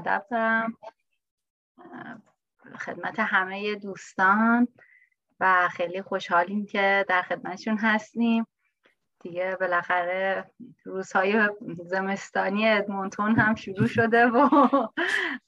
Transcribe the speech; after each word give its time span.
دارم 0.00 0.76
خدمت 2.78 3.20
همه 3.20 3.74
دوستان 3.74 4.68
و 5.40 5.68
خیلی 5.68 6.02
خوشحالیم 6.02 6.66
که 6.66 7.04
در 7.08 7.22
خدمتشون 7.22 7.78
هستیم. 7.78 8.46
دیگه 9.20 9.56
بالاخره 9.60 10.50
روزهای 10.84 11.48
زمستانی 11.84 12.68
ادمونتون 12.68 13.38
هم 13.38 13.54
شروع 13.54 13.86
شده 13.86 14.26
و 14.26 14.48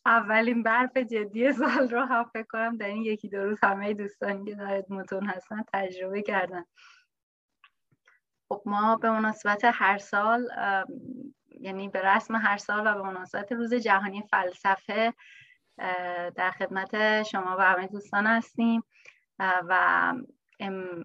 اولین 0.07 0.63
برف 0.63 0.97
جدی 0.97 1.53
سال 1.53 1.91
رو 1.91 2.01
هم 2.01 2.25
فکر 2.25 2.47
کنم 2.49 2.77
در 2.77 2.87
این 2.87 3.03
یکی 3.03 3.29
دو 3.29 3.45
روز 3.45 3.59
همه 3.63 3.95
دوستانی 3.95 4.45
که 4.45 4.55
در 4.55 4.77
ادمونتون 4.77 5.27
هستن 5.27 5.65
تجربه 5.73 6.23
کردن. 6.23 6.65
خب 8.49 8.63
ما 8.67 8.97
به 8.97 9.11
مناسبت 9.11 9.61
هر 9.65 9.99
سال 9.99 10.49
یعنی 11.65 11.89
به 11.89 12.03
رسم 12.03 12.37
هر 12.37 12.57
سال 12.57 12.87
و 12.87 12.95
به 12.95 13.03
مناسبت 13.03 13.53
روز 13.53 13.75
جهانی 13.75 14.23
فلسفه 14.31 15.15
در 16.37 16.51
خدمت 16.51 17.23
شما 17.23 17.57
و 17.59 17.61
همه 17.61 17.87
دوستان 17.87 18.27
هستیم. 18.27 18.85
و 19.39 20.13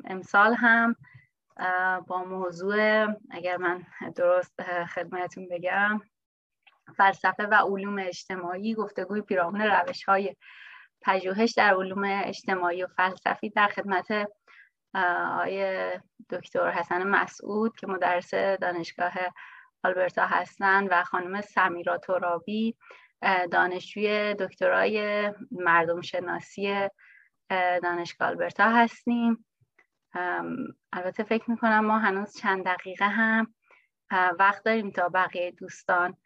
امسال 0.06 0.54
هم 0.54 0.96
با 2.08 2.24
موضوع 2.24 3.08
اگر 3.32 3.58
من 3.58 3.84
درست 4.16 4.62
خدمتون 4.86 5.48
بگم 5.52 6.02
فلسفه 6.98 7.48
و 7.48 7.54
علوم 7.54 8.00
اجتماعی 8.00 8.76
گفتگوی 8.76 9.22
پیرامون 9.22 9.62
روش 9.62 10.04
های 10.04 10.36
پژوهش 11.02 11.54
در 11.58 11.74
علوم 11.74 12.04
اجتماعی 12.04 12.84
و 12.84 12.88
فلسفی 12.88 13.50
در 13.50 13.68
خدمت 13.68 14.28
آقای 14.94 15.92
دکتر 16.30 16.72
حسن 16.72 17.04
مسعود 17.04 17.76
که 17.76 17.88
مدرس 17.88 18.34
دانشگاه 18.34 19.14
آلبرتا 19.84 20.26
هستند 20.26 20.88
و 20.92 21.04
خانم 21.04 21.42
سمیرا 21.42 21.98
ترابی 21.98 22.76
دانشجوی 23.52 24.34
دکترای 24.34 25.32
مردم 25.52 26.02
شناسی 26.02 26.88
دانشگاه 27.84 28.28
آلبرتا 28.28 28.70
هستیم. 28.70 29.46
البته 30.94 31.24
فکر 31.24 31.52
می‌کنم 31.52 31.86
ما 31.86 32.00
هنوز 32.00 32.38
چند 32.38 32.66
دقیقه 32.66 33.08
هم 33.08 33.54
وقت 34.40 34.64
داریم 34.64 34.92
تا 34.92 35.10
بقیه 35.10 35.52
دوستان 35.52 36.18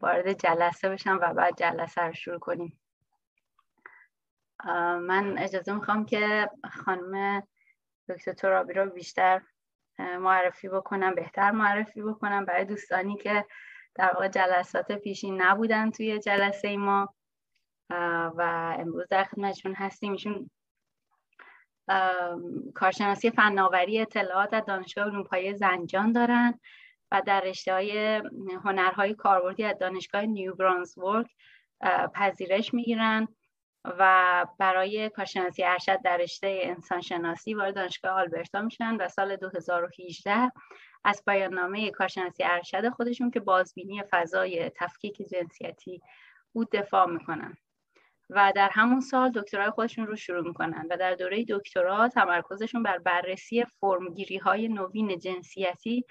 وارد 0.00 0.32
جلسه 0.32 0.88
بشن 0.88 1.14
و 1.14 1.34
بعد 1.34 1.58
جلسه 1.58 2.02
رو 2.02 2.12
شروع 2.12 2.38
کنیم. 2.38 2.80
من 5.00 5.38
اجازه 5.38 5.72
می‌خوام 5.72 6.06
که 6.06 6.50
خانم 6.84 7.42
دکتر 8.08 8.32
ترابی 8.32 8.72
رو 8.72 8.90
بیشتر 8.90 9.42
معرفی 9.98 10.68
بکنم 10.68 11.14
بهتر 11.14 11.50
معرفی 11.50 12.02
بکنم. 12.02 12.44
برای 12.44 12.64
دوستانی 12.64 13.16
که 13.16 13.44
در 13.94 14.12
واقع 14.14 14.28
جلسات 14.28 14.92
پیشین 14.92 15.42
نبودن 15.42 15.90
توی 15.90 16.18
جلسه 16.18 16.76
ما 16.76 17.14
و 18.36 18.74
امروز 18.78 19.08
در 19.10 19.24
خدمتشون 19.24 19.74
هستیم. 19.74 20.12
ایشون 20.12 20.50
کارشناسی 22.74 23.30
فناوری 23.30 24.00
اطلاعات 24.00 24.54
از 24.54 24.64
دانشگاه 24.64 25.04
علوم 25.04 25.52
زنجان 25.52 26.12
دارن 26.12 26.60
و 27.12 27.22
در 27.26 27.40
رشته 27.40 27.72
های 27.72 28.22
هنرهای 28.64 29.14
کاربردی 29.14 29.64
از 29.64 29.78
دانشگاه 29.78 30.22
نیو 30.22 30.54
برانزورک 30.54 31.26
پذیرش 32.14 32.74
می‌گیرن. 32.74 33.28
و 33.98 34.46
برای 34.58 35.08
کارشناسی 35.08 35.64
ارشد 35.64 36.02
در 36.02 36.16
رشته 36.16 36.60
انسانشناسی 36.62 37.54
وارد 37.54 37.74
دانشگاه 37.74 38.12
آلبرتا 38.12 38.62
میشن 38.62 38.96
و 38.96 39.08
سال 39.08 39.36
2018 39.36 40.52
از 41.04 41.22
پایان 41.26 41.54
نامه 41.54 41.90
کارشناسی 41.90 42.44
ارشد 42.44 42.88
خودشون 42.88 43.30
که 43.30 43.40
بازبینی 43.40 44.02
فضای 44.10 44.70
تفکیک 44.70 45.16
جنسیتی 45.16 46.00
بود 46.52 46.70
دفاع 46.72 47.06
می‌کنن. 47.10 47.56
و 48.30 48.52
در 48.56 48.70
همون 48.72 49.00
سال 49.00 49.30
دکترای 49.30 49.70
خودشون 49.70 50.06
رو 50.06 50.16
شروع 50.16 50.48
می‌کنن 50.48 50.86
و 50.90 50.96
در 50.96 51.14
دوره 51.14 51.44
دکترا 51.48 52.08
تمرکزشون 52.08 52.82
بر 52.82 52.98
بررسی 52.98 53.64
فرمگیری 53.64 54.36
های 54.36 54.68
نوین 54.68 55.18
جنسیتی 55.18 56.04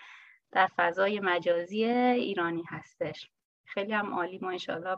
در 0.52 0.70
فضای 0.76 1.20
مجازی 1.20 1.84
ایرانی 1.86 2.64
هستش. 2.68 3.30
خیلی 3.66 3.94
هم 3.94 4.14
عالی 4.14 4.40
ما 4.42 4.50
انشالله 4.50 4.98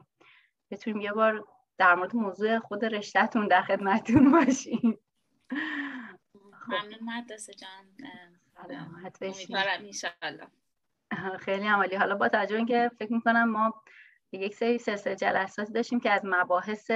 بتونیم 0.72 1.02
یه 1.02 1.12
بار 1.12 1.46
در 1.78 1.96
مورد 1.96 2.16
موضوع 2.16 2.60
خود 2.60 2.86
رشتهتون 2.86 3.48
در 3.48 3.62
خدمتتون 3.62 4.32
باشیم. 4.32 5.00
ممنون 6.68 7.00
مدرسه 7.02 7.54
جان. 7.54 7.86
خیلی 11.40 11.68
عمالی 11.68 11.96
حالا 11.96 12.16
با 12.16 12.30
توجه 12.30 12.56
اینکه 12.56 12.92
فکر 13.00 13.14
می‌کنم 13.14 13.50
ما 13.50 13.84
یک 14.32 14.56
سری 14.56 14.78
سلسله 14.78 15.16
جلساتی 15.16 15.74
داشتیم 15.74 16.00
که 16.00 16.12
از 16.12 16.22
مباحث 16.24 16.92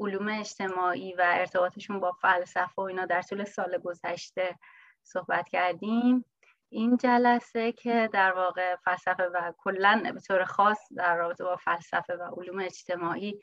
علوم 0.00 0.28
اجتماعی 0.28 1.14
و 1.14 1.22
ارتباطشون 1.26 2.00
با 2.00 2.12
فلسفه 2.12 2.72
و 2.76 2.80
اینا 2.80 3.06
در 3.06 3.22
طول 3.22 3.44
سال 3.44 3.78
گذشته 3.78 4.58
صحبت 5.02 5.48
کردیم. 5.48 6.24
این 6.68 6.96
جلسه 6.96 7.72
که 7.72 8.08
در 8.12 8.32
واقع 8.32 8.76
فلسفه 8.76 9.22
و 9.22 9.52
کلا 9.58 10.10
به 10.14 10.20
طور 10.20 10.44
خاص 10.44 10.78
در 10.96 11.16
رابطه 11.16 11.44
با 11.44 11.56
فلسفه 11.56 12.14
و 12.14 12.22
علوم 12.22 12.60
اجتماعی 12.60 13.40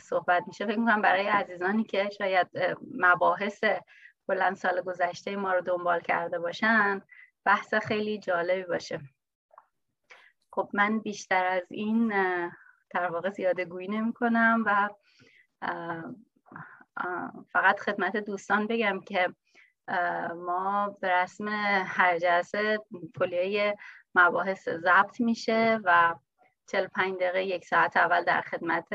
صحبت 0.00 0.44
میشه. 0.46 0.66
فکر 0.66 0.78
می‌کنم 0.78 1.02
برای 1.02 1.26
عزیزانی 1.26 1.84
که 1.84 2.10
شاید 2.18 2.48
مباحث 2.94 3.64
کلا 4.26 4.54
سال 4.54 4.80
گذشته 4.80 5.36
ما 5.36 5.52
رو 5.54 5.60
دنبال 5.60 6.00
کرده 6.00 6.38
باشن 6.38 7.02
بحث 7.44 7.74
خیلی 7.74 8.18
جالبی 8.18 8.62
باشه. 8.62 9.00
خب 10.52 10.70
من 10.72 10.98
بیشتر 10.98 11.46
از 11.46 11.62
این 11.70 12.08
در 12.90 13.10
واقع 13.10 13.30
زیاده 13.30 13.64
گویی 13.64 13.88
نمی 13.88 14.12
کنم 14.12 14.62
و 14.66 14.88
فقط 17.52 17.80
خدمت 17.80 18.16
دوستان 18.16 18.66
بگم 18.66 19.00
که 19.00 19.34
ما 20.36 20.96
به 21.00 21.08
رسم 21.10 21.48
هر 21.86 22.18
جلسه 22.18 22.78
کلیه 23.18 23.76
مباحث 24.14 24.68
ضبط 24.68 25.20
میشه 25.20 25.80
و 25.84 26.14
45 26.66 27.14
دقیقه 27.14 27.44
یک 27.44 27.64
ساعت 27.64 27.96
اول 27.96 28.24
در 28.24 28.40
خدمت 28.40 28.88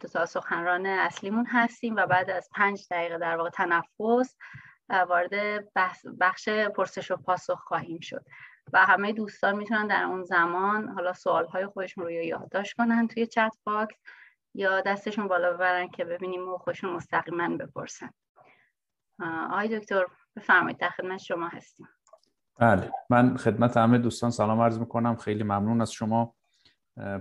دو 0.00 0.08
تا 0.08 0.26
سخنران 0.26 0.86
اصلیمون 0.86 1.46
هستیم 1.46 1.96
و 1.96 2.06
بعد 2.06 2.30
از 2.30 2.48
پنج 2.54 2.86
دقیقه 2.90 3.18
در 3.18 3.36
واقع 3.36 3.50
تنفس 3.50 4.36
وارد 5.08 5.64
بخش 6.20 6.48
پرسش 6.48 7.10
و 7.10 7.16
پاسخ 7.16 7.60
خواهیم 7.60 8.00
شد. 8.00 8.24
و 8.72 8.84
همه 8.84 9.12
دوستان 9.12 9.56
می‌تونن 9.56 9.86
در 9.86 10.04
اون 10.04 10.22
زمان 10.22 10.88
حالا 10.88 11.12
سوالهای 11.12 11.66
خودشون 11.66 12.04
رو 12.04 12.10
یا 12.10 12.22
یادداشت 12.26 12.76
کنن 12.76 13.08
توی 13.08 13.26
chat 13.26 13.56
box 13.64 13.96
یا 14.54 14.80
دستشون 14.80 15.28
بالا 15.28 15.52
ببرن 15.52 15.88
که 15.88 16.04
ببینیم 16.04 16.48
و 16.48 16.58
خودشون 16.58 16.90
مستقیما 16.90 17.56
بپرسن. 17.56 18.10
آقای 19.50 19.78
دکتر 19.78 20.04
بفرمایید 20.36 20.78
در 20.78 20.88
خدمت 20.88 21.18
شما 21.18 21.48
هستیم. 21.48 21.88
بله 22.58 22.92
من 23.10 23.36
خدمت 23.36 23.76
همه 23.76 23.98
دوستان 23.98 24.30
سلام 24.30 24.60
عرض 24.60 24.78
می‌کنم. 24.78 25.16
خیلی 25.16 25.42
ممنون 25.42 25.80
از 25.80 25.92
شما 25.92 26.35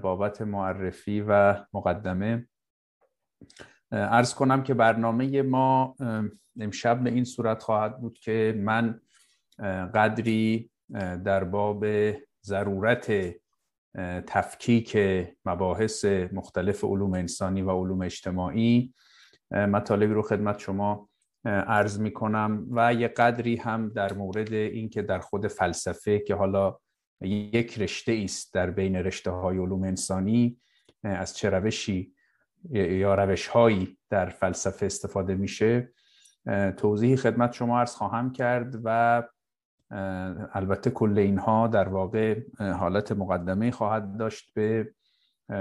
بابت 0.01 0.41
معرفی 0.41 1.21
و 1.21 1.63
مقدمه. 1.73 2.47
ارز 3.91 4.33
کنم 4.33 4.63
که 4.63 4.73
برنامه 4.73 5.41
ما 5.41 5.95
امشب 6.59 7.03
به 7.03 7.09
این 7.09 7.23
صورت 7.23 7.63
خواهد 7.63 8.01
بود 8.01 8.19
که 8.19 8.55
من 8.57 8.99
قدری 9.93 10.71
در 11.23 11.43
باب 11.43 11.85
ضرورت 12.45 13.35
تفکیک 14.27 14.97
مباحث 15.45 16.05
مختلف 16.05 16.83
علوم 16.83 17.13
انسانی 17.13 17.61
و 17.61 17.71
علوم 17.71 18.01
اجتماعی 18.01 18.93
مطالبی 19.51 20.13
رو 20.13 20.21
خدمت 20.21 20.59
شما 20.59 21.09
عرض 21.45 21.99
می 21.99 22.13
کنم 22.13 22.67
و 22.71 22.93
یه 22.93 23.07
قدری 23.07 23.55
هم 23.55 23.89
در 23.89 24.13
مورد 24.13 24.53
اینکه 24.53 25.01
در 25.01 25.19
خود 25.19 25.47
فلسفه 25.47 26.19
که 26.19 26.35
حالا 26.35 26.77
یک 27.21 27.79
رشته 27.79 28.21
است 28.23 28.53
در 28.53 28.71
بین 28.71 28.95
رشته 28.95 29.31
های 29.31 29.57
علوم 29.57 29.83
انسانی 29.83 30.57
از 31.03 31.37
چه 31.37 31.49
روشی 31.49 32.13
یا 32.71 33.15
روش 33.15 33.47
هایی 33.47 33.97
در 34.09 34.29
فلسفه 34.29 34.85
استفاده 34.85 35.35
میشه. 35.35 35.93
توضیحی 36.77 37.15
خدمت 37.15 37.53
شما 37.53 37.79
عرض 37.79 37.95
خواهم 37.95 38.31
کرد 38.31 38.75
و 38.83 39.23
البته 40.53 40.89
کل 40.89 41.17
اینها 41.17 41.67
در 41.67 41.87
واقع 41.87 42.41
حالت 42.59 43.11
مقدمه 43.11 43.71
خواهد 43.71 44.17
داشت 44.17 44.53
به 44.53 44.93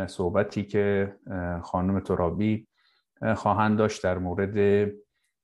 صحبتی 0.06 0.64
که 0.64 1.14
خانم 1.62 2.00
ترابی 2.00 2.68
خواهند 3.36 3.78
داشت 3.78 4.02
در 4.02 4.18
مورد 4.18 4.90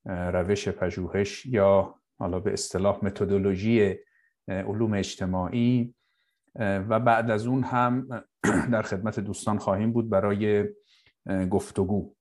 روش 0.07 0.69
پژوهش 0.69 1.47
یا 1.47 1.95
حالا 2.19 2.41
به 2.41 2.53
اصطلاح 2.53 3.05
متدولوژی 3.05 3.97
علوم 4.49 4.95
اجتماعی. 4.95 5.95
و 6.59 7.01
بعد 7.01 7.31
از 7.31 7.47
اون 7.47 7.65
هم 7.65 8.09
در 8.73 8.83
خدمت 8.83 9.21
دوستان 9.21 9.59
خواهیم 9.59 9.93
بود 9.93 10.11
برای 10.11 10.69
گفتگو. 11.51 12.15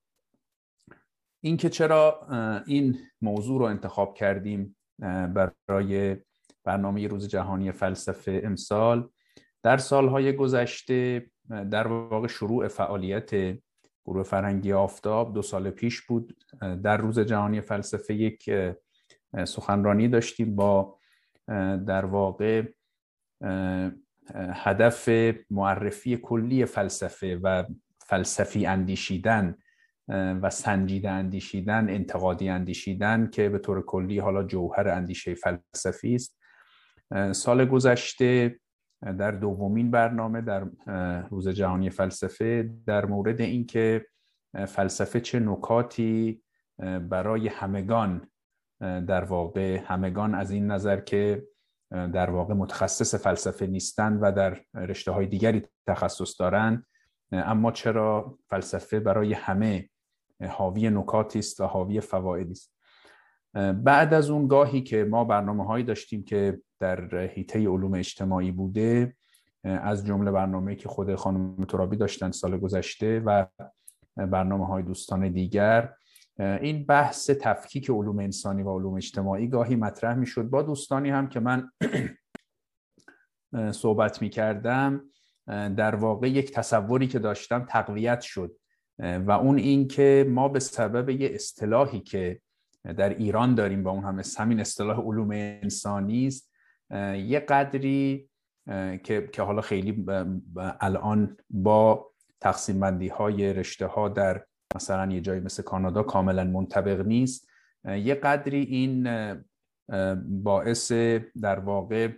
اینکه 1.44 1.70
چرا 1.70 2.28
این 2.68 2.98
موضوع 3.22 3.60
رو 3.60 3.66
انتخاب 3.66 4.16
کردیم 4.16 4.78
برای 5.68 6.18
برنامه 6.64 7.08
روز 7.08 7.28
جهانی 7.28 7.72
فلسفه 7.72 8.42
امسال 8.44 9.10
در 9.64 9.78
سالهای 9.78 10.34
گذشته 10.34 11.32
در 11.72 11.88
واقع 11.88 12.28
شروع 12.28 12.68
فعالیت 12.68 13.60
گروه 14.06 14.24
فرنگی 14.24 14.74
آفتاب 14.74 15.34
دو 15.34 15.42
سال 15.42 15.70
پیش 15.70 16.02
بود. 16.02 16.38
در 16.84 16.98
روز 16.98 17.20
جهانی 17.20 17.62
فلسفه 17.62 18.14
یک 18.14 18.50
سخنرانی 19.46 20.08
داشتیم 20.08 20.56
با 20.56 21.00
در 21.88 22.06
واقع 22.06 22.64
هدف 24.36 25.10
معرفی 25.50 26.18
کلی 26.18 26.66
فلسفه 26.66 27.40
و 27.44 27.64
فلسفی 28.00 28.66
اندیشیدن 28.66 29.56
و 30.42 30.50
سنجیده 30.50 31.10
اندیشیدن 31.10 31.90
انتقادی 31.90 32.50
اندیشیدن 32.50 33.30
که 33.30 33.50
به 33.50 33.60
طور 33.60 33.86
کلی 33.86 34.20
حالا 34.20 34.44
جوهر 34.44 34.88
اندیشه 34.88 35.36
فلسفی 35.36 36.16
است. 36.16 36.40
سال 37.32 37.66
گذشته 37.66 38.60
در 39.02 39.32
دومین 39.32 39.92
برنامه 39.92 40.42
در 40.42 40.68
روز 41.30 41.48
جهانی 41.50 41.90
فلسفه 41.90 42.70
در 42.86 43.06
مورد 43.06 43.42
اینکه 43.42 44.06
فلسفه 44.68 45.20
چه 45.20 45.40
نکاتی 45.40 46.42
برای 47.10 47.48
همگان 47.48 48.30
در 48.80 49.24
واقع 49.24 49.82
همگان 49.86 50.36
از 50.36 50.52
این 50.52 50.72
نظر 50.72 51.00
که 51.00 51.48
در 51.92 52.30
واقع 52.30 52.54
متخصص 52.54 53.16
فلسفه 53.16 53.68
نیستند 53.68 54.20
و 54.22 54.32
در 54.32 54.62
رشته 54.74 55.12
های 55.12 55.28
دیگری 55.28 55.68
تخصص 55.88 56.40
دارند 56.40 56.86
اما 57.32 57.72
چرا 57.72 58.38
فلسفه 58.50 59.00
برای 59.00 59.34
همه 59.34 59.90
حاوی 60.50 60.90
نکاتی 60.90 61.40
است 61.40 61.60
و 61.60 61.66
حاوی 61.66 62.02
فوایدی 62.02 62.52
است؟ 62.52 62.74
بعد 63.84 64.14
از 64.14 64.30
اون 64.30 64.48
گاهی 64.48 64.82
که 64.82 65.04
ما 65.04 65.24
برنامه 65.24 65.66
هایی 65.66 65.84
داشتیم 65.84 66.24
که 66.24 66.62
در 66.80 67.18
حیطه 67.18 67.60
علوم 67.60 67.94
اجتماعی 67.94 68.52
بوده 68.52 69.16
از 69.64 70.06
جمله 70.06 70.32
برنامه 70.32 70.76
که 70.76 70.90
خود 70.90 71.16
خانم 71.16 71.66
ترابی 71.66 71.98
داشتن 71.98 72.32
سال 72.32 72.58
گذشته 72.58 73.20
و 73.20 73.46
برنامه 74.18 74.68
های 74.68 74.84
دوستان 74.84 75.30
دیگر 75.30 75.94
این 76.40 76.86
بحث 76.86 77.30
تفکیک 77.30 77.90
علوم 77.90 78.20
انسانی 78.20 78.64
و 78.64 78.70
علوم 78.70 78.94
اجتماعی 78.94 79.48
گاهی 79.48 79.76
مطرح 79.76 80.16
می 80.16 80.26
شد 80.26 80.44
با 80.44 80.62
دوستانی 80.62 81.10
هم 81.10 81.30
که 81.30 81.40
من 81.40 81.72
صحبت 83.72 84.22
می 84.22 84.30
کردم 84.30 85.02
در 85.48 85.96
واقع 85.96 86.30
یک 86.30 86.52
تصوری 86.52 87.08
که 87.08 87.20
داشتم 87.20 87.66
تقویت 87.66 88.22
شد. 88.22 88.56
و 89.00 89.32
اون 89.32 89.58
این 89.58 89.88
که 89.88 90.26
ما 90.30 90.48
به 90.48 90.60
سبب 90.60 91.10
یه 91.10 91.30
اصطلاحی 91.34 92.00
که 92.00 92.42
در 92.98 93.10
ایران 93.10 93.56
داریم 93.56 93.84
با 93.84 93.92
اون 93.92 94.04
هم 94.04 94.22
همین 94.38 94.60
اصطلاح 94.60 95.00
علوم 95.00 95.32
انسانی 95.32 96.28
است 96.28 96.52
یه 97.16 97.40
قدری 97.40 98.30
که 99.04 99.30
که 99.34 99.42
حالا 99.42 99.62
خیلی 99.62 100.06
الان 100.80 101.38
با 101.50 102.12
تقسیم 102.42 102.80
بندی 102.80 103.08
های 103.08 103.54
رشته 103.54 103.86
ها 103.86 104.10
در 104.10 104.46
مثلا 104.76 105.12
یه 105.12 105.22
جایی 105.22 105.40
مثل 105.40 105.64
کانادا 105.64 106.04
کاملا 106.04 106.44
منطبق 106.44 107.06
نیست. 107.08 107.50
یه 107.86 108.16
قدری 108.16 108.62
این 108.62 109.08
باعث 110.44 110.92
در 111.42 111.60
واقع 111.60 112.10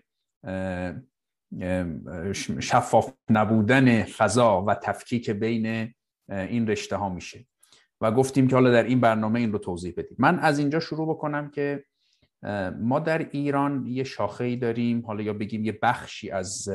شفاف 2.59 3.13
نبودن 3.29 4.03
فضا 4.03 4.63
و 4.63 4.75
تفکیک 4.75 5.29
بین 5.29 5.93
این 6.29 6.67
رشته 6.67 6.95
ها 6.95 7.09
میشه. 7.09 7.45
و 8.01 8.11
گفتیم 8.11 8.47
که 8.47 8.55
حالا 8.55 8.71
در 8.71 8.83
این 8.83 8.99
برنامه 8.99 9.39
این 9.39 9.51
رو 9.51 9.57
توضیح 9.57 9.93
بدیم. 9.97 10.17
من 10.19 10.39
از 10.39 10.59
اینجا 10.59 10.79
شروع 10.79 11.09
بکنم 11.09 11.49
که 11.49 11.83
ما 12.79 12.99
در 12.99 13.29
ایران 13.31 13.85
یه 13.87 14.03
شاخه 14.03 14.43
ای 14.43 14.55
داریم. 14.55 15.05
حالا 15.05 15.23
یا 15.23 15.33
بگیم 15.33 15.65
یه 15.65 15.79
بخشی 15.81 16.31
از 16.31 16.69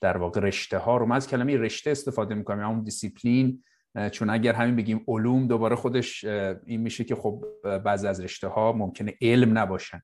در 0.00 0.16
واقع 0.16 0.40
رشته 0.40 0.78
ها 0.78 0.96
رو. 0.96 1.06
ما 1.06 1.14
از 1.14 1.28
کلمه 1.28 1.56
رشته 1.56 1.90
استفاده 1.90 2.34
می‌کنیم 2.34 2.64
اون 2.64 2.82
دیسیپلین. 2.82 3.64
چون 4.12 4.30
اگر 4.30 4.52
همین 4.52 4.76
بگیم 4.76 5.04
علوم 5.08 5.46
دوباره 5.46 5.76
خودش 5.76 6.24
این 6.66 6.80
میشه 6.80 7.04
که 7.04 7.14
خب 7.14 7.44
بعضی 7.84 8.06
از 8.06 8.20
رشته 8.20 8.48
ها 8.48 8.72
ممکنه 8.72 9.14
علم 9.20 9.58
نباشن. 9.58 10.02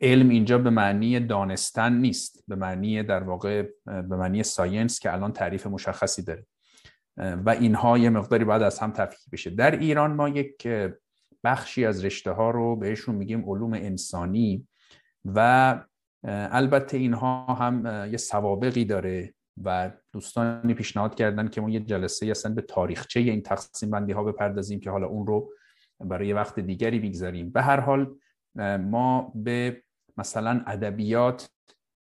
علم 0.00 0.28
اینجا 0.28 0.58
به 0.58 0.70
معنی 0.70 1.20
دانستن 1.20 1.92
نیست 1.92 2.44
به 2.48 2.56
معنی 2.56 3.02
در 3.02 3.22
واقع 3.22 3.62
به 3.86 4.16
معنی 4.16 4.42
ساینس 4.42 5.00
که 5.00 5.12
الان 5.12 5.32
تعریف 5.32 5.66
مشخصی 5.66 6.22
داره. 6.22 6.46
و 7.16 7.50
اینها 7.50 7.98
یه 7.98 8.10
مقداری 8.10 8.44
باید 8.44 8.62
از 8.62 8.78
هم 8.78 8.90
تفکیک 8.90 9.30
بشه. 9.32 9.50
در 9.50 9.78
ایران 9.78 10.12
ما 10.12 10.28
یک 10.28 10.68
بخشی 11.44 11.84
از 11.84 12.04
رشته 12.04 12.30
ها 12.30 12.50
رو 12.50 12.76
بهشون 12.76 13.14
میگیم 13.14 13.50
علوم 13.50 13.72
انسانی 13.72 14.68
و 15.24 15.80
البته 16.24 16.96
اینها 16.96 17.54
هم 17.54 18.06
یه 18.10 18.16
سوابقی 18.16 18.84
داره. 18.84 19.34
و 19.64 19.90
دوستانی 20.12 20.74
پیشنهاد 20.74 21.14
کردن 21.14 21.48
که 21.48 21.60
ما 21.60 21.70
یه 21.70 21.80
جلسه 21.80 22.26
اصلا 22.26 22.54
به 22.54 22.62
تاریخچه 22.62 23.20
این 23.20 23.42
تقسیم 23.42 23.90
بندی 23.90 24.12
ها 24.12 24.24
بپردازیم 24.24 24.80
که 24.80 24.90
حالا 24.90 25.06
اون 25.06 25.26
رو 25.26 25.52
برای 26.00 26.32
وقت 26.32 26.60
دیگری 26.60 26.98
بگذاریم. 26.98 27.50
به 27.50 27.62
هر 27.62 27.80
حال 27.80 28.16
ما 28.78 29.32
به 29.34 29.82
مثلا 30.16 30.62
ادبیات 30.66 31.50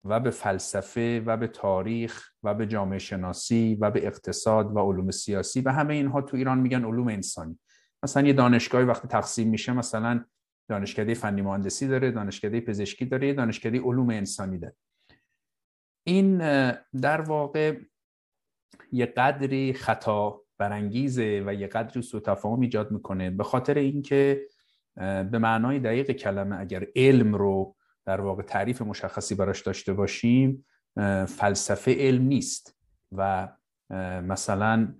و 0.03 0.19
به 0.19 0.29
فلسفه 0.29 1.23
و 1.25 1.37
به 1.37 1.47
تاریخ 1.47 2.29
و 2.43 2.53
به 2.53 2.67
جامعه 2.67 2.99
شناسی 2.99 3.77
و 3.81 3.91
به 3.91 4.07
اقتصاد 4.07 4.75
و 4.75 4.79
علوم 4.79 5.11
سیاسی 5.11 5.61
و 5.61 5.69
همه 5.69 5.93
اینها 5.93 6.21
تو 6.21 6.37
ایران 6.37 6.59
میگن 6.59 6.85
علوم 6.85 7.07
انسانی. 7.07 7.59
مثلا 8.03 8.27
یه 8.27 8.33
دانشگاهی 8.33 8.85
وقتی 8.85 9.07
تقسیم 9.07 9.49
میشه 9.49 9.73
مثلا 9.73 10.25
دانشکده 10.69 11.13
فنی 11.13 11.41
مهندسی 11.41 11.87
داره 11.87 12.11
دانشکده 12.11 12.61
پزشکی 12.61 13.05
داره 13.05 13.33
دانشکده 13.33 13.79
علوم 13.79 14.09
انسانی 14.09 14.57
داره. 14.57 14.75
این 16.07 16.37
در 17.01 17.21
واقع 17.21 17.79
یه 18.91 19.05
قدری 19.05 19.73
خطا 19.73 20.41
برانگیزه 20.57 21.43
و 21.45 21.53
یه 21.53 21.67
قدری 21.67 22.01
سوء 22.01 22.19
تفاهم 22.19 22.59
ایجاد 22.59 22.91
می‌کنه. 22.91 23.29
به 23.29 23.43
خاطر 23.43 23.77
اینکه 23.77 24.47
به 24.95 25.39
معنای 25.39 25.79
دقیق 25.79 26.11
کلمه 26.11 26.59
اگر 26.59 26.87
علم 26.95 27.35
رو 27.35 27.75
در 28.05 28.21
واقع 28.21 28.43
تعریف 28.43 28.81
مشخصی 28.81 29.35
براش 29.35 29.61
داشته 29.61 29.93
باشیم 29.93 30.65
فلسفه 31.27 31.95
علم 31.99 32.23
نیست 32.23 32.77
و 33.11 33.49
مثلا 34.21 34.93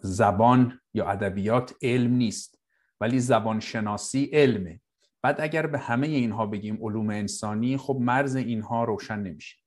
زبان 0.00 0.80
یا 0.94 1.08
ادبیات 1.08 1.74
علم 1.82 2.12
نیست 2.12 2.58
ولی 3.00 3.20
زبان 3.20 3.60
شناسی 3.60 4.30
علمه. 4.32 4.80
بعد 5.22 5.40
اگر 5.40 5.66
به 5.66 5.78
همه 5.78 6.06
اینها 6.06 6.46
بگیم 6.46 6.78
علوم 6.82 7.10
انسانی 7.10 7.76
خب 7.76 7.98
مرز 8.00 8.36
اینها 8.36 8.84
روشن 8.84 9.18
نمیشه. 9.18 9.59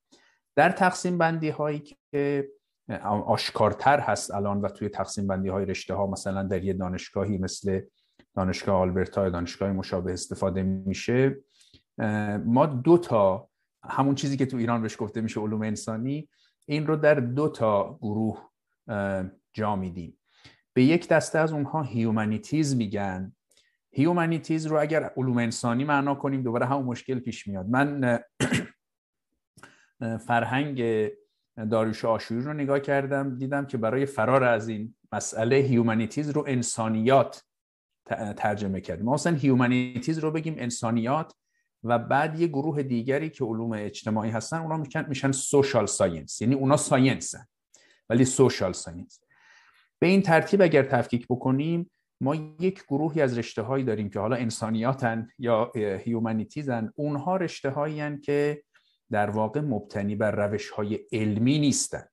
در 0.56 0.70
تقسیم 0.70 1.18
بندی 1.18 1.48
هایی 1.48 1.78
که 2.10 2.48
آشکارتر 3.26 4.00
هست 4.00 4.34
الان 4.34 4.60
و 4.60 4.68
توی 4.68 4.88
تقسیم 4.88 5.26
بندی 5.26 5.48
های 5.48 5.64
رشته 5.64 5.94
ها 5.94 6.06
مثلا 6.06 6.42
در 6.42 6.64
یه 6.64 6.72
دانشگاهی 6.72 7.38
مثل 7.38 7.80
دانشگاه 8.36 8.76
آلبرتا 8.76 9.28
دانشگاه 9.30 9.72
مشابه 9.72 10.12
استفاده 10.12 10.62
میشه 10.62 11.36
ما 12.44 12.66
دو 12.66 12.98
تا 12.98 13.48
همون 13.84 14.14
چیزی 14.14 14.36
که 14.36 14.46
تو 14.46 14.56
ایران 14.56 14.82
بهش 14.82 14.96
گفته 14.98 15.20
میشه 15.20 15.40
علوم 15.40 15.62
انسانی 15.62 16.28
این 16.66 16.86
رو 16.86 16.96
در 16.96 17.14
دو 17.14 17.48
تا 17.48 17.98
گروه 18.02 18.50
جا 19.52 19.76
میدیم. 19.76 20.18
به 20.72 20.84
یک 20.84 21.08
دسته 21.08 21.38
از 21.38 21.52
اونها 21.52 21.82
humanities 21.82 22.76
میگن 22.76 23.32
humanities 23.90 24.66
رو 24.66 24.80
اگر 24.80 25.10
علوم 25.16 25.38
انسانی 25.38 25.84
معنا 25.84 26.14
کنیم 26.14 26.42
دوباره 26.42 26.66
همون 26.66 26.84
مشکل 26.84 27.18
پیش 27.18 27.46
میاد. 27.46 27.66
من 27.66 28.18
فرهنگ 30.00 31.08
داریوش 31.70 32.04
آشوری 32.04 32.40
رو 32.40 32.52
نگاه 32.52 32.80
کردم 32.80 33.38
دیدم 33.38 33.66
که 33.66 33.76
برای 33.76 34.06
فرار 34.06 34.44
از 34.44 34.68
این 34.68 34.94
مسئله 35.12 35.56
humanities 35.56 36.30
رو 36.30 36.44
انسانیات 36.46 37.44
ترجمه 38.36 38.80
کردیم 38.80 39.04
ما 39.04 39.14
اصلا 39.14 39.36
humanities 39.36 40.18
رو 40.18 40.30
بگیم 40.30 40.54
انسانیات 40.58 41.34
و 41.84 41.98
بعد 41.98 42.40
یه 42.40 42.46
گروه 42.46 42.82
دیگری 42.82 43.30
که 43.30 43.44
علوم 43.44 43.72
اجتماعی 43.72 44.30
هستن 44.30 44.56
اونا 44.56 44.76
میشن 44.76 45.08
میشن 45.08 45.32
social 45.32 45.86
science 45.86 46.42
یعنی 46.42 46.54
اونا 46.54 46.76
science 46.76 47.37
ن 47.37 47.46
ولی 48.08 48.24
social 48.24 48.72
science 48.72 49.20
به 49.98 50.06
این 50.06 50.22
ترتیب 50.22 50.62
اگر 50.62 50.82
تفکیک 50.82 51.26
بکنیم 51.30 51.90
ما 52.20 52.34
یک 52.34 52.84
گروهی 52.88 53.22
از 53.22 53.38
رشته 53.38 53.62
هایی 53.62 53.84
داریم 53.84 54.10
که 54.10 54.20
حالا 54.20 54.36
انسانیاتن 54.36 55.28
یا 55.38 55.72
humanities 55.74 56.81
ن 56.81 56.92
اونها 56.94 57.36
رشته 57.36 57.70
هایی 57.70 58.20
که 58.20 58.63
در 59.10 59.30
واقع 59.30 59.60
مبتنی 59.60 60.16
بر 60.16 60.30
روش 60.30 60.70
های 60.70 61.00
علمی 61.12 61.58
نیستن. 61.58 62.04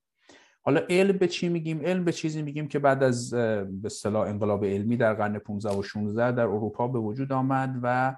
حالا 0.64 0.82
علم 0.90 1.18
به 1.18 1.28
چی 1.28 1.50
میگیم؟ 1.50 1.82
علم 1.82 2.06
به 2.06 2.12
چیزی 2.12 2.42
میگیم 2.42 2.68
که 2.68 2.80
بعد 2.80 3.04
از 3.04 3.34
به 3.34 3.86
اصطلاح 3.86 4.28
انقلاب 4.28 4.66
علمی 4.66 4.98
در 4.98 5.14
قرن 5.14 5.40
15 5.40 5.78
و 5.78 5.84
16 5.84 6.32
در 6.32 6.42
اروپا 6.42 6.88
به 6.88 7.00
وجود 7.00 7.32
آمد 7.32 7.80
و 7.84 8.16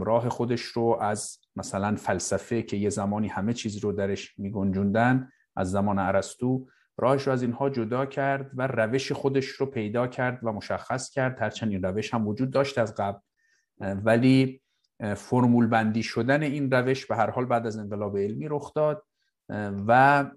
راه 0.00 0.28
خودش 0.28 0.62
رو 0.62 0.98
از 1.00 1.38
مثلا 1.56 1.96
فلسفه 1.96 2.62
که 2.62 2.76
یه 2.76 2.90
زمانی 2.90 3.28
همه 3.28 3.52
چیز 3.52 3.76
رو 3.76 3.92
درش 3.92 4.38
میگنجوندن 4.38 5.28
از 5.56 5.70
زمان 5.70 5.98
ارسطو 5.98 6.66
راهش 6.98 7.22
رو 7.22 7.32
از 7.32 7.42
اینها 7.42 7.70
جدا 7.70 8.06
کرد 8.06 8.50
و 8.54 8.66
روش 8.66 9.12
خودش 9.12 9.46
رو 9.46 9.66
پیدا 9.66 10.06
کرد 10.06 10.38
و 10.42 10.52
مشخص 10.52 11.10
کرد. 11.10 11.40
هرچند 11.40 11.70
این 11.70 11.82
روش 11.82 12.14
هم 12.14 12.28
وجود 12.28 12.50
داشت 12.50 12.78
از 12.78 12.94
قبل. 12.94 13.18
ولی 13.80 14.61
فرمول 15.16 15.66
بندی 15.66 16.02
شدن 16.02 16.42
این 16.42 16.70
روش 16.70 17.06
به 17.06 17.16
هر 17.16 17.30
حال 17.30 17.44
بعد 17.44 17.66
از 17.66 17.76
انقلاب 17.76 18.18
علمی 18.18 18.48
رخ 18.48 18.74
داد 18.74 19.04
و 19.86 20.30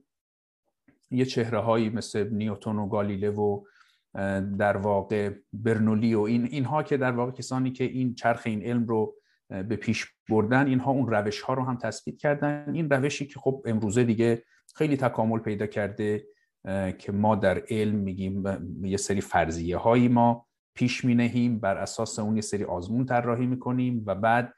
یه 1.12 1.26
چهره 1.26 1.60
هایی 1.60 1.90
مثل 1.90 2.30
نیوتون 2.30 2.80
و 2.80 2.88
گالیله 2.88 3.30
و 3.30 3.64
در 4.58 4.78
واقع 4.78 5.32
برنولی 5.54 6.16
و 6.16 6.22
این 6.22 6.46
اینها 6.46 6.84
که 6.84 6.98
در 6.98 7.12
واقع 7.12 7.32
کسانی 7.32 7.72
که 7.72 7.84
این 7.84 8.16
چرخ 8.16 8.42
این 8.46 8.64
علم 8.64 8.86
رو 8.86 9.16
به 9.50 9.76
پیش 9.76 10.06
بردن 10.30 10.68
اینها 10.68 10.92
اون 10.92 11.08
روش 11.08 11.42
ها 11.42 11.54
رو 11.54 11.64
هم 11.64 11.78
تثبیت 11.78 12.18
کردن. 12.18 12.72
این 12.74 12.90
روشی 12.90 13.28
که 13.28 13.40
خب 13.40 13.64
امروزه 13.66 14.04
دیگه 14.04 14.44
خیلی 14.76 14.98
تکامل 14.98 15.40
پیدا 15.40 15.66
کرده 15.68 16.28
که 16.98 17.12
ما 17.12 17.36
در 17.36 17.64
علم 17.70 17.96
میگیم 17.96 18.44
یه 18.82 18.98
سری 18.98 19.22
فرضیه 19.22 19.78
هایی 19.78 20.08
ما 20.08 20.45
پیش 20.76 21.06
می 21.06 21.16
نهیم 21.16 21.60
بر 21.60 21.78
اساس 21.78 22.20
اون 22.20 22.36
یه 22.36 22.42
سری 22.42 22.64
آزمون 22.64 23.06
طراحی 23.06 23.46
می‌کنیم 23.46 24.04
و 24.06 24.16
بعد 24.16 24.54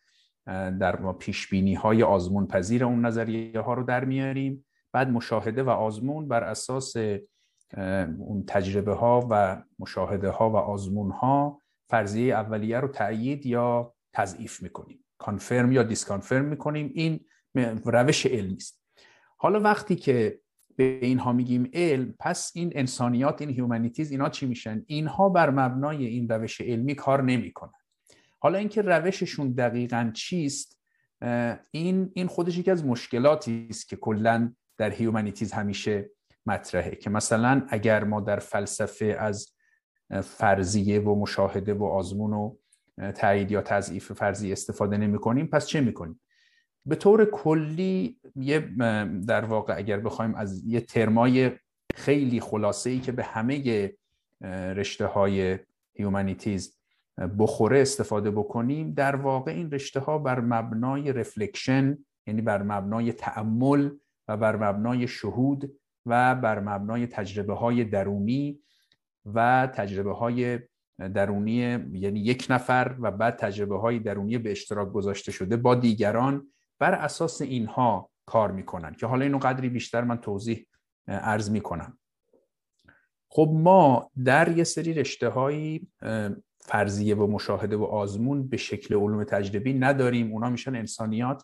در 0.79 1.12
پیش 1.12 1.50
بینی 1.50 1.74
های 1.74 2.03
آزمون 2.03 2.47
پذیر 2.47 2.83
اون 2.86 3.05
نظریه 3.05 3.62
ها 3.62 3.74
رو 3.74 3.83
در 3.83 4.05
میاریم. 4.05 4.65
بعد 4.93 5.09
مشاهده 5.09 5.63
و 5.63 5.69
آزمون 5.69 6.27
بر 6.27 6.43
اساس 6.43 6.95
اون 8.17 8.43
تجربه 8.47 8.93
ها 8.93 9.27
و 9.31 9.62
مشاهده 9.79 10.29
ها 10.29 10.50
و 10.50 10.55
آزمون 10.55 11.12
ها 11.12 11.62
فرضیه 11.89 12.33
اولیه 12.33 12.79
رو 12.79 12.88
تأیید 12.88 13.45
یا 13.45 13.93
تضعیف 14.13 14.63
می‌کنیم 14.63 15.05
کانفرم 15.17 15.71
یا 15.71 15.83
دیسکانفرم 15.83 16.45
می‌کنیم 16.45 16.91
این 16.93 17.19
روش 17.86 18.25
علمی 18.25 18.55
است. 18.55 18.83
حالا 19.38 19.59
وقتی 19.59 19.95
که 19.95 20.39
به 20.77 21.00
اینها 21.01 21.34
میگیم 21.34 21.69
علم 21.74 22.13
پس 22.19 22.51
این 22.55 22.72
انسانیات 22.75 23.41
این 23.41 23.50
humanities 23.50 24.12
اینا 24.12 24.29
چی 24.29 24.46
میشن؟ 24.46 24.84
اینها 24.88 25.29
بر 25.29 25.50
مبنای 25.50 26.05
این 26.05 26.29
روش 26.29 26.62
علمی 26.62 26.96
کار 26.96 27.24
نمی‌کنن. 27.24 27.72
حالا 28.39 28.57
اینکه 28.57 28.81
روششون 28.81 29.51
دقیقا 29.51 30.12
چیست 30.13 30.79
این 31.72 32.12
این 32.13 32.27
خودش 32.27 32.57
یکی 32.57 32.72
از 32.72 32.86
مشکلاتی 32.86 33.67
است 33.69 33.89
که 33.89 33.96
کلا 33.96 34.53
در 34.77 34.91
humanities 34.91 35.51
همیشه 35.51 36.10
مطرحه 36.46 36.96
که 36.96 37.10
مثلا 37.10 37.65
اگر 37.69 38.03
ما 38.03 38.22
در 38.22 38.39
فلسفه 38.39 39.05
از 39.19 39.53
فرضیه 40.24 41.00
و 41.00 41.15
مشاهده 41.19 41.74
و 41.74 41.84
آزمون 41.84 42.34
و 42.34 42.55
تایید 43.12 43.51
یا 43.51 43.62
تضعیف 43.62 44.12
فرضی 44.12 44.51
استفاده 44.51 44.98
نمی 44.98 45.17
کنیم 45.17 45.48
پس 45.48 45.67
چه 45.67 45.81
می 45.81 45.93
کنیم 45.93 46.22
به 46.88 46.96
طور 46.96 47.25
کلی 47.25 48.20
یه 48.36 48.60
در 49.27 49.46
واقع 49.46 49.77
اگر 49.77 50.00
بخوایم 50.00 50.36
از 50.36 50.65
یه 50.65 50.82
ترمای 50.82 51.51
خیلی 51.96 52.39
خلاصه 52.39 52.89
ای 52.89 53.00
که 53.00 53.12
به 53.12 53.24
همه 53.24 53.94
رشته 54.75 55.06
های 55.06 55.60
هیومانیتیز 55.94 56.77
بخوره 57.39 57.82
استفاده 57.82 58.32
بکنیم 58.32 58.94
در 58.94 59.15
واقع 59.15 59.51
این 59.51 59.72
رشته 59.72 60.00
ها 60.00 60.17
بر 60.17 60.39
مبنای 60.39 61.13
رفلکشن 61.13 61.98
یعنی 62.27 62.41
بر 62.41 62.63
مبنای 62.63 63.13
تعمل 63.13 63.89
و 64.27 64.38
بر 64.38 64.56
مبنای 64.56 65.08
شهود 65.08 65.72
و 66.06 66.36
بر 66.36 66.60
مبنای 66.60 67.08
تجربه 67.08 67.53
های 67.53 67.84
درونی 67.84 68.60
و 69.25 69.67
تجربه 69.75 70.13
های 70.13 70.60
درونی 71.13 71.56
یعنی 71.94 72.20
یک 72.20 72.48
نفر 72.50 72.96
و 73.00 73.12
بعد 73.12 73.36
تجربه 73.36 73.77
های 73.79 74.00
درونی 74.00 74.38
به 74.38 74.51
اشتراک 74.51 74.91
گذاشته 74.91 75.32
شده 75.32 75.58
با 75.58 75.75
دیگران. 75.75 76.48
بر 76.79 76.93
اساس 76.93 77.41
اینها 77.41 78.10
کار 78.25 78.51
می‌کنن 78.51 78.93
که 78.93 79.05
حالا 79.05 79.25
اینو 79.25 79.38
قدری 79.38 79.69
بیشتر 79.69 80.03
من 80.03 80.17
توضیح 80.17 80.67
ارز 81.07 81.51
می‌کنم. 81.51 81.98
خب 83.29 83.51
ما 83.53 84.12
در 84.25 84.57
یه 84.57 84.63
سری 84.63 84.93
رشته 84.93 85.29
های 85.29 85.81
فرضیه 86.60 87.15
و 87.15 87.27
مشاهده 87.27 87.75
و 87.75 87.84
آزمون 87.84 88.48
به 88.48 88.57
شکل 88.57 88.96
علوم 88.96 89.24
تجربی 89.24 89.74
نداریم. 89.74 90.31
اونا 90.31 90.50
میشن 90.50 90.75
انسانیات. 90.75 91.43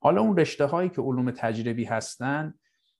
حالا 0.00 0.20
اون 0.20 0.36
رشته 0.36 0.64
هایی 0.64 0.88
که 0.88 1.02
علوم 1.02 1.30
تجربی 1.30 1.84
هستن 1.84 2.54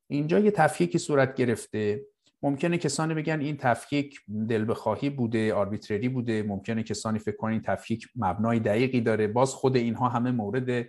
اینجا 0.09 0.39
یه 0.39 0.51
تفکیکی 0.51 0.99
صورت 0.99 1.35
گرفته. 1.35 2.07
ممکنه 2.43 2.79
کسانی 2.79 3.15
بگن 3.15 3.41
این 3.41 3.57
تفکیک 3.57 4.21
دل 4.49 4.71
بخواهی 4.71 5.11
بوده 5.11 5.55
آربیتری 5.55 6.09
بوده. 6.09 6.43
ممکنه 6.43 6.83
کسانی 6.83 7.19
فکر 7.19 7.37
کنن 7.37 7.53
این 7.53 7.63
تفکیک 7.63 8.09
مبنای 8.17 8.61
دقیقی 8.61 9.01
داره. 9.01 9.27
باز 9.27 9.51
خود 9.51 9.77
اینها 9.77 10.09
همه 10.09 10.31
مورد 10.31 10.87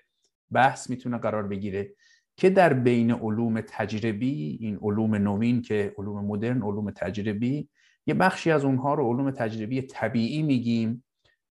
بحث 0.52 0.90
می‌تونه 0.90 1.18
قرار 1.18 1.48
بگیره 1.48 1.94
که 2.38 2.50
در 2.50 2.74
بین 2.74 3.12
علوم 3.12 3.62
تجربی 3.62 4.58
این 4.62 4.80
علوم 4.82 5.16
نوین 5.16 5.62
که 5.62 5.94
علوم 5.98 6.26
مدرن 6.26 6.62
علوم 6.62 6.92
تجربی 6.92 7.70
یه 8.08 8.14
بخشی 8.14 8.52
از 8.52 8.66
اونها 8.66 8.94
رو 8.94 9.14
علوم 9.14 9.32
تجربی 9.32 9.82
طبیعی 9.82 10.44
میگیم 10.44 11.04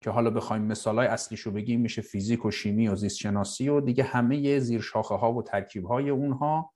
که 0.01 0.10
حالا 0.10 0.29
بخوایم 0.29 0.62
مثالای 0.62 1.07
اصلیشو 1.07 1.51
بگیم 1.51 1.81
میشه 1.81 2.01
فیزیک 2.01 2.45
و 2.45 2.51
شیمی 2.51 2.88
و 2.88 2.95
زیست 2.95 3.17
شناسی 3.17 3.69
و 3.69 3.81
دیگه 3.81 4.03
همه 4.03 4.60
زیر 4.60 4.81
شاخه 4.81 5.15
ها 5.15 5.33
و 5.33 5.43
ترکیب 5.43 5.86
های 5.86 6.10
اونها 6.10 6.74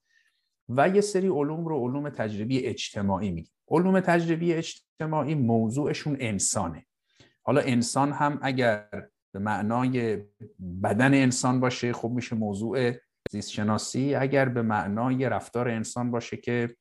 و 0.69 0.89
یه 0.89 1.01
سری 1.01 1.27
علوم 1.27 1.65
رو 1.65 1.79
علوم 1.79 2.09
تجربی 2.09 2.65
اجتماعی 2.65 3.31
میگیم. 3.31 3.53
علوم 3.67 3.99
تجربی 3.99 4.53
اجتماعی 4.53 5.35
موضوعشون 5.35 6.17
انسانه. 6.19 6.85
حالا 7.43 7.61
انسان 7.61 8.11
هم 8.11 8.39
اگر 8.41 8.87
به 9.35 9.41
معنای 9.41 10.23
بدن 10.83 11.13
انسان 11.13 11.59
باشه 11.59 11.93
خب 11.93 12.09
میشه 12.09 12.35
موضوع 12.35 12.91
زیست 13.31 13.51
شناسی 13.51 14.15
اگر 14.15 14.49
به 14.49 14.61
معنای 14.61 15.29
رفتار 15.29 15.69
انسان 15.69 16.11
باشه 16.11 16.37
که 16.37 16.75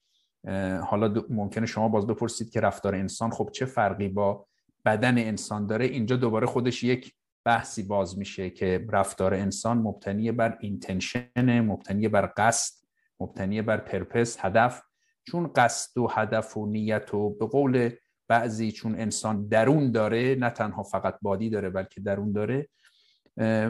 حالا 0.87 1.25
ممکنه 1.31 1.67
شما 1.67 1.89
باز 1.89 2.07
بپرسید 2.07 2.51
که 2.51 2.61
رفتار 2.61 2.95
انسان 2.95 3.31
خب 3.31 3.51
چه 3.53 3.65
فرقی 3.65 4.09
با 4.09 4.47
بدن 4.85 5.19
انسان 5.19 5.67
داره؟ 5.67 5.85
اینجا 5.85 6.17
دوباره 6.17 6.47
خودش 6.47 6.83
یک 6.83 7.15
بحثی 7.45 7.83
باز 7.83 8.19
میشه 8.19 8.51
که 8.51 8.87
رفتار 8.93 9.35
انسان 9.35 9.79
مبتنی 9.79 10.33
بر 10.33 10.59
اینتنشن 10.61 11.61
مبتنی 11.61 12.09
بر 12.09 12.33
قصد 12.37 12.75
مبتنی 13.21 13.63
بر 13.63 13.77
پرپس 13.77 14.37
هدف. 14.41 14.83
چون 15.27 15.51
قصد 15.57 15.99
و 15.99 16.09
هدف 16.11 16.57
و 16.57 16.67
نیت 16.67 17.15
و 17.15 17.31
به 17.31 17.47
قول 17.47 17.91
بعضی 18.29 18.73
چون 18.73 19.01
انسان 19.01 19.49
درون 19.49 19.93
داره 19.93 20.35
نه 20.35 20.51
تنها 20.51 20.83
فقط 20.83 21.19
بادی 21.23 21.51
داره 21.51 21.71
بلکه 21.71 22.01
درون 22.01 22.33
داره 22.33 22.69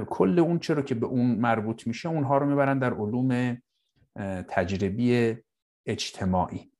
کل 0.08 0.38
اون 0.38 0.58
چرا 0.58 0.82
که 0.82 0.94
به 0.94 1.06
اون 1.06 1.34
مربوط 1.34 1.86
میشه 1.86 2.08
اونها 2.08 2.38
رو 2.38 2.46
می‌برن 2.46 2.78
در 2.78 2.94
علوم 2.94 3.58
تجربی 4.48 5.36
اجتماعی 5.86 6.70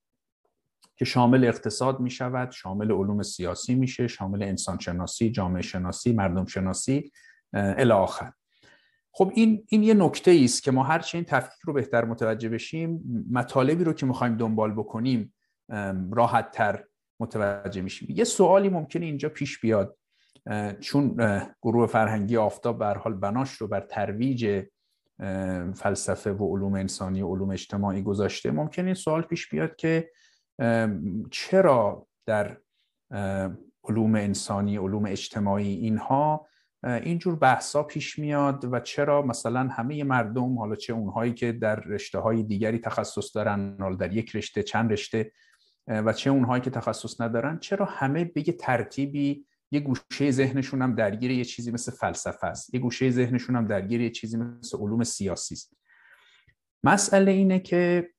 که 0.97 1.05
شامل 1.05 1.45
اقتصاد 1.45 2.01
می 2.01 2.11
شود 2.11 2.51
شامل 2.51 2.93
علوم 2.93 3.23
سیاسی 3.23 3.75
میشه 3.75 4.09
شامل 4.09 4.43
انسان 4.43 4.79
شناسی 4.79 5.31
جامعه 5.31 5.63
شناسی 5.63 6.13
مردم 6.13 6.47
شناسی 6.47 7.13
الی 7.53 7.93
آخر. 7.93 8.33
خب 9.13 9.33
این 9.35 9.65
این 9.69 9.83
یه 9.83 9.95
نکته 9.95 10.41
است 10.45 10.63
که 10.63 10.71
ما 10.71 10.83
هر 10.83 11.05
این 11.15 11.25
تفکیک 11.25 11.61
رو 11.65 11.73
بهتر 11.73 12.05
متوجه 12.05 12.49
بشیم 12.49 13.03
مطالبی 13.31 13.85
رو 13.85 13.93
که 13.93 14.07
می‌خوایم 14.07 14.37
دنبال 14.37 14.73
بکنیم 14.73 15.35
راحت 16.13 16.51
تر 16.51 16.85
متوجه 17.25 17.81
میشیم 17.81 18.09
یه 18.11 18.25
سوالی 18.25 18.69
ممکنه 18.69 19.07
اینجا 19.07 19.29
پیش 19.29 19.61
بیاد. 19.61 19.97
چون 20.81 21.17
گروه 21.63 21.87
فرهنگی 21.87 22.37
آفتاب 22.37 22.79
به 22.79 22.87
حال 22.87 23.15
بناش 23.15 23.53
رو 23.53 23.69
بر 23.69 23.81
ترویج 23.81 24.65
فلسفه 25.75 26.33
و 26.33 26.57
علوم 26.57 26.75
انسانی 26.75 27.23
و 27.23 27.29
علوم 27.29 27.51
اجتماعی 27.51 28.03
گذاشته. 28.03 28.51
ممکنه 28.51 28.85
این 28.85 28.95
سوال 28.95 29.23
پیش 29.23 29.49
بیاد 29.49 29.77
که 29.77 30.11
چرا 31.31 32.07
در 32.27 32.59
علوم 33.85 34.15
انسانی 34.15 34.77
علوم 34.77 35.07
اجتماعی 35.07 35.75
اینها 35.75 36.47
اینجور 36.85 37.37
بحثا 37.37 37.83
پیش 37.83 38.19
میاد 38.19 38.65
و 38.73 38.81
چرا 38.81 39.23
مثلا 39.23 39.61
همه 39.61 40.05
مردم 40.05 40.59
حالا 40.59 40.77
چه 40.77 40.93
اونهایی 40.93 41.35
که 41.35 41.53
در 41.53 41.77
رشته 41.77 42.19
های 42.19 42.43
دیگری 42.43 42.79
تخصص 42.79 43.37
دارن 43.37 43.77
حالا 43.81 43.97
در 43.97 44.13
یک 44.13 44.37
رشته 44.37 44.63
چند 44.63 44.93
رشته 44.93 45.33
و 45.89 46.13
چه 46.13 46.31
اونهایی 46.31 46.63
که 46.63 46.71
تخصص 46.71 47.21
ندارن 47.21 47.59
چرا 47.59 47.87
همه 47.87 48.25
به 48.25 48.49
یه 48.49 48.55
ترتیبی 48.55 49.47
یه 49.71 49.81
گوشه 49.81 50.31
ذهنشون 50.31 50.83
هم 50.83 50.95
درگیر 50.95 51.31
یه 51.31 51.45
چیزی 51.45 51.71
مثل 51.71 51.93
فلسفه 51.93 52.47
است. 52.47 52.75
یه 52.75 52.81
گوشه 52.81 53.11
ذهنشون 53.11 53.57
هم 53.57 53.67
درگیر 53.67 54.01
یه 54.01 54.11
چیزی 54.11 54.37
مثل 54.37 54.79
علوم 54.79 55.05
سیاسی 55.05 55.55
است. 55.55 55.77
مسئله 56.85 57.31
اینه 57.31 57.59
که 57.59 58.11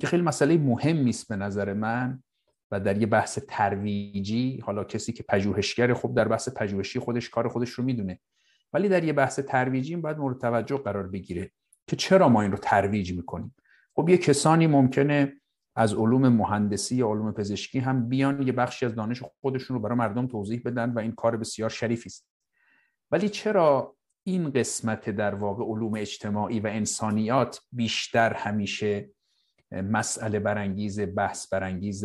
که 0.00 0.06
خیلی 0.06 0.22
مسئله 0.22 0.58
مهمی 0.58 1.10
است 1.10 1.28
به 1.28 1.36
نظر 1.36 1.72
من 1.72 2.22
و 2.70 2.80
در 2.80 2.98
یه 2.98 3.06
بحث 3.06 3.38
ترویجی 3.48 4.60
حالا 4.64 4.84
کسی 4.84 5.12
که 5.12 5.22
پژوهشگر 5.22 5.94
خب 5.94 6.14
در 6.16 6.28
بحث 6.28 6.48
پژوهشی 6.48 6.98
خودش 6.98 7.30
کار 7.30 7.48
خودش 7.48 7.70
رو 7.70 7.84
می‌دونه. 7.84 8.20
ولی 8.72 8.88
در 8.88 9.04
یه 9.04 9.12
بحث 9.12 9.40
ترویجی 9.40 9.96
باید 9.96 10.18
مورد 10.18 10.38
توجه 10.38 10.76
قرار 10.76 11.08
بگیره 11.08 11.50
که 11.86 11.96
چرا 11.96 12.28
ما 12.28 12.42
این 12.42 12.50
رو 12.50 12.58
ترویج 12.58 13.12
می‌کنیم؟ 13.12 13.54
خب 13.96 14.08
یه 14.08 14.18
کسانی 14.18 14.66
ممکنه 14.66 15.40
از 15.76 15.94
علوم 15.94 16.28
مهندسی 16.28 16.96
یا 16.96 17.08
علوم 17.08 17.32
پزشکی 17.32 17.78
هم 17.78 18.08
بیان 18.08 18.42
یه 18.42 18.52
بخشی 18.52 18.86
از 18.86 18.94
دانش 18.94 19.22
خودشون 19.40 19.76
رو 19.76 19.82
برای 19.82 19.98
مردم 19.98 20.26
توضیح 20.26 20.62
بدن 20.64 20.90
و 20.90 20.98
این 20.98 21.12
کار 21.12 21.36
بسیار 21.36 21.70
شریفی 21.70 22.08
است. 22.08 22.28
ولی 23.10 23.28
چرا 23.28 23.96
این 24.26 24.50
قسمت 24.50 25.10
در 25.10 25.34
واقع 25.34 25.64
علوم 25.64 25.94
اجتماعی 25.94 26.60
و 26.60 26.66
انسانیات 26.66 27.60
بیشتر 27.72 28.32
همیشه 28.32 29.10
مسئله 29.72 30.38
برانگیز 30.38 31.00
بحث 31.00 31.52
برانگیز 31.52 32.04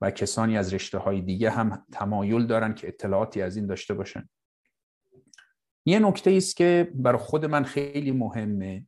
و 0.00 0.10
کسانی 0.10 0.58
از 0.58 0.74
رشته 0.74 0.98
های 0.98 1.20
دیگه 1.20 1.50
هم 1.50 1.86
تمایل 1.92 2.46
دارن 2.46 2.74
که 2.74 2.88
اطلاعاتی 2.88 3.42
از 3.42 3.56
این 3.56 3.66
داشته 3.66 3.94
باشن؟ 3.94 4.28
یه 5.86 5.98
نکته 5.98 6.30
است 6.30 6.56
که 6.56 6.92
برای 6.94 7.18
خود 7.18 7.44
من 7.44 7.64
خیلی 7.64 8.12
مهمه 8.12 8.86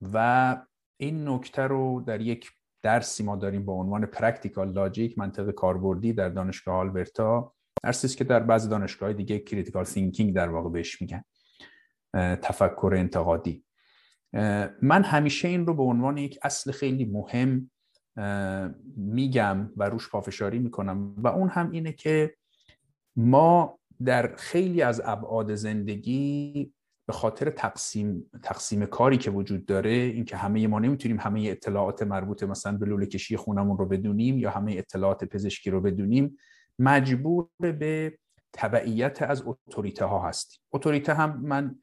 و 0.00 0.56
این 0.96 1.28
نکته 1.28 1.62
رو 1.62 2.04
در 2.06 2.20
یک 2.20 2.50
درسی 2.82 3.22
ما 3.22 3.36
داریم 3.36 3.64
با 3.64 3.72
عنوان 3.72 4.06
practical 4.06 4.72
logic 4.72 5.18
منطق 5.18 5.50
کاربردی 5.50 6.12
در 6.12 6.28
دانشگاه 6.28 6.74
آلبرتا 6.74 7.54
درسی 7.82 8.08
که 8.08 8.24
در 8.24 8.40
بعضی 8.40 8.68
دانشگاه 8.68 9.12
دیگه 9.12 9.38
critical 9.38 9.84
thinking 9.84 10.34
در 10.34 10.48
واقع 10.48 10.70
بهش 10.70 11.02
میگن 11.02 11.24
تفکر 12.14 12.94
انتقادی. 12.96 13.64
من 14.82 15.02
همیشه 15.04 15.48
این 15.48 15.66
رو 15.66 15.74
به 15.74 15.82
عنوان 15.82 16.18
یک 16.18 16.38
اصل 16.42 16.72
خیلی 16.72 17.04
مهم 17.04 17.70
میگم 18.96 19.72
و 19.76 19.88
روش 19.88 20.10
پافشاری 20.10 20.58
می‌کنم 20.58 21.14
و 21.18 21.28
اون 21.28 21.48
هم 21.48 21.70
اینه 21.70 21.92
که 21.92 22.34
ما 23.16 23.78
در 24.04 24.36
خیلی 24.36 24.82
از 24.82 25.02
ابعاد 25.04 25.54
زندگی 25.54 26.72
به 27.08 27.14
خاطر 27.14 27.50
تقسیم 27.50 28.30
تقسیم 28.42 28.86
کاری 28.86 29.18
که 29.18 29.30
وجود 29.30 29.66
داره 29.66 29.90
اینکه 29.90 30.36
همه 30.36 30.66
ما 30.66 30.78
نمی‌تونیم 30.78 31.20
همه 31.20 31.40
اطلاعات 31.40 32.02
مربوط 32.02 32.42
مثلا 32.42 32.76
به 32.76 32.86
لوله 32.86 33.06
کشی 33.06 33.36
خونمون 33.36 33.78
رو 33.78 33.86
بدونیم 33.86 34.38
یا 34.38 34.50
همه 34.50 34.74
اطلاعات 34.76 35.24
پزشکی 35.24 35.70
رو 35.70 35.80
بدونیم 35.80 36.36
مجبور 36.78 37.48
به 37.58 38.18
تبعیت 38.52 39.22
از 39.22 39.42
اتوریته 39.46 40.04
ها 40.04 40.28
هستیم. 40.28 40.60
اتوریته 40.72 41.14
هم 41.14 41.40
من 41.40 41.76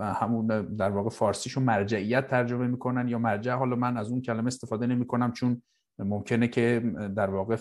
همون 0.00 0.46
در 0.76 0.90
واقع 0.90 1.10
فارسیشو 1.10 1.60
مرجعیت 1.60 2.26
ترجمه 2.26 2.66
می‌کنن 2.66 3.08
یا 3.08 3.18
مرجع 3.18 3.54
حالا 3.54 3.76
من 3.76 3.96
از 3.96 4.10
اون 4.10 4.22
کلمه 4.22 4.46
استفاده 4.46 4.86
نمی‌کنم 4.86 5.32
چون 5.32 5.62
ممکنه 5.98 6.48
که 6.48 6.92
در 7.16 7.30
واقع 7.30 7.56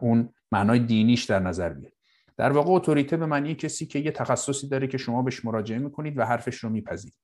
اون 0.00 0.28
معنای 0.52 0.78
دینیش 0.78 1.24
در 1.24 1.40
نظر 1.40 1.72
بیاد. 1.72 1.92
در 2.38 2.52
واقع 2.52 2.70
اتوریته 2.70 3.16
به 3.16 3.26
معنی 3.26 3.54
کسی 3.54 3.86
که 3.86 3.98
یه 3.98 4.10
تخصصی 4.10 4.68
داره 4.68 4.86
که 4.86 4.98
شما 4.98 5.22
بهش 5.22 5.44
مراجعه 5.44 5.78
می‌کنید 5.78 6.18
و 6.18 6.24
حرفش 6.24 6.56
رو 6.56 6.70
میپذیرید. 6.70 7.18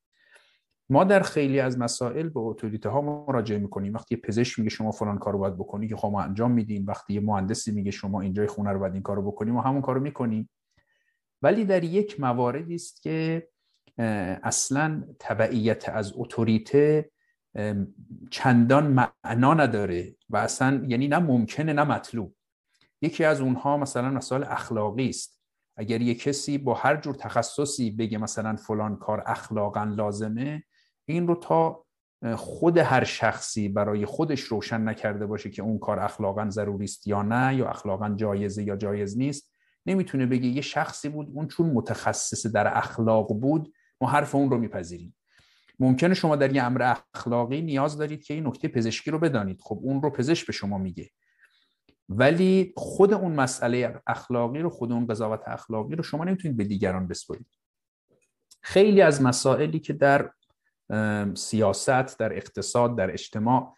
ما 0.90 1.04
در 1.04 1.20
خیلی 1.20 1.60
از 1.60 1.78
مسائل 1.78 2.28
به 2.28 2.40
اتوریته 2.40 2.88
ها 2.88 3.00
مراجعه 3.00 3.58
می‌کنیم. 3.58 3.94
وقتی 3.94 4.16
پزشک 4.16 4.58
میگه 4.58 4.70
شما 4.70 4.90
فلان 4.90 5.18
کارو 5.18 5.38
باید 5.38 5.54
بکنی 5.54 5.88
که 5.88 5.96
خب 5.96 6.08
ما 6.08 6.22
انجام 6.22 6.50
میدیم. 6.50 6.86
وقتی 6.86 7.14
یه 7.14 7.20
مهندسی 7.20 7.72
میگه 7.72 7.90
شما 7.90 8.20
اینجای 8.20 8.46
خونه 8.46 8.70
رو 8.70 8.78
باید 8.78 8.92
این 8.92 9.02
کارو 9.02 9.22
بکنیم 9.30 9.56
و 9.56 9.60
همون 9.60 9.82
کارو 9.82 10.00
می‌کنیم. 10.00 10.50
ولی 11.42 11.64
در 11.64 11.84
یک 11.84 12.20
مواردی 12.20 12.74
است 12.74 13.02
که 13.02 13.48
اصلا 14.42 15.04
تبعیت 15.18 15.88
از 15.88 16.12
اتوریته 16.16 17.10
چندان 18.30 18.86
معنا 18.86 19.54
نداره 19.54 20.16
و 20.30 20.36
اصلا 20.36 20.84
یعنی 20.88 21.08
نه 21.08 21.18
ممکنه 21.18 21.72
نه 21.72 21.84
مطلوب. 21.84 22.34
یکی 23.04 23.24
از 23.24 23.40
اونها 23.40 23.76
مثلا 23.76 24.10
مسائل 24.10 24.44
اخلاقی 24.48 25.08
است. 25.08 25.40
اگر 25.76 26.00
یه 26.00 26.14
کسی 26.14 26.58
با 26.58 26.74
هر 26.74 26.96
جور 26.96 27.14
تخصصی 27.14 27.90
بگه 27.90 28.18
مثلا 28.18 28.56
فلان 28.56 28.96
کار 28.96 29.22
اخلاقا 29.26 29.84
لازمه 29.84 30.62
این 31.04 31.26
رو 31.26 31.34
تا 31.34 31.84
خود 32.36 32.78
هر 32.78 33.04
شخصی 33.04 33.68
برای 33.68 34.06
خودش 34.06 34.40
روشن 34.40 34.88
نکرده 34.88 35.26
باشه 35.26 35.50
که 35.50 35.62
اون 35.62 35.78
کار 35.78 36.00
اخلاقا 36.00 36.50
ضروری 36.50 36.84
است 36.84 37.06
یا 37.06 37.22
نه 37.22 37.56
یا 37.56 37.68
اخلاقا 37.68 38.14
جایزه 38.16 38.62
یا 38.62 38.76
جایز 38.76 39.18
نیست. 39.18 39.50
نمی‌تونه 39.86 40.26
بگه 40.26 40.46
یه 40.46 40.60
شخصی 40.60 41.08
بود 41.08 41.28
اون 41.34 41.48
چون 41.48 41.70
متخصص 41.70 42.46
در 42.46 42.78
اخلاق 42.78 43.28
بود 43.28 43.72
ما 44.00 44.08
حرف 44.08 44.34
اون 44.34 44.50
رو 44.50 44.58
میپذیریم. 44.58 45.16
ممکنه 45.78 46.14
شما 46.14 46.36
در 46.36 46.54
یه 46.54 46.62
امر 46.62 46.96
اخلاقی 47.14 47.62
نیاز 47.62 47.96
دارید 47.96 48.24
که 48.24 48.34
این 48.34 48.46
نکته 48.46 48.68
پزشکی 48.68 49.10
رو 49.10 49.18
بدانید. 49.18 49.60
خب 49.60 49.78
اون 49.82 50.02
رو 50.02 50.10
پزشک 50.10 50.46
به 50.46 50.52
شما 50.52 50.78
میگه. 50.78 51.10
ولی 52.08 52.72
خود 52.76 53.12
اون 53.12 53.32
مسئله 53.32 54.02
اخلاقی 54.06 54.58
رو 54.58 54.70
خود 54.70 54.92
اون 54.92 55.06
قضاوت 55.06 55.40
اخلاقی 55.46 55.96
رو 55.96 56.02
شما 56.02 56.24
نمی‌تونید 56.24 56.56
به 56.56 56.64
دیگران 56.64 57.08
بسپرید. 57.08 57.46
خیلی 58.62 59.02
از 59.02 59.22
مسائلی 59.22 59.80
که 59.80 59.92
در 59.92 60.30
سیاست 61.34 62.18
در 62.18 62.36
اقتصاد 62.36 62.96
در 62.96 63.10
اجتماع 63.10 63.74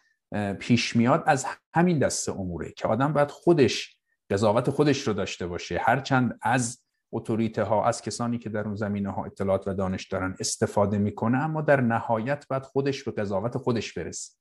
پیش 0.59 0.95
میاد 0.95 1.23
از 1.25 1.45
همین 1.73 1.99
دسته 1.99 2.31
اموره 2.31 2.71
که 2.71 2.87
آدم 2.87 3.13
باید 3.13 3.31
خودش 3.31 3.97
قضاوت 4.29 4.69
خودش 4.69 5.07
رو 5.07 5.13
داشته 5.13 5.47
باشه. 5.47 5.79
هرچند 5.81 6.39
از 6.41 6.83
اتوریته 7.11 7.63
ها 7.63 7.85
از 7.85 8.01
کسانی 8.01 8.37
که 8.37 8.49
در 8.49 8.65
اون 8.65 8.75
زمینه 8.75 9.11
ها 9.11 9.25
اطلاعات 9.25 9.67
و 9.67 9.73
دانش 9.73 10.07
دارن 10.07 10.35
استفاده 10.39 10.97
می‌کنه 10.97 11.37
اما 11.37 11.61
در 11.61 11.81
نهایت 11.81 12.47
باید 12.47 12.63
خودش 12.63 13.03
به 13.03 13.11
قضاوت 13.11 13.57
خودش 13.57 13.93
برسه. 13.93 14.33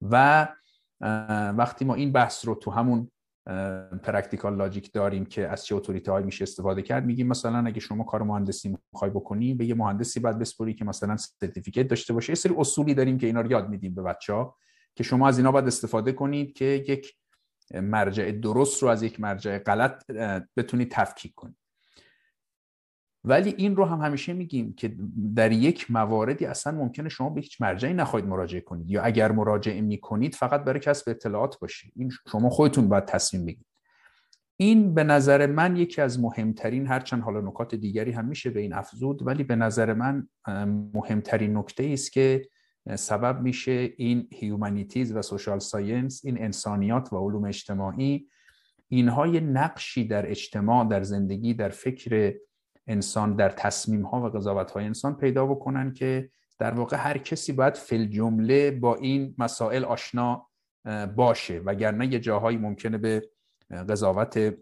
و 0.00 0.48
وقتی 1.56 1.84
ما 1.84 1.94
این 1.94 2.12
بحث 2.12 2.44
رو 2.44 2.54
تو 2.54 2.70
همون 2.70 3.10
practical 4.02 4.56
logic 4.56 4.92
داریم 4.92 5.24
که 5.24 5.48
از 5.48 5.66
چه 5.66 5.74
اتوریته 5.74 6.12
های 6.12 6.24
میشه 6.24 6.42
استفاده 6.42 6.82
کرد 6.82 7.04
میگیم 7.04 7.26
مثلا 7.26 7.66
اگه 7.66 7.80
شما 7.80 8.04
کار 8.04 8.22
مهندسی 8.22 8.76
می‌خوای 8.92 9.10
بکنی 9.10 9.54
به 9.54 9.66
یه 9.66 9.74
مهندسی 9.74 10.20
باید 10.20 10.38
بسپری 10.38 10.74
که 10.74 10.84
مثلا 10.84 11.16
certificate 11.16 11.88
داشته 11.88 12.12
باشه. 12.12 12.30
یه 12.30 12.34
سری 12.34 12.54
اصولی 12.58 12.94
داریم 12.94 13.18
که 13.18 13.26
اینا 13.26 13.40
رو 13.40 13.50
یاد 13.50 13.68
میدیم 13.68 13.94
به 13.94 14.02
بچه 14.02 14.32
ها 14.32 14.56
که 14.96 15.04
شما 15.04 15.28
از 15.28 15.38
اینا 15.38 15.52
باید 15.52 15.66
استفاده 15.66 16.12
کنید 16.12 16.52
که 16.52 16.64
یک 16.64 17.16
مرجع 17.74 18.30
درست 18.30 18.82
رو 18.82 18.88
از 18.88 19.02
یک 19.02 19.20
مرجع 19.20 19.58
غلط 19.58 20.10
بتونید 20.56 20.90
تفکیک 20.90 21.34
کنید. 21.34 21.59
ولی 23.24 23.54
این 23.56 23.76
رو 23.76 23.84
هم 23.84 24.00
همیشه 24.00 24.32
میگیم 24.32 24.72
که 24.72 24.96
در 25.36 25.52
یک 25.52 25.90
مواردی 25.90 26.46
اصلا 26.46 26.78
ممکنه 26.78 27.08
شما 27.08 27.30
به 27.30 27.40
هیچ 27.40 27.62
مرجعی 27.62 27.92
نخواهید 27.92 28.28
مراجعه 28.28 28.60
کنید. 28.60 28.90
یا 28.90 29.02
اگر 29.02 29.32
مراجعه 29.32 29.80
می‌کنید 29.80 30.34
فقط 30.34 30.64
برای 30.64 30.80
کسب 30.80 31.08
اطلاعات 31.08 31.58
باشید. 31.60 31.92
این 31.96 32.10
شما 32.32 32.50
خودتون 32.50 32.88
باید 32.88 33.04
تصمیم 33.04 33.44
بگیرید. 33.44 33.66
این 34.56 34.94
به 34.94 35.04
نظر 35.04 35.46
من 35.46 35.76
یکی 35.76 36.00
از 36.00 36.20
مهمترین 36.20 36.86
هرچند 36.86 37.22
حالا 37.22 37.40
نکات 37.40 37.74
دیگری 37.74 38.12
هم 38.12 38.24
میشه 38.24 38.50
به 38.50 38.60
این 38.60 38.72
افزود 38.72 39.26
ولی 39.26 39.44
به 39.44 39.56
نظر 39.56 39.94
من 39.94 40.28
مهمترین 40.94 41.56
نکته 41.56 41.90
است 41.92 42.12
که 42.12 42.48
سبب 42.96 43.40
میشه 43.40 43.92
این 43.96 44.28
humanities 44.34 45.12
و 45.16 45.22
social 45.22 45.58
science 45.58 46.24
این 46.24 46.42
انسانیات 46.42 47.12
و 47.12 47.16
علوم 47.16 47.44
اجتماعی 47.44 48.28
اینها 48.88 49.26
یه 49.26 49.40
نقشی 49.40 50.04
در 50.04 50.30
اجتماع 50.30 50.88
در 50.88 51.02
زندگی 51.02 51.54
در 51.54 51.68
فکر 51.68 52.34
انسان 52.90 53.36
در 53.36 53.48
تصمیم 53.48 54.02
ها 54.02 54.20
و 54.20 54.28
قضاوت 54.28 54.70
های 54.70 54.84
انسان 54.84 55.16
پیدا 55.16 55.46
بکنن 55.46 55.92
که 55.92 56.30
در 56.58 56.74
واقع 56.74 56.96
هر 56.96 57.18
کسی 57.18 57.52
باید 57.52 57.74
فی‌الجمله 57.74 58.70
با 58.70 58.96
این 58.96 59.34
مسائل 59.38 59.84
آشنا 59.84 60.46
باشه. 61.16 61.58
وگرنه 61.58 62.12
یه 62.12 62.18
جاهایی 62.18 62.56
ممکنه 62.56 62.98
به 62.98 63.30
قضاوت 63.88 64.54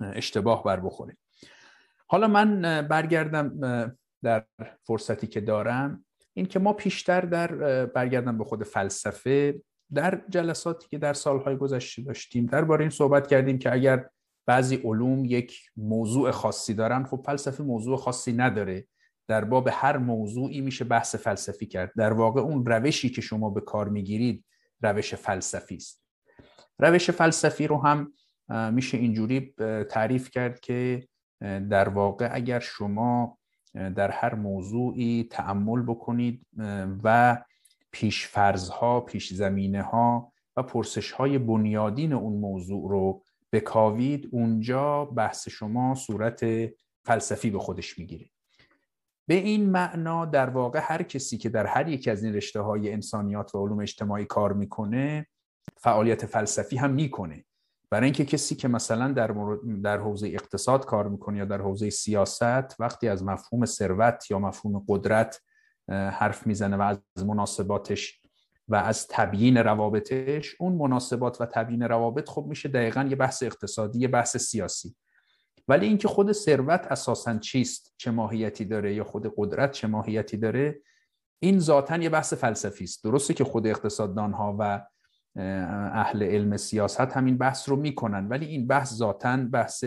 اشتباه 0.00 0.64
بر 0.64 0.80
بخوره. 0.80 1.16
حالا 2.06 2.28
من 2.28 2.62
برگردم 2.88 3.60
در 4.22 4.44
فرصتی 4.82 5.26
که 5.26 5.40
دارم. 5.40 6.04
این 6.34 6.46
که 6.46 6.58
ما 6.58 6.72
پیشتر 6.72 7.20
در 7.20 7.46
برگردم 7.86 8.38
به 8.38 8.44
خود 8.44 8.64
فلسفه 8.64 9.62
در 9.94 10.22
جلساتی 10.28 10.88
که 10.88 10.98
در 10.98 11.12
سالهای 11.12 11.56
گذشته 11.56 12.02
داشتیم 12.02 12.46
درباره 12.46 12.80
این 12.80 12.90
صحبت 12.90 13.26
کردیم 13.26 13.58
که 13.58 13.72
اگر 13.72 14.08
بعضی 14.50 14.76
علوم 14.76 15.24
یک 15.24 15.60
موضوع 15.76 16.30
خاصی 16.30 16.74
دارن. 16.74 17.04
خب 17.04 17.22
فلسفه 17.26 17.62
موضوع 17.62 17.96
خاصی 17.96 18.32
نداره. 18.32 18.86
در 19.28 19.44
باب 19.44 19.68
هر 19.72 19.96
موضوعی 19.96 20.60
میشه 20.60 20.84
بحث 20.84 21.14
فلسفی 21.14 21.66
کرد. 21.66 21.92
در 21.96 22.12
واقع 22.12 22.40
اون 22.40 22.66
روشی 22.66 23.10
که 23.10 23.20
شما 23.20 23.50
به 23.50 23.60
کار 23.60 23.88
می‌گیرید 23.88 24.44
روش 24.82 25.14
فلسفی 25.14 25.74
است. 25.74 26.04
روش 26.78 27.10
فلسفی 27.10 27.66
رو 27.66 27.82
هم 27.82 28.12
میشه 28.74 28.98
اینجوری 28.98 29.54
تعریف 29.90 30.30
کرد 30.30 30.60
که 30.60 31.08
در 31.70 31.88
واقع 31.88 32.28
اگر 32.32 32.60
شما 32.60 33.38
در 33.74 34.10
هر 34.10 34.34
موضوعی 34.34 35.28
تعمل 35.30 35.82
بکنید 35.82 36.46
و 37.04 37.38
پیش 37.92 38.26
فرضها 38.26 39.00
پیش 39.00 39.32
زمینه 39.32 39.82
ها 39.82 40.32
و 40.56 40.62
پرسش 40.62 41.12
های 41.12 41.38
بنیادین 41.38 42.12
اون 42.12 42.32
موضوع 42.32 42.90
رو 42.90 43.22
بکاوید 43.52 44.28
اونجا 44.32 45.04
بحث 45.04 45.48
شما 45.48 45.94
صورت 45.94 46.44
فلسفی 47.04 47.50
به 47.50 47.58
خودش 47.58 47.98
می‌گیره. 47.98 48.30
به 49.28 49.34
این 49.34 49.70
معنا 49.70 50.24
در 50.24 50.50
واقع 50.50 50.80
هر 50.82 51.02
کسی 51.02 51.38
که 51.38 51.48
در 51.48 51.66
هر 51.66 51.88
یکی 51.88 52.10
از 52.10 52.24
این 52.24 52.34
رشته 52.34 52.60
های 52.60 52.92
انسانیات 52.92 53.54
و 53.54 53.66
علوم 53.66 53.80
اجتماعی 53.80 54.24
کار 54.24 54.52
می‌کنه 54.52 55.26
فعالیت 55.76 56.26
فلسفی 56.26 56.76
هم 56.76 56.90
می‌کنه. 56.90 57.44
برای 57.90 58.04
اینکه 58.04 58.24
کسی 58.24 58.54
که 58.54 58.68
مثلا 58.68 59.12
در, 59.12 59.34
در 59.82 59.98
حوزه 59.98 60.28
اقتصاد 60.28 60.84
کار 60.84 61.08
می‌کنه 61.08 61.38
یا 61.38 61.44
در 61.44 61.60
حوزه 61.60 61.90
سیاست 61.90 62.80
وقتی 62.80 63.08
از 63.08 63.24
مفهوم 63.24 63.64
ثروت 63.64 64.30
یا 64.30 64.38
مفهوم 64.38 64.84
قدرت 64.88 65.40
حرف 65.88 66.46
می‌زنه 66.46 66.76
و 66.76 66.82
از 66.82 67.26
مناسباتش 67.26 68.19
و 68.70 68.74
از 68.74 69.06
تبیین 69.08 69.56
روابطش 69.56 70.54
اون 70.58 70.72
مناسبات 70.72 71.40
و 71.40 71.46
تبیین 71.46 71.82
روابط 71.82 72.28
خب 72.28 72.46
میشه 72.48 72.68
دقیقا 72.68 73.02
یه 73.10 73.16
بحث 73.16 73.42
اقتصادی 73.42 73.98
یه 73.98 74.08
بحث 74.08 74.36
سیاسی. 74.36 74.96
ولی 75.68 75.86
اینکه 75.86 76.08
خود 76.08 76.32
ثروت 76.32 76.86
اساسا 76.90 77.38
چیست؟ 77.38 77.94
چه 77.96 78.10
ماهیتی 78.10 78.64
داره؟ 78.64 78.94
یا 78.94 79.04
خود 79.04 79.32
قدرت 79.36 79.72
چه 79.72 79.86
ماهیتی 79.86 80.36
داره؟ 80.36 80.80
این 81.38 81.58
ذاتا 81.58 81.96
یه 81.96 82.08
بحث 82.08 82.34
فلسفی 82.34 82.84
است. 82.84 83.04
درسته 83.04 83.34
که 83.34 83.44
خود 83.44 83.66
اقتصاددان 83.66 84.32
ها 84.32 84.56
و 84.58 84.86
اهل 85.36 86.22
علم 86.22 86.56
سیاست 86.56 87.00
همین 87.00 87.38
بحث 87.38 87.68
رو 87.68 87.76
می‌کنن 87.76 88.28
ولی 88.28 88.46
این 88.46 88.66
بحث 88.66 88.94
ذاتا 88.94 89.36
بحث 89.36 89.84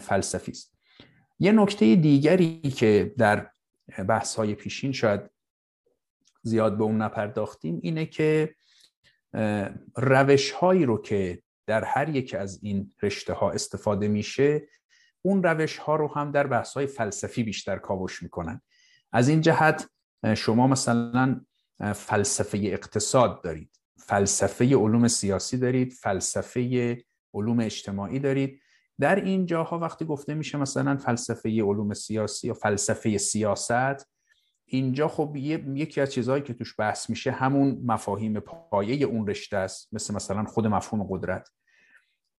فلسفی 0.00 0.52
است. 0.52 0.78
یه 1.38 1.52
نکته 1.52 1.96
دیگری 1.96 2.60
که 2.60 3.14
در 3.18 3.50
بحث 4.08 4.34
های 4.34 4.54
پیشین 4.54 4.92
شاید 4.92 5.20
زیاد 6.44 6.78
به 6.78 6.84
اون 6.84 7.02
نپرداختیم 7.02 7.80
اینه 7.82 8.06
که 8.06 8.54
روش 9.96 10.50
هایی 10.50 10.84
رو 10.84 11.02
که 11.02 11.42
در 11.66 11.84
هر 11.84 12.08
یک 12.08 12.34
از 12.34 12.58
این 12.62 12.92
رشته 13.02 13.32
ها 13.32 13.50
استفاده 13.50 14.08
میشه 14.08 14.68
اون 15.22 15.42
روش 15.42 15.78
ها 15.78 15.96
رو 15.96 16.14
هم 16.14 16.30
در 16.30 16.46
بحث 16.46 16.74
های 16.74 16.86
فلسفی 16.86 17.42
بیشتر 17.42 17.78
کاوش 17.78 18.22
می‌کنن. 18.22 18.60
از 19.12 19.28
این 19.28 19.40
جهت 19.40 19.88
شما 20.36 20.66
مثلا 20.66 21.40
فلسفه 21.94 22.58
اقتصاد 22.58 23.42
دارید 23.42 23.70
فلسفه 23.98 24.64
علوم 24.64 25.08
سیاسی 25.08 25.58
دارید 25.58 25.92
فلسفه 25.92 27.04
علوم 27.34 27.60
اجتماعی 27.60 28.18
دارید. 28.18 28.60
در 29.00 29.14
این 29.24 29.46
جاها 29.46 29.78
وقتی 29.78 30.04
گفته 30.04 30.34
میشه 30.34 30.58
مثلا 30.58 30.96
فلسفه 30.96 31.62
علوم 31.62 31.94
سیاسی 31.94 32.46
یا 32.46 32.54
فلسفه 32.54 33.18
سیاست 33.18 34.13
اینجا 34.66 35.08
خب 35.08 35.36
یکی 35.36 36.00
از 36.00 36.12
چیزهایی 36.12 36.42
که 36.42 36.54
توش 36.54 36.74
بحث 36.78 37.10
میشه 37.10 37.30
همون 37.30 37.82
مفاهیم 37.84 38.40
پایه 38.40 39.06
اون 39.06 39.26
رشته 39.26 39.56
است 39.56 39.94
مثل 39.94 40.14
مثلا 40.14 40.44
خود 40.44 40.66
مفهوم 40.66 41.06
قدرت. 41.10 41.48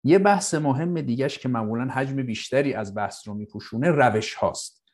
یه 0.03 0.19
بحث 0.19 0.53
مهم 0.53 1.01
دیگهش 1.01 1.37
که 1.37 1.49
معمولا 1.49 1.85
حجم 1.85 2.15
بیشتری 2.15 2.73
از 2.73 2.95
بحث 2.95 3.27
رو 3.27 3.33
میپوشونه 3.33 3.91
روش 3.91 4.33
هاست. 4.33 4.85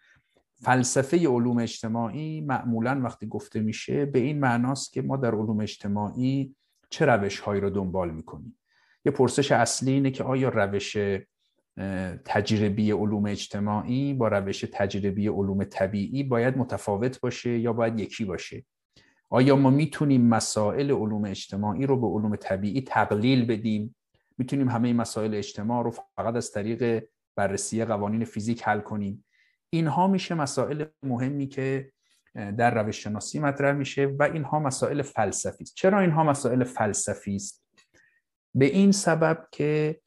فلسفه 0.64 1.28
علوم 1.28 1.58
اجتماعی 1.58 2.42
معمولا 2.42 3.02
وقتی 3.04 3.28
گفته 3.28 3.60
میشه 3.60 4.06
به 4.06 4.20
این 4.20 4.40
معناست 4.40 4.94
که 4.94 5.02
ما 5.02 5.18
در 5.18 5.36
علوم 5.36 5.60
اجتماعی 5.60 6.56
چه 6.90 7.06
روش 7.06 7.40
هایی 7.40 7.62
رو 7.62 7.70
دنبال 7.70 8.12
می‌کنیم؟ 8.12 8.58
یه 9.06 9.12
پرسش 9.12 9.52
اصلی 9.52 9.92
اینه 9.92 10.12
که 10.12 10.24
آیا 10.24 10.50
روش 10.50 10.98
تجربی 12.26 12.92
علوم 12.92 13.26
اجتماعی 13.26 14.14
با 14.14 14.28
روش 14.28 14.66
تجربی 14.74 15.28
علوم 15.28 15.64
طبیعی 15.64 16.24
باید 16.24 16.58
متفاوت 16.58 17.20
باشه 17.22 17.60
یا 17.60 17.74
باید 17.74 18.00
یکی 18.00 18.26
باشه. 18.26 18.66
آیا 19.30 19.56
ما 19.56 19.70
می‌تونیم 19.70 20.28
مسائل 20.28 20.92
علوم 20.92 21.26
اجتماعی 21.26 21.86
رو 21.86 22.00
به 22.02 22.08
علوم 22.08 22.36
طبیعی 22.36 22.82
تقلیل 22.82 23.46
بدیم؟ 23.46 23.96
می‌تونیم 24.38 24.70
همه 24.70 24.94
مسائل 24.94 25.36
اجتماع 25.36 25.84
رو 25.84 25.92
فقط 25.92 26.36
از 26.36 26.52
طریق 26.52 27.04
بررسی 27.36 27.86
قوانین 27.86 28.26
فیزیک 28.26 28.64
حل 28.64 28.80
کنیم. 28.80 29.26
اینها 29.70 30.08
میشه 30.08 30.36
مسائل 30.36 30.86
مهمی 31.04 31.48
که 31.48 31.92
در 32.36 32.84
روش 32.84 33.04
شناسی 33.04 33.40
مطرح 33.40 33.72
میشه 33.72 34.06
و 34.06 34.24
اینها 34.24 34.60
مسائل 34.60 35.02
فلسفی 35.02 35.64
است. 35.64 35.76
چرا 35.76 36.00
اینها 36.00 36.24
مسائل 36.24 36.64
فلسفی 36.64 37.36
است؟ 37.36 37.66
به 38.56 38.66
این 38.66 38.92
سبب 38.92 39.48
که 39.52 40.02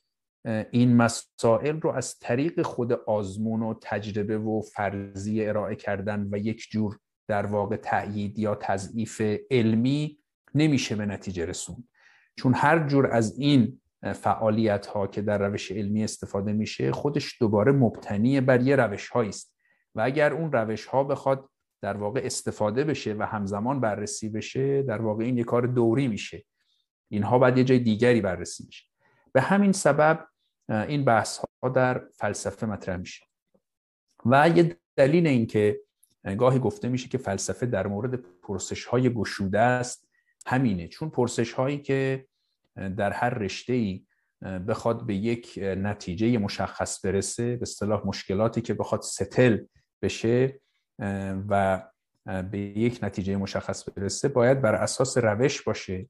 این 0.71 0.97
مسائل 0.97 1.81
رو 1.81 1.91
از 1.91 2.19
طریق 2.19 2.63
خود 2.63 2.93
آزمون 2.93 3.63
و 3.63 3.75
تجربه 3.83 4.39
و 4.39 4.61
فرضی 4.61 5.45
ارائه 5.45 5.77
کردن 5.77 6.29
و 6.33 6.39
یک 6.39 6.67
جور 6.71 6.99
در 7.29 7.47
واقع 7.47 7.77
تأیید 7.77 8.39
یا 8.39 8.55
تضعیف 8.55 9.23
علمی 9.51 10.19
نمیشه 10.55 10.97
به 10.97 11.07
نتیجه 11.07 11.47
رسون 11.47 11.89
چون 12.37 12.55
هر 12.55 12.89
جور 12.89 13.07
از 13.07 13.39
این 13.39 13.81
فعالیت 14.13 14.87
ها 14.87 15.07
که 15.07 15.23
در 15.23 15.49
روش 15.49 15.73
علمی 15.73 16.05
استفاده 16.05 16.53
میشه 16.53 16.93
خودش 16.93 17.41
دوباره 17.41 17.73
مبتنی 17.73 18.41
بر 18.41 18.61
یه 18.61 18.77
روش 18.77 19.17
است. 19.17 19.55
و 19.95 20.01
اگر 20.01 20.33
اون 20.33 20.53
روش 20.53 20.87
ها 20.87 21.05
بخواد 21.05 21.49
در 21.83 21.97
واقع 21.97 22.21
استفاده 22.25 22.85
بشه 22.85 23.15
و 23.19 23.23
همزمان 23.23 23.81
بررسی 23.81 24.29
بشه 24.29 24.83
در 24.83 25.03
واقع 25.03 25.25
این 25.25 25.39
یه 25.39 25.45
کار 25.45 25.67
دوری 25.67 26.09
میشه. 26.09 26.45
اینها 27.09 27.39
بعد 27.39 27.59
یه 27.59 27.65
جای 27.65 27.79
دیگری 27.79 28.21
بررسی 28.21 28.65
میشه. 28.67 28.85
به 29.33 29.41
همین 29.41 29.73
سبب 29.73 30.27
این 30.69 31.05
بحث 31.05 31.39
ها 31.39 31.69
در 31.69 32.03
فلسفه 32.15 32.67
مطرح 32.67 32.97
میشه. 32.97 33.25
و 34.27 34.49
یه 34.49 34.77
دلیل 34.97 35.27
این 35.27 35.47
که 35.47 35.81
گاهی 36.39 36.59
گفته 36.59 36.89
میشه 36.89 37.09
که 37.09 37.19
فلسفه 37.19 37.67
در 37.67 37.87
مورد 37.87 38.15
پرسش 38.43 38.85
های 38.85 39.15
گشوده 39.15 39.61
است 39.61 40.09
همینه. 40.47 40.89
چون 40.89 41.11
پرسش 41.11 41.53
هایی 41.53 41.79
که 41.79 42.27
در 42.97 43.13
هر 43.13 43.31
رشته 43.31 43.73
ای 43.73 44.07
بخواد 44.69 45.07
به 45.07 45.15
یک 45.15 45.59
نتیجه 45.63 46.39
مشخص 46.39 47.05
برسه 47.05 47.57
به 47.57 47.63
اصطلاح 47.63 48.07
مشکلاتی 48.07 48.61
که 48.61 48.75
بخواد 48.75 49.03
ستل 49.03 49.59
بشه 50.03 50.61
و 51.49 51.83
به 52.51 52.59
یک 52.59 52.99
نتیجه 53.03 53.37
مشخص 53.37 53.89
برسه 53.89 54.29
باید 54.29 54.61
بر 54.61 54.75
اساس 54.75 55.19
روش 55.19 55.63
باشه 55.63 56.09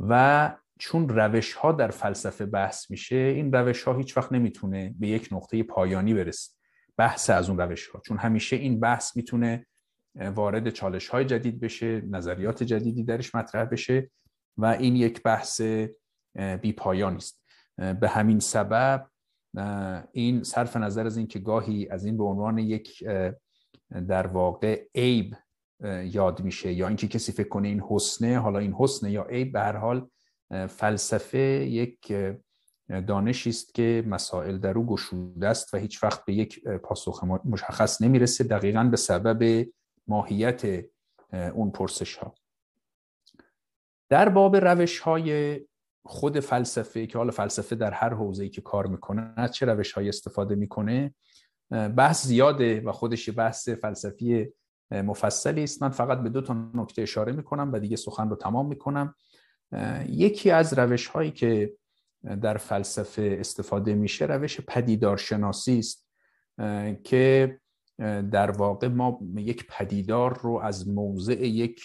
و 0.00 0.54
چون 0.78 1.08
روش 1.08 1.52
ها 1.52 1.72
در 1.72 1.90
فلسفه 1.90 2.46
بحث 2.46 2.90
میشه 2.90 3.16
این 3.16 3.52
روش 3.52 3.82
ها 3.82 3.96
هیچ 3.96 4.16
وقت 4.16 4.32
نمی‌تونه 4.32 4.94
به 4.98 5.08
یک 5.08 5.28
نقطه 5.32 5.62
پایانی 5.62 6.14
برسه 6.14 6.50
بحث 6.96 7.30
از 7.30 7.48
اون 7.48 7.58
روش 7.58 7.86
ها 7.86 8.00
چون 8.06 8.18
همیشه 8.18 8.56
این 8.56 8.80
بحث 8.80 9.16
می‌تونه 9.16 9.66
وارد 10.14 10.70
چالش 10.70 11.08
های 11.08 11.24
جدید 11.24 11.60
بشه 11.60 12.00
نظریات 12.00 12.62
جدیدی 12.62 13.04
درش 13.04 13.34
مطرح 13.34 13.64
بشه 13.64 14.10
و 14.56 14.66
این 14.66 14.96
یک 14.96 15.22
بحث 15.22 15.60
بی 16.60 16.72
پایان 16.72 17.16
است. 17.16 17.42
به 17.76 18.08
همین 18.08 18.40
سبب 18.40 19.10
این 20.12 20.42
صرف 20.42 20.76
نظر 20.76 21.06
از 21.06 21.16
اینکه 21.16 21.38
گاهی 21.38 21.88
از 21.88 22.04
این 22.04 22.16
به 22.16 22.24
عنوان 22.24 22.58
یک 22.58 23.04
در 24.08 24.26
واقع 24.26 24.84
عیب 24.94 25.36
یاد 26.04 26.42
میشه 26.42 26.72
یا 26.72 26.88
اینکه 26.88 27.08
کسی 27.08 27.32
فکر 27.32 27.48
کنه 27.48 27.68
این 27.68 27.82
حسنه 27.88 28.38
حالا 28.38 28.58
این 28.58 28.74
حسنه 28.78 29.10
یا 29.10 29.22
عیب 29.24 29.52
به 29.52 29.60
هر 29.60 29.76
حال 29.76 30.10
فلسفه 30.68 31.38
یک 31.38 32.12
دانشی 33.06 33.50
است 33.50 33.74
که 33.74 34.04
مسائل 34.06 34.58
در 34.58 34.78
او 34.78 34.86
گشوده 34.86 35.48
است 35.48 35.74
و 35.74 35.76
هیچ 35.76 36.04
وقت 36.04 36.24
به 36.24 36.34
یک 36.34 36.68
پاسخ 36.68 37.24
مشخص 37.44 38.02
نمی‌رسه 38.02 38.44
دقیقا 38.44 38.84
به 38.84 38.96
سبب 38.96 39.66
ماهیت 40.06 40.84
اون 41.32 41.70
پرسش 41.70 42.16
ها 42.16 42.34
در 44.10 44.28
باب 44.28 44.56
روش 44.56 44.98
های 44.98 45.60
خود 46.04 46.40
فلسفه 46.40 47.06
که 47.06 47.18
حالا 47.18 47.30
فلسفه 47.30 47.76
در 47.76 47.90
هر 47.90 48.14
حوزه‌ای 48.14 48.50
که 48.50 48.60
کار 48.60 48.86
می‌کنه 48.86 49.48
چه 49.48 49.66
روش 49.66 49.92
های 49.92 50.08
استفاده 50.08 50.54
می‌کنه 50.54 51.14
بحث 51.70 52.26
زیاده 52.26 52.80
و 52.80 52.92
خودش 52.92 53.38
بحث 53.38 53.68
فلسفی 53.68 54.52
مفصلی 54.90 55.64
است. 55.64 55.82
من 55.82 55.90
فقط 55.90 56.18
به 56.18 56.28
دو 56.28 56.40
تا 56.40 56.70
نکته 56.74 57.02
اشاره 57.02 57.32
می‌کنم 57.32 57.72
و 57.72 57.78
دیگه 57.78 57.96
سخن 57.96 58.28
رو 58.28 58.36
تمام 58.36 58.68
می‌کنم. 58.68 59.14
یکی 60.08 60.50
از 60.50 60.78
روش 60.78 61.06
هایی 61.06 61.30
که 61.30 61.72
در 62.42 62.56
فلسفه 62.56 63.36
استفاده 63.40 63.94
میشه 63.94 64.26
روش 64.26 64.60
پدیدارشناسی 64.60 65.78
است 65.78 66.08
که 67.04 67.58
در 68.32 68.50
واقع 68.50 68.88
ما 68.88 69.20
یک 69.36 69.66
پدیدار 69.66 70.38
رو 70.42 70.58
از 70.58 70.88
موضع 70.88 71.46
یک 71.46 71.82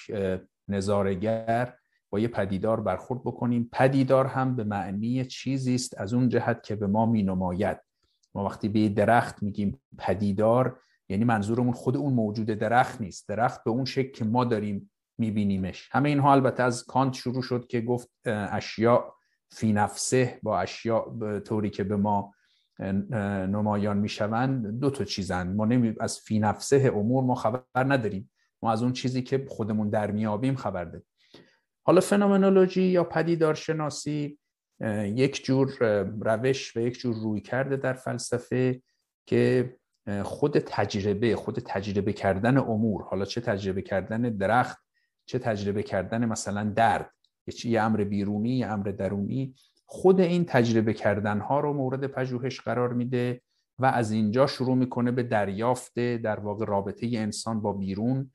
نظارگر 0.67 1.73
با 2.09 2.19
یه 2.19 2.27
پدیدار 2.27 2.81
برخورد 2.81 3.21
بکنیم. 3.21 3.69
پدیدار 3.71 4.25
هم 4.25 4.55
به 4.55 4.63
معنی 4.63 5.25
چیزی 5.25 5.75
است 5.75 6.01
از 6.01 6.13
اون 6.13 6.29
جهت 6.29 6.63
که 6.63 6.75
به 6.75 6.87
ما 6.87 7.05
مینماید. 7.05 7.77
ما 8.35 8.45
وقتی 8.45 8.69
به 8.69 8.89
درخت 8.89 9.43
میگیم 9.43 9.81
پدیدار 9.97 10.79
یعنی 11.09 11.23
منظورمون 11.23 11.73
خود 11.73 11.97
اون 11.97 12.13
موجود 12.13 12.45
درخت 12.45 13.01
نیست. 13.01 13.27
درخت 13.27 13.63
به 13.63 13.71
اون 13.71 13.85
شکل 13.85 14.11
که 14.11 14.25
ما 14.25 14.45
داریم 14.45 14.91
میبینیمش. 15.17 15.89
همه 15.91 16.09
اینها 16.09 16.31
البته 16.31 16.63
از 16.63 16.85
کانت 16.85 17.13
شروع 17.13 17.41
شد 17.41 17.67
که 17.67 17.81
گفت 17.81 18.09
اشیاء 18.25 19.03
فی 19.51 19.73
نفسه 19.73 20.39
با 20.43 20.59
اشیاء 20.59 21.39
طوری 21.39 21.69
که 21.69 21.83
به 21.83 21.95
ما 21.95 22.33
نمایان 23.49 23.97
می‌شوند 23.97 24.79
دو 24.79 24.89
تا 24.89 25.03
چیزن. 25.03 25.55
ما 25.55 25.65
نمی 25.65 25.95
از 25.99 26.19
فی 26.19 26.39
نفسه 26.39 26.91
امور 26.95 27.23
ما 27.23 27.35
خبر 27.35 27.63
نداریم. 27.75 28.31
ما 28.61 28.71
از 28.71 28.83
اون 28.83 28.93
چیزی 28.93 29.21
که 29.21 29.45
خودمون 29.49 29.89
در 29.89 30.11
میابیم 30.11 30.55
خبر 30.55 30.85
داریم. 30.85 31.07
حالا 31.83 32.01
فنومنولوژی 32.01 32.83
یا 32.83 33.03
پدیدارشناسی 33.03 34.39
یک 35.03 35.45
جور 35.45 35.77
روش 36.21 36.77
و 36.77 36.79
یک 36.79 36.99
جور 36.99 37.15
روی 37.15 37.41
کرده 37.41 37.75
در 37.75 37.93
فلسفه 37.93 38.81
که 39.25 39.75
خود 40.23 40.59
تجربه 40.59 41.35
خود 41.35 41.59
تجربه 41.59 42.13
کردن 42.13 42.57
امور 42.57 43.03
حالا 43.03 43.25
چه 43.25 43.41
تجربه 43.41 43.81
کردن 43.81 44.21
درخت 44.21 44.86
چه 45.27 45.39
تجربه 45.39 45.83
کردن 45.83 46.25
مثلا 46.25 46.63
درد. 46.75 47.13
یه 47.63 47.81
امر 47.81 48.03
بیرونی 48.03 48.57
یه 48.57 48.67
امر 48.67 48.87
درونی. 48.91 49.55
خود 49.85 50.19
این 50.19 50.45
تجربه 50.45 50.93
کردن 50.93 51.39
ها 51.39 51.59
رو 51.59 51.73
مورد 51.73 52.07
پژوهش 52.07 52.61
قرار 52.61 52.93
میده 52.93 53.41
و 53.79 53.85
از 53.85 54.11
اینجا 54.11 54.47
شروع 54.47 54.75
می‌کنه 54.75 55.11
به 55.11 55.23
دریافت 55.23 55.99
در 55.99 56.39
واقع 56.39 56.65
رابطه 56.65 57.09
انسان 57.13 57.61
با 57.61 57.73
بیرون 57.73 58.31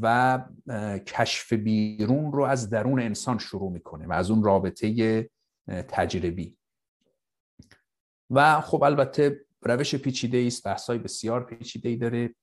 و 0.00 0.44
کشف 1.06 1.52
بیرون 1.52 2.32
رو 2.32 2.42
از 2.42 2.70
درون 2.70 3.00
انسان 3.00 3.38
شروع 3.38 3.72
می‌کنه 3.72 4.06
و 4.06 4.12
از 4.12 4.30
اون 4.30 4.42
رابطه 4.42 5.30
تجربی. 5.68 6.56
و 8.30 8.60
خب 8.60 8.82
البته 8.82 9.40
روش 9.62 9.94
پیچیده 9.94 10.44
است 10.46 10.64
بحث‌های 10.64 10.98
بسیار 10.98 11.44
پیچیده 11.44 11.88
ای 11.88 11.96
داره. 11.96 12.34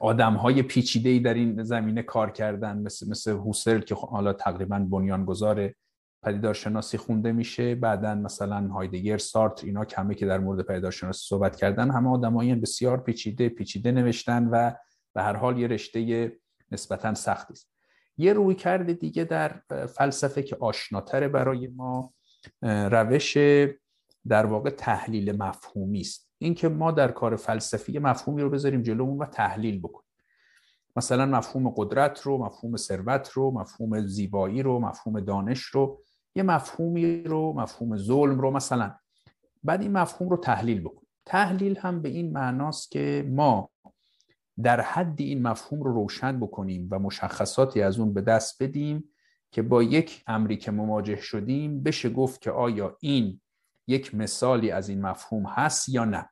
آدم 0.00 0.34
های 0.34 0.62
پیچیده 0.62 1.08
ای 1.08 1.20
در 1.20 1.34
این 1.34 1.62
زمینه 1.62 2.02
کار 2.02 2.30
کردن 2.30 2.78
مثل 2.78 3.10
مثل 3.10 3.30
هوسرل 3.30 3.80
که 3.80 3.94
حالا 3.94 4.32
تقریبا 4.32 4.78
بنیانگذار 4.78 5.70
پدیدارشناسی 6.22 6.98
خونده 6.98 7.32
میشه. 7.32 7.74
بعدا 7.74 8.14
مثلا 8.14 8.68
هایدگر 8.68 9.18
سارت 9.18 9.64
اینا 9.64 9.84
کمه 9.84 10.14
که 10.14 10.26
در 10.26 10.38
مورد 10.38 10.66
پدیدارشناسی 10.66 11.26
صحبت 11.28 11.56
کردن. 11.56 11.90
همه 11.90 12.10
آدمایی 12.10 12.54
بسیار 12.54 13.00
پیچیده 13.00 13.48
پیچیده 13.48 13.92
نوشتن 13.92 14.48
و 14.48 14.72
به 15.14 15.22
هر 15.22 15.36
حال 15.36 15.58
یه 15.58 15.66
رشته 15.66 16.32
نسبتا 16.72 17.14
سختی 17.14 17.52
است. 17.52 17.74
یه 18.16 18.32
روی 18.32 18.54
کرده 18.54 18.92
دیگه 18.92 19.24
در 19.24 19.60
فلسفه 19.86 20.42
که 20.42 20.56
آشناتره 20.60 21.28
برای 21.28 21.66
ما 21.66 22.14
روش 22.62 23.36
در 24.28 24.46
واقع 24.46 24.70
تحلیل 24.70 25.36
مفهومی 25.36 26.00
است. 26.00 26.33
اینکه 26.44 26.68
ما 26.68 26.90
در 26.90 27.12
کار 27.12 27.36
فلسفی 27.36 27.98
مفهومی 27.98 28.42
رو 28.42 28.50
بذاریم 28.50 28.82
جلومون 28.82 29.18
و 29.18 29.26
تحلیل 29.26 29.80
بکنیم. 29.80 30.10
مثلا 30.96 31.26
مفهوم 31.26 31.70
قدرت 31.76 32.20
رو 32.20 32.38
مفهوم 32.38 32.76
ثروت 32.76 33.28
رو 33.28 33.50
مفهوم 33.50 34.00
زیبایی 34.00 34.62
رو 34.62 34.78
مفهوم 34.78 35.20
دانش 35.20 35.62
رو 35.62 36.02
یه 36.34 36.42
مفهومی 36.42 37.22
رو 37.22 37.52
مفهوم 37.52 37.96
ظلم 37.96 38.40
رو 38.40 38.50
مثلا. 38.50 38.94
بعد 39.64 39.82
این 39.82 39.92
مفهوم 39.92 40.28
رو 40.28 40.36
تحلیل 40.36 40.80
بکنیم. 40.80 41.08
تحلیل 41.26 41.78
هم 41.78 42.02
به 42.02 42.08
این 42.08 42.32
معناست 42.32 42.90
که 42.90 43.26
ما 43.28 43.70
در 44.62 44.80
حد 44.80 45.20
این 45.20 45.42
مفهوم 45.42 45.82
رو 45.82 45.92
روشن 45.92 46.40
بکنیم 46.40 46.88
و 46.90 46.98
مشخصاتی 46.98 47.82
از 47.82 47.98
اون 47.98 48.14
به 48.14 48.20
دست 48.20 48.62
بدیم 48.62 49.04
که 49.50 49.62
با 49.62 49.82
یک 49.82 50.22
امری 50.26 50.56
که 50.56 50.70
مواجه 50.70 51.16
شدیم 51.16 51.82
بشه 51.82 52.10
گفت 52.10 52.40
که 52.40 52.50
آیا 52.50 52.96
این 53.00 53.40
یک 53.86 54.14
مثالی 54.14 54.70
از 54.70 54.88
این 54.88 55.00
مفهوم 55.00 55.46
هست 55.46 55.88
یا 55.88 56.04
نه. 56.04 56.30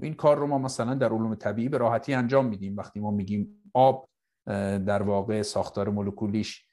این 0.00 0.14
کار 0.14 0.38
رو 0.38 0.46
ما 0.46 0.58
مثلا 0.58 0.94
در 0.94 1.08
علوم 1.08 1.34
طبیعی 1.34 1.68
به 1.68 1.78
راحتی 1.78 2.14
انجام 2.14 2.46
میدیم. 2.46 2.76
وقتی 2.76 3.00
ما 3.00 3.10
میگیم 3.10 3.62
آب 3.74 4.08
در 4.86 5.02
واقع 5.02 5.42
ساختار 5.42 5.88
مولکولیش 5.88 6.68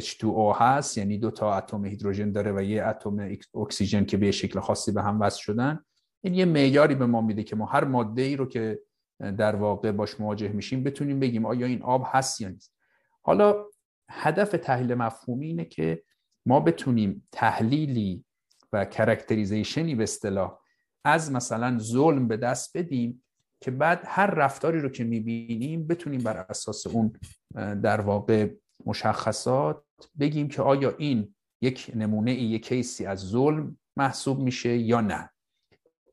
H2O 0.00 0.56
هست 0.60 0.98
یعنی 0.98 1.18
دو 1.18 1.30
تا 1.30 1.54
اتم 1.54 1.84
هیدروژن 1.84 2.32
داره 2.32 2.52
و 2.52 2.62
یه 2.62 2.84
اتم 2.84 3.36
اکسیژن 3.54 4.04
که 4.04 4.16
به 4.16 4.30
شکل 4.30 4.60
خاصی 4.60 4.92
به 4.92 5.02
هم 5.02 5.20
وصل 5.20 5.40
شدن 5.40 5.80
این 6.20 6.34
یه 6.34 6.44
معیاری 6.44 6.94
به 6.94 7.06
ما 7.06 7.20
میده 7.20 7.42
که 7.42 7.56
ما 7.56 7.66
هر 7.66 7.84
ماده 7.84 8.22
ای 8.22 8.36
رو 8.36 8.46
که 8.46 8.80
در 9.20 9.56
واقع 9.56 9.92
باش 9.92 10.20
مواجه 10.20 10.48
میشیم 10.48 10.82
بتونیم 10.82 11.20
بگیم 11.20 11.46
آیا 11.46 11.66
این 11.66 11.82
آب 11.82 12.02
هست 12.06 12.40
یا 12.40 12.48
نیست. 12.48 12.74
حالا 13.22 13.64
هدف 14.10 14.50
تحلیل 14.50 14.94
مفهومی 14.94 15.46
اینه 15.46 15.64
که 15.64 16.02
ما 16.46 16.60
بتونیم 16.60 17.28
تحلیلی 17.32 18.24
و 18.72 18.84
characterization 18.84 19.88
ی 19.88 19.94
به 19.94 20.02
اصطلاح 20.02 20.59
از 21.04 21.32
مثلا 21.32 21.78
ظلم 21.78 22.28
به 22.28 22.36
دست 22.36 22.76
بدیم 22.76 23.22
که 23.60 23.70
بعد 23.70 24.02
هر 24.06 24.26
رفتاری 24.26 24.80
رو 24.80 24.88
که 24.88 25.04
می‌بینیم 25.04 25.86
بتونیم 25.86 26.22
بر 26.22 26.36
اساس 26.36 26.86
اون 26.86 27.12
در 27.54 28.00
واقع 28.00 28.50
مشخصات 28.86 29.82
بگیم 30.20 30.48
که 30.48 30.62
آیا 30.62 30.94
این 30.98 31.34
یک 31.62 31.90
نمونه 31.94 32.30
ای 32.30 32.42
یک 32.42 32.66
case 32.66 32.98
ی 32.98 33.06
از 33.06 33.18
ظلم 33.18 33.78
محسوب 33.96 34.40
میشه 34.40 34.76
یا 34.78 35.00
نه. 35.00 35.30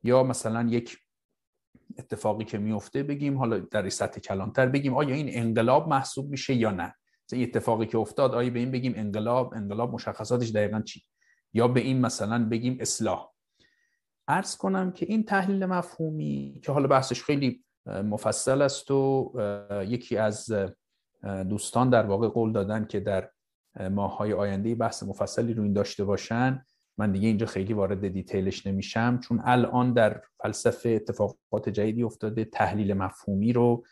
یا 0.02 0.22
مثلا 0.22 0.68
یک 0.68 0.98
اتفاقی 1.98 2.44
که 2.44 2.58
میفته 2.58 3.02
بگیم 3.02 3.38
حالا 3.38 3.58
در 3.58 3.88
سطح 3.88 4.20
کلانتر 4.20 4.66
بگیم 4.66 4.94
آیا 4.94 5.14
این 5.14 5.28
انقلاب 5.30 5.88
محسوب 5.88 6.30
میشه 6.30 6.54
یا 6.54 6.70
نه. 6.70 6.94
این 7.32 7.42
اتفاقی 7.42 7.86
که 7.86 7.98
افتاد 7.98 8.34
آیا 8.34 8.50
به 8.50 8.58
این 8.58 8.70
بگیم 8.70 8.92
انقلاب 8.96 9.54
انقلاب 9.54 9.92
مشخصاتش 9.92 10.50
دقیقا 10.50 10.80
چی؟ 10.80 11.02
یا 11.52 11.68
به 11.68 11.80
این 11.80 12.00
مثلا 12.00 12.48
بگیم 12.48 12.78
اصلاح. 12.80 13.30
ارز 14.28 14.56
کنم 14.56 14.92
که 14.92 15.06
این 15.06 15.24
تحلیل 15.24 15.66
مفهومی 15.66 16.60
که 16.62 16.72
حالا 16.72 16.88
بحثش 16.88 17.22
خیلی 17.22 17.64
مفصل 17.86 18.62
است 18.62 18.90
و 18.90 19.32
یکی 19.86 20.16
از 20.16 20.52
دوستان 21.48 21.90
در 21.90 22.06
واقع 22.06 22.28
قول 22.28 22.52
دادن 22.52 22.84
که 22.84 23.00
در 23.00 23.30
ماهای 23.90 24.32
آینده 24.32 24.74
بحث 24.74 25.02
مفصلی 25.02 25.54
رو 25.54 25.62
این 25.62 25.72
داشته 25.72 26.04
باشن. 26.04 26.64
من 26.98 27.12
دیگه 27.12 27.28
اینجا 27.28 27.46
خیلی 27.46 27.72
وارد 27.72 28.08
دیتیلش 28.08 28.66
نمیشم 28.66 29.18
چون 29.18 29.40
الان 29.44 29.92
در 29.92 30.22
فلسفه 30.42 30.88
اتفاقات 30.88 31.68
جدیدی 31.68 32.02
افتاده 32.02 32.44
تحلیل 32.44 32.94
مفهومی 32.94 33.52
رو 33.52 33.84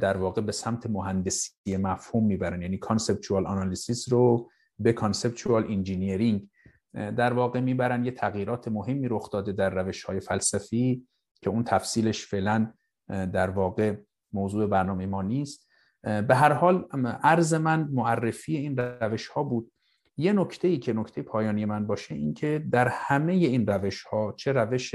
در 0.00 0.16
واقع 0.16 0.40
به 0.40 0.52
سمت 0.52 0.86
مهندسی 0.86 1.76
مفهوم 1.76 2.26
می‌برن. 2.26 2.62
یعنی 2.62 2.78
conceptual 2.78 3.46
analysis 3.46 4.12
رو 4.12 4.50
به 4.78 4.92
conceptual 4.92 5.64
engineering 5.64 6.48
در 6.94 7.32
واقع 7.32 7.60
می‌برن 7.60 8.04
یه 8.04 8.10
تغییرات 8.10 8.68
مهمی 8.68 9.08
رخ 9.08 9.30
داده 9.30 9.52
در 9.52 9.70
روش 9.70 10.04
های 10.04 10.20
فلسفی 10.20 11.06
که 11.42 11.50
اون 11.50 11.64
تفصیلش 11.64 12.26
فعلا 12.26 12.72
در 13.08 13.50
واقع 13.50 13.96
موضوع 14.32 14.66
برنامه 14.66 15.06
ما 15.06 15.22
نیست. 15.22 15.68
به 16.02 16.34
هر 16.34 16.52
حال 16.52 16.88
عرض 17.22 17.54
من 17.54 17.88
معرفی 17.92 18.56
این 18.56 18.76
روش 18.76 19.28
ها 19.28 19.42
بود. 19.42 19.72
یه 20.16 20.32
نکته 20.32 20.68
ای 20.68 20.78
که 20.78 20.92
نکته 20.92 21.22
پایانی 21.22 21.64
من 21.64 21.86
باشه 21.86 22.14
این 22.14 22.34
که 22.34 22.66
در 22.70 22.88
همه 22.88 23.32
این 23.32 23.66
روش 23.66 24.02
ها 24.02 24.34
چه 24.38 24.52
روش 24.52 24.94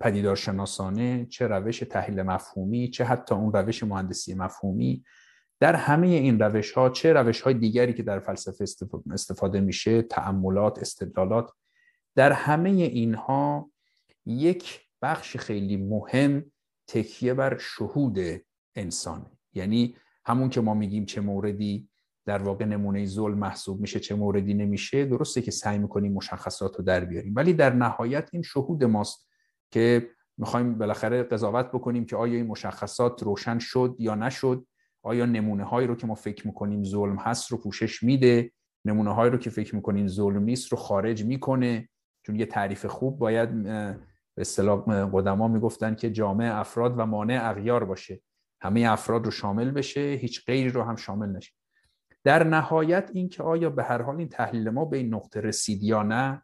پدیدارشناسانه 0.00 1.26
چه 1.26 1.46
روش 1.46 1.78
تحلیل 1.78 2.22
مفهومی 2.22 2.90
چه 2.90 3.04
حتی 3.04 3.34
اون 3.34 3.52
روش 3.52 3.82
مهندسی 3.82 4.34
مفهومی 4.34 5.04
در 5.64 5.74
همه 5.74 6.06
این 6.06 6.38
روش 6.38 6.72
ها 6.72 6.90
چه 6.90 7.12
روش 7.12 7.40
های 7.40 7.54
دیگری 7.54 7.94
که 7.94 8.02
در 8.02 8.18
فلسفه 8.20 8.64
استفاده 9.12 9.60
میشه 9.60 10.02
تعملات 10.02 10.78
استدلالات 10.78 11.50
در 12.14 12.32
همه 12.32 12.70
اینها 12.70 13.70
یک 14.26 14.80
بخش 15.02 15.36
خیلی 15.36 15.76
مهم 15.76 16.44
تکیه 16.86 17.34
بر 17.34 17.58
شهود 17.58 18.18
انسانه 18.74 19.26
یعنی 19.52 19.96
همون 20.26 20.48
که 20.48 20.60
ما 20.60 20.74
میگیم 20.74 21.04
چه 21.04 21.20
موردی 21.20 21.88
در 22.26 22.42
واقع 22.42 22.64
نمونه 22.64 23.06
ظلم 23.06 23.38
محسوب 23.38 23.80
میشه 23.80 24.00
چه 24.00 24.14
موردی 24.14 24.54
نمیشه 24.54 25.04
درسته 25.04 25.42
که 25.42 25.50
سعی 25.50 25.78
می‌کنیم 25.78 26.12
مشخصات 26.12 26.76
رو 26.76 26.84
در 26.84 27.04
بیاریم. 27.04 27.34
ولی 27.36 27.52
در 27.52 27.72
نهایت 27.72 28.28
این 28.32 28.42
شهود 28.42 28.84
ماست 28.84 29.28
که 29.70 30.10
می‌خوایم 30.38 30.78
بالاخره 30.78 31.22
قضاوت 31.22 31.66
بکنیم 31.66 32.06
که 32.06 32.16
آیا 32.16 32.34
این 32.34 32.46
مشخصات 32.46 33.22
روشن 33.22 33.58
شد 33.58 33.96
یا 33.98 34.14
نشد. 34.14 34.66
آیا 35.04 35.26
نمونه 35.26 35.64
هایی 35.64 35.86
رو 35.86 35.94
که 35.94 36.06
ما 36.06 36.14
فکر 36.14 36.46
می‌کنیم 36.46 36.84
ظلم 36.84 37.16
هست 37.16 37.52
رو 37.52 37.58
پوشش 37.58 38.02
میده؟ 38.02 38.52
نمونه 38.84 39.14
هایی 39.14 39.30
رو 39.30 39.38
که 39.38 39.50
فکر 39.50 39.74
می‌کنیم 39.74 40.08
ظلم 40.08 40.42
نیست 40.42 40.72
رو 40.72 40.78
خارج 40.78 41.24
می‌کنه؟ 41.24 41.88
چون 42.22 42.36
یه 42.36 42.46
تعریف 42.46 42.86
خوب 42.86 43.18
باید 43.18 43.62
به 43.62 43.96
اصطلاح 44.38 45.08
قدما 45.12 45.48
می‌گفتن 45.48 45.94
که 45.94 46.10
جامعه 46.10 46.54
افراد 46.54 46.94
و 46.98 47.06
مانع 47.06 47.38
اغیار 47.42 47.84
باشه. 47.84 48.20
همه 48.60 48.86
افراد 48.88 49.24
رو 49.24 49.30
شامل 49.30 49.70
بشه 49.70 50.00
هیچ 50.00 50.44
غیری 50.46 50.68
رو 50.68 50.82
هم 50.82 50.96
شامل 50.96 51.28
نشه. 51.28 51.52
در 52.24 52.44
نهایت 52.44 53.10
این 53.14 53.28
که 53.28 53.42
آیا 53.42 53.70
به 53.70 53.84
هر 53.84 54.02
حال 54.02 54.16
این 54.16 54.28
تحلیل 54.28 54.70
ما 54.70 54.84
به 54.84 54.96
این 54.96 55.14
نقطه 55.14 55.40
رسید 55.40 55.82
یا 55.82 56.02
نه 56.02 56.42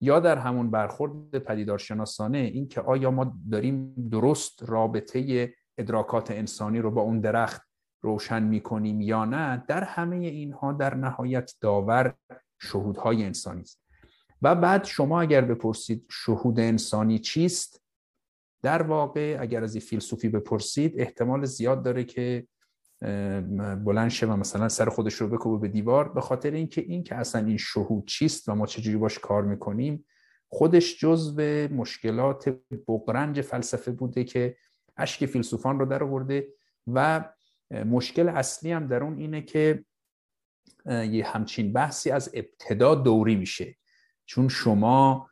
یا 0.00 0.20
در 0.20 0.38
همون 0.38 0.70
برخورد 0.70 1.38
پدیدارشناسانه 1.38 2.38
این 2.38 2.68
که 2.68 2.80
آیا 2.80 3.10
ما 3.10 3.36
داریم 3.50 3.94
درست 4.10 4.62
رابطه 4.62 5.52
ادراکات 5.78 6.30
انسانی 6.30 6.78
رو 6.78 6.90
با 6.90 7.02
اون 7.02 7.20
درخت 7.20 7.65
روشن 8.02 8.42
می‌کنیم 8.42 9.00
یا 9.00 9.24
نه 9.24 9.64
در 9.68 9.84
همه 9.84 10.16
اینها 10.16 10.72
در 10.72 10.94
نهایت 10.94 11.52
داور 11.60 12.14
شهودهای 12.60 13.24
انسانی 13.24 13.60
است. 13.60 13.82
و 14.42 14.54
بعد 14.54 14.84
شما 14.84 15.20
اگر 15.20 15.40
بپرسید 15.40 16.06
شهود 16.10 16.60
انسانی 16.60 17.18
چیست 17.18 17.82
در 18.62 18.82
واقع 18.82 19.36
اگر 19.40 19.64
از 19.64 19.74
این 19.74 19.84
فیلسوفی 19.84 20.28
بپرسید 20.28 21.00
احتمال 21.00 21.44
زیاد 21.44 21.82
داره 21.82 22.04
که 22.04 22.46
بلند 23.84 24.08
شه 24.08 24.26
و 24.26 24.36
مثلا 24.36 24.68
سر 24.68 24.88
خودش 24.88 25.14
رو 25.14 25.28
بکوبه 25.28 25.68
به 25.68 25.72
دیوار 25.72 26.08
به 26.08 26.20
خاطر 26.20 26.50
اینکه 26.50 26.80
این 26.80 27.02
که 27.04 27.14
اصلا 27.14 27.46
این 27.46 27.56
شهود 27.56 28.06
چیست 28.06 28.48
و 28.48 28.54
ما 28.54 28.66
چجوری 28.66 28.96
باش 28.96 29.18
کار 29.18 29.42
می‌کنیم 29.42 30.04
خودش 30.48 31.00
جزو 31.00 31.40
مشکلات 31.74 32.56
بقرنج 32.88 33.40
فلسفه 33.40 33.92
بوده 33.92 34.24
که 34.24 34.56
اشک 34.96 35.26
فیلسوفان 35.26 35.78
رو 35.78 35.86
در 35.86 36.02
آورده 36.02 36.48
و 36.86 37.28
مشکل 37.70 38.28
اصلی 38.28 38.72
هم 38.72 38.86
در 38.86 39.02
اون 39.02 39.18
اینه 39.18 39.42
که 39.42 39.84
یه 40.86 41.26
همچین 41.26 41.72
بحثی 41.72 42.10
از 42.10 42.30
ابتدا 42.34 42.94
دوری 42.94 43.36
میشه. 43.36 43.76
چون 44.26 44.48
شما 44.48 45.28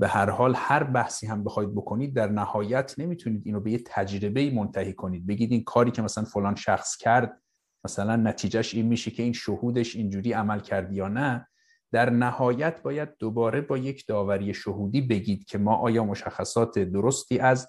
به 0.00 0.08
هر 0.08 0.30
حال 0.30 0.54
هر 0.56 0.84
بحثی 0.84 1.26
هم 1.26 1.44
بخواید 1.44 1.74
بکنید 1.74 2.14
در 2.14 2.28
نهایت 2.28 2.94
نمی‌تونید 2.98 3.42
اینو 3.44 3.60
به 3.60 3.70
یه 3.70 3.80
تجربه 3.86 4.50
منتهی 4.50 4.92
کنید. 4.92 5.26
بگید 5.26 5.52
این 5.52 5.64
کاری 5.64 5.90
که 5.90 6.02
مثلا 6.02 6.24
فلان 6.24 6.54
شخص 6.54 6.96
کرد 6.96 7.42
مثلا 7.84 8.16
نتیجهش 8.16 8.74
این 8.74 8.86
میشه 8.86 9.10
که 9.10 9.22
این 9.22 9.32
شهودش 9.32 9.96
اینجوری 9.96 10.32
عمل 10.32 10.60
کرد 10.60 10.92
یا 10.92 11.08
نه. 11.08 11.48
در 11.92 12.10
نهایت 12.10 12.82
باید 12.82 13.08
دوباره 13.18 13.60
با 13.60 13.78
یک 13.78 14.06
داوری 14.06 14.54
شهودی 14.54 15.00
بگید 15.00 15.44
که 15.44 15.58
ما 15.58 15.76
آیا 15.76 16.04
مشخصات 16.04 16.78
درستی 16.78 17.38
از 17.38 17.68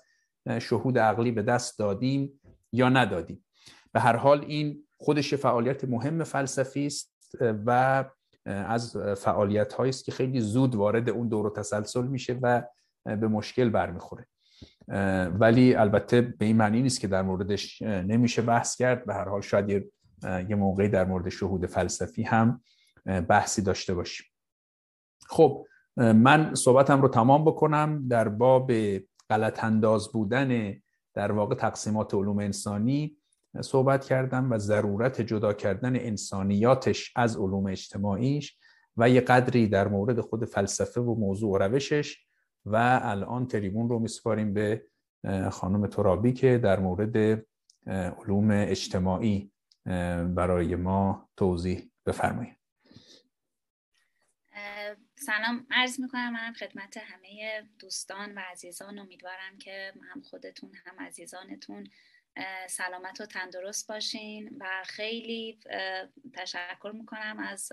شهود 0.61 0.97
عقلی 0.97 1.31
به 1.31 1.41
دست 1.41 1.79
دادیم 1.79 2.41
یا 2.71 2.89
ندادیم. 2.89 3.45
به 3.97 4.01
هر 4.01 4.15
حال 4.15 4.45
این 4.47 4.83
خودش 4.97 5.33
فعالیت 5.33 5.83
مهم 5.83 6.23
فلسفی 6.23 6.85
است 6.85 7.13
و 7.41 8.03
از 8.45 8.97
فعالیت 8.97 9.73
هایی 9.73 9.89
است 9.89 10.05
که 10.05 10.11
خیلی 10.11 10.41
زود 10.41 10.75
وارد 10.75 11.09
اون 11.09 11.27
دور 11.27 11.45
و 11.47 11.49
تسلسل 11.49 12.07
میشه 12.07 12.39
و 12.41 12.63
به 13.05 13.27
مشکل 13.27 13.69
برمیخوره. 13.69 14.27
ولی 15.39 15.75
البته 15.75 16.21
به 16.21 16.45
این 16.45 16.57
معنی 16.57 16.81
نیست 16.81 16.99
که 16.99 17.07
در 17.07 17.21
موردش 17.21 17.81
نمیشه 17.81 18.41
بحث 18.41 18.75
کرد. 18.75 19.05
به 19.05 19.13
هر 19.13 19.29
حال 19.29 19.41
شاید 19.41 19.91
یه 20.23 20.55
موقعی 20.55 20.89
در 20.89 21.05
مورد 21.05 21.29
شهود 21.29 21.65
فلسفی 21.65 22.23
هم 22.23 22.61
بحثی 23.05 23.61
داشته 23.61 23.93
باشیم. 23.93 24.25
خب 25.27 25.65
من 25.97 26.55
صحبتم 26.55 27.01
رو 27.01 27.07
تمام 27.07 27.45
بکنم 27.45 28.07
در 28.07 28.29
باب 28.29 28.71
غلط 29.29 29.63
انداز 29.63 30.11
بودن 30.11 30.73
در 31.13 31.31
واقع 31.31 31.55
تقسیمات 31.55 32.13
علوم 32.13 32.39
انسانی. 32.39 33.17
صحبت 33.61 34.05
کردم 34.05 34.51
و 34.51 34.57
ضرورت 34.57 35.21
جدا 35.21 35.53
کردن 35.53 35.95
انسانیاتش 35.95 37.13
از 37.15 37.37
علوم 37.37 37.67
اجتماعیش 37.67 38.57
و 38.97 39.09
یه 39.09 39.21
قدری 39.21 39.67
در 39.67 39.87
مورد 39.87 40.21
خود 40.21 40.45
فلسفه 40.45 41.01
و 41.01 41.15
موضوع 41.15 41.51
و 41.51 41.57
روشش 41.57 42.25
و 42.65 42.99
الان 43.03 43.47
تریبون 43.47 43.89
رو 43.89 43.99
میسپاریم 43.99 44.53
به 44.53 44.87
خانم 45.51 45.87
ترابی 45.87 46.33
که 46.33 46.57
در 46.57 46.79
مورد 46.79 47.45
علوم 47.87 48.51
اجتماعی 48.51 49.51
برای 50.35 50.75
ما 50.75 51.29
توضیح 51.37 51.91
بفرمایید. 52.05 52.57
سلام 55.15 55.67
عرض 55.71 55.99
می‌کنم 55.99 56.33
منم 56.33 56.53
خدمت 56.53 56.97
همه 56.97 57.63
دوستان 57.79 58.35
و 58.35 58.41
عزیزان. 58.51 58.99
امیدوارم 58.99 59.57
که 59.59 59.93
هم 60.13 60.21
خودتون 60.21 60.71
هم 60.85 61.05
عزیزانتون 61.05 61.87
سلامت 62.67 63.21
و 63.21 63.25
تندرست 63.25 63.87
باشین. 63.87 64.57
و 64.59 64.83
خیلی 64.85 65.59
تشکر 66.33 66.91
می‌کنم 66.93 67.39
از 67.39 67.71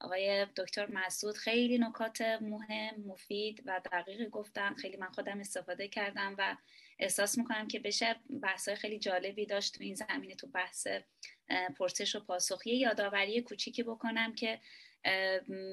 آقای 0.00 0.46
دکتر 0.56 0.86
مسعود. 0.86 1.36
خیلی 1.36 1.78
نکات 1.78 2.20
مهم 2.20 2.94
مفید 3.06 3.62
و 3.66 3.80
دقیقی 3.92 4.28
گفتم. 4.28 4.74
خیلی 4.74 4.96
من 4.96 5.12
خودم 5.12 5.40
استفاده 5.40 5.88
کردم 5.88 6.34
و 6.38 6.56
احساس 6.98 7.38
می‌کنم 7.38 7.68
که 7.68 7.80
بشه 7.80 8.16
بحث 8.42 8.68
خیلی 8.68 8.98
جالبی 8.98 9.46
داشت 9.46 9.74
تو 9.74 9.84
این 9.84 9.94
زمینه 9.94 10.34
تو 10.34 10.46
بحث 10.46 10.86
پرسش 11.78 12.14
و 12.16 12.20
پاسخی 12.20 12.76
یادآوری 12.76 13.42
کوچیکی 13.42 13.82
بکنم 13.82 14.34
که 14.34 14.60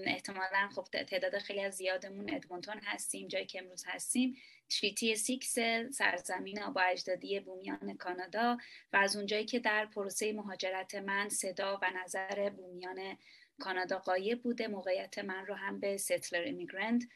احتمالا 0.06 0.70
خب 0.76 0.84
تعداد 0.84 1.38
خیلی 1.38 1.62
از 1.62 1.74
زیادمون 1.76 2.34
ادمونتون 2.34 2.80
هستیم 2.84 3.28
جایی 3.28 3.46
که 3.46 3.60
امروز 3.60 3.84
هستیم. 3.88 4.38
Treaty 4.70 5.16
Six 5.16 5.56
سرزمین 5.92 6.62
آبا 6.62 6.82
اجدادی 6.82 7.40
بومیان 7.40 7.98
کانادا 7.98 8.58
و 8.94 8.98
از 8.98 9.16
اونجایی 9.16 9.46
که 9.46 9.60
در 9.60 9.86
پروسه 9.86 10.34
مهاجرت 10.34 10.96
من 10.96 11.30
صدا 11.30 11.80
و 11.82 11.92
نظر 12.04 12.50
بومیان 12.50 13.18
کانادا 13.60 14.00
غایب 14.00 14.42
بوده 14.42 14.68
موقعیت 14.68 15.20
من 15.20 15.46
رو 15.46 15.56
هم 15.56 15.80
به 15.80 15.98
settler 15.98 16.42
immigrant 16.42 17.10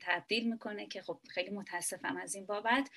تبدیل 0.00 0.52
می‌کنه 0.52 0.86
که 0.86 1.02
خب 1.02 1.18
خیلی 1.28 1.50
متاسفم 1.50 2.16
از 2.16 2.34
این 2.34 2.46
بابت. 2.46 2.90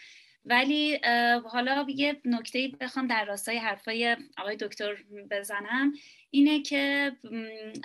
ولی 0.46 1.00
حالا 1.46 1.86
یه 1.90 2.22
نکته 2.26 2.72
بخوام 2.82 3.08
در 3.08 3.26
راستای 3.26 3.58
حرفای 3.58 4.18
آقای 4.38 4.56
دکتر 4.56 5.04
بزنم. 5.32 5.94
اینه 6.32 6.62
که 6.62 7.12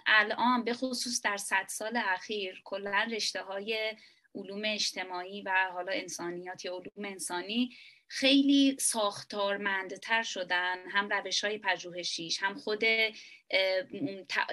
الان 0.07 0.65
به 0.65 0.75
خصوص 0.75 1.23
در 1.23 1.37
صد 1.37 1.65
سال 1.69 1.97
اخیر 1.97 2.61
کلا 2.65 3.09
رشته 3.13 3.43
های 3.43 3.97
علوم 4.35 4.63
اجتماعی 4.65 5.43
و 5.43 5.69
حالا 5.73 5.93
انسانیات 5.93 6.65
یا 6.65 6.73
علوم 6.73 7.05
انسانی 7.05 7.71
خیلی 8.13 8.77
ساختارمندتر 8.81 10.23
شدن 10.23 10.79
هم 10.91 11.09
روش 11.09 11.45
های 11.45 11.59
پژوهشیش 11.59 12.43
هم 12.43 12.55
خود 12.55 12.85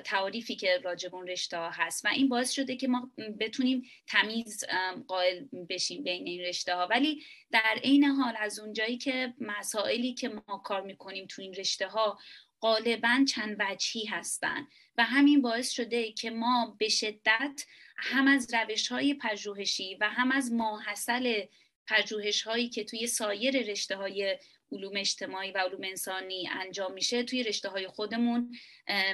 تعاریفی 0.06 0.56
که 0.56 0.80
راجب 0.84 1.16
اون 1.16 1.28
رشته 1.28 1.58
ها 1.58 1.70
هست. 1.70 2.06
و 2.06 2.08
این 2.08 2.30
باعث 2.30 2.52
شده 2.52 2.76
که 2.76 2.88
ما 2.88 3.12
بتونیم 3.40 3.84
تمیز 4.08 4.64
قائل 5.08 5.46
بشیم 5.70 6.04
بین 6.04 6.28
این 6.28 6.42
رشته 6.42 6.76
ها. 6.76 6.88
ولی 6.88 7.24
در 7.52 7.80
عین 7.84 8.04
حال 8.04 8.34
از 8.40 8.60
اونجایی 8.60 8.98
که 8.98 9.34
مسائلی 9.40 10.14
که 10.14 10.30
ما 10.30 10.58
کار 10.58 10.82
می‌کنیم 10.82 11.26
تو 11.30 11.42
این 11.42 11.54
رشته 11.54 11.88
ها 11.88 12.20
غالبا 12.62 13.26
چند 13.30 13.56
وجهی 13.60 14.06
هستن. 14.06 14.68
و 14.98 15.04
همین 15.04 15.42
باعث 15.42 15.70
شده 15.72 16.12
که 16.12 16.30
ما 16.30 16.76
به 16.80 16.90
شدت 16.90 17.66
هم 17.98 18.28
از 18.28 18.54
روش 18.54 18.88
های 18.88 19.14
پژوهشی 19.14 19.96
و 19.96 20.10
هم 20.10 20.32
از 20.32 20.52
ماحصل 20.52 21.46
پژوهش 21.88 22.42
هایی 22.42 22.70
که 22.70 22.84
توی 22.84 23.08
سایر 23.08 23.72
رشته 23.72 23.96
های 23.96 24.38
علوم 24.72 24.94
اجتماعی 24.96 25.52
و 25.52 25.58
علوم 25.58 25.84
انسانی 25.84 26.50
انجام 26.52 26.94
میشه 26.94 27.24
توی 27.24 27.44
رشته 27.44 27.70
های 27.70 27.88
خودمون 27.88 28.56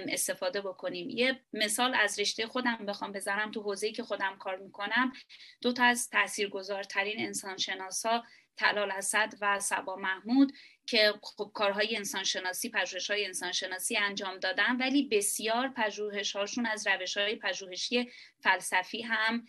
استفاده 0.10 0.62
بکنیم. 0.62 1.10
یه 1.10 1.40
مثال 1.54 1.96
از 1.96 2.20
رشته 2.20 2.48
خودم 2.48 2.86
بخوام 2.88 3.12
بذارم. 3.12 3.52
تو 3.52 3.62
حوزه‌ای 3.62 3.94
که 3.94 4.04
خودم 4.04 4.38
کار 4.40 4.58
می‌کنم 4.58 5.14
دو 5.62 5.74
تا 5.74 5.84
از 5.84 6.10
تاثیرگذارترین 6.10 7.20
انسانشناسا 7.20 8.24
تلال 8.58 8.92
اسد 8.92 9.34
و 9.42 9.60
سبا 9.60 9.96
محمود. 9.96 10.54
که 10.86 11.14
خب 11.22 11.52
کارهای 11.54 11.96
انسانشناسی 11.98 12.70
پژوهش 12.70 13.12
های 13.12 13.26
انسانشناسی 13.26 13.98
انجام 13.98 14.40
دادن 14.40 14.78
ولی 14.78 15.08
بسیار 15.08 15.74
پژوهش 15.78 16.36
هاشون 16.36 16.66
از 16.66 16.88
روش 16.88 17.18
های 17.18 17.36
پژوهشی 17.36 18.12
فلسفی 18.40 19.02
هم 19.02 19.46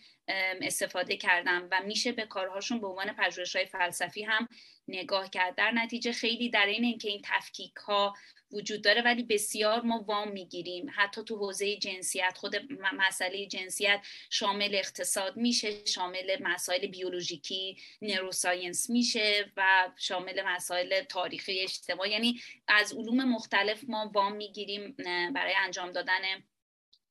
استفاده 0.61 1.17
کردن 1.17 1.67
و 1.71 1.81
میشه 1.85 2.11
به 2.11 2.25
کارهاشون 2.25 2.81
به 2.81 2.87
عنوان 2.87 3.13
پژوهش 3.13 3.55
های 3.55 3.65
فلسفی 3.65 4.23
هم 4.23 4.47
نگاه 4.87 5.29
کرد. 5.29 5.55
در 5.55 5.71
نتیجه 5.71 6.11
خیلی 6.11 6.49
در 6.49 6.65
این 6.65 6.83
اینکه 6.83 7.09
این 7.09 7.21
تفکیک 7.23 7.75
ها 7.75 8.15
وجود 8.51 8.81
داره 8.81 9.01
ولی 9.01 9.23
بسیار 9.23 9.81
ما 9.81 10.03
وام 10.07 10.31
می‌گیریم. 10.31 10.91
حتی 10.95 11.23
تو 11.23 11.37
حوزه 11.37 11.77
جنسیت 11.77 12.37
خود 12.37 12.55
مسئله 12.93 13.45
جنسیت 13.47 13.99
شامل 14.29 14.75
اقتصاد 14.75 15.37
میشه 15.37 15.85
شامل 15.85 16.37
مسائل 16.41 16.87
بیولوژیکی 16.87 17.77
نروساینس 18.01 18.89
میشه 18.89 19.51
و 19.57 19.89
شامل 19.97 20.41
مسائل 20.45 21.01
تاریخی 21.01 21.59
اجتماع 21.59 22.09
یعنی 22.09 22.41
از 22.67 22.93
علوم 22.93 23.23
مختلف 23.23 23.83
ما 23.87 24.11
وام 24.13 24.35
می‌گیریم 24.35 24.95
برای 25.35 25.53
انجام 25.63 25.91
دادن 25.91 26.21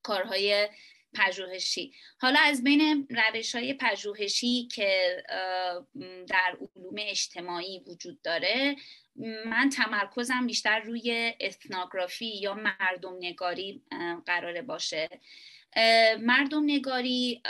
کارهای 0.03 0.69
پژوهشی. 1.15 1.93
حالا 2.19 2.39
از 2.41 2.65
بین 2.65 3.09
روش 3.11 3.55
های 3.55 3.75
پژوهشی 3.75 4.69
که 4.75 5.23
در 6.29 6.57
علوم 6.61 6.95
اجتماعی 6.99 7.79
وجود 7.87 8.23
داره 8.23 8.77
من 9.47 9.69
تمرکزم 9.69 10.47
بیشتر 10.47 10.81
روی 10.81 11.35
اثناگرافی 11.41 12.27
یا 12.27 12.55
مردم 12.55 13.17
نگاری 13.21 13.83
قراره 14.27 14.63
باشه. 14.63 15.09
مردم 16.21 16.65
نگاری 16.65 17.43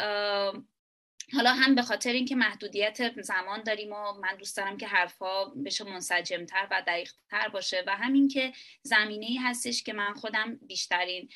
حالا 1.32 1.52
هم 1.52 1.74
به 1.74 1.82
خاطر 1.82 2.12
اینکه 2.12 2.36
محدودیت 2.36 3.20
زمان 3.20 3.62
داریم 3.62 3.92
و 3.92 4.12
من 4.12 4.36
دوست 4.38 4.56
دارم 4.56 4.76
که 4.76 4.86
حرفا 4.86 5.44
بشه 5.44 5.84
منسجمتر 5.84 6.68
و 6.70 6.82
دقیقتر 6.86 7.48
باشه 7.52 7.84
و 7.86 7.96
همین 7.96 8.28
که 8.28 8.52
زمینه 8.82 9.26
ای 9.26 9.36
هستش 9.36 9.82
که 9.82 9.92
من 9.92 10.12
خودم 10.12 10.58
بیشترین 10.66 11.28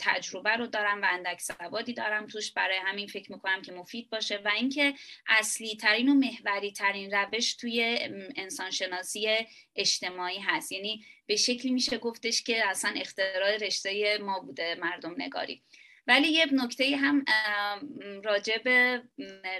تجربه 0.00 0.50
رو 0.50 0.66
دارم 0.66 1.02
و 1.02 1.06
اندک 1.10 1.40
سوادی 1.40 1.92
دارم 1.92 2.26
توش 2.26 2.52
برای 2.52 2.76
همین 2.76 3.06
فکر 3.06 3.32
می‌کنم 3.32 3.62
که 3.62 3.72
مفید 3.72 4.10
باشه 4.10 4.40
و 4.44 4.48
اینکه 4.48 4.94
اصلی 5.28 5.76
ترین 5.76 6.08
و 6.08 6.14
محوری 6.14 6.72
ترین 6.72 7.14
روش 7.14 7.54
توی 7.54 7.98
انسانشناسی 8.36 9.36
اجتماعی 9.76 10.38
هست. 10.38 10.72
یعنی 10.72 11.04
به 11.26 11.36
شکلی 11.36 11.72
میشه 11.72 11.98
گفتش 11.98 12.42
که 12.42 12.68
اصلا 12.68 12.92
اختراع 12.96 13.56
رشته 13.56 14.18
ما 14.18 14.40
بوده 14.40 14.74
مردم 14.74 15.14
نگاری. 15.18 15.62
ولی 16.08 16.28
یه 16.28 16.46
نکته 16.52 16.96
هم 16.96 17.24
راجع 18.24 18.58
به 18.58 19.02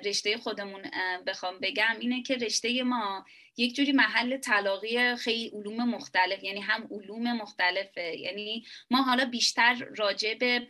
رشته 0.04 0.38
خودمون 0.38 0.82
بخوام 1.26 1.58
بگم 1.60 1.96
اینه 2.00 2.22
که 2.22 2.34
رشته 2.34 2.82
ما 2.82 3.24
یک 3.56 3.74
جوری 3.74 3.92
محل 3.92 4.36
تلاقی 4.36 5.16
خیلی 5.16 5.48
علوم 5.48 5.88
مختلف 5.88 6.44
یعنی 6.44 6.60
هم 6.60 6.88
علوم 6.90 7.32
مختلفه. 7.32 8.16
یعنی 8.18 8.64
ما 8.90 9.02
حالا 9.02 9.24
بیشتر 9.24 9.88
راجع 9.96 10.34
به 10.34 10.68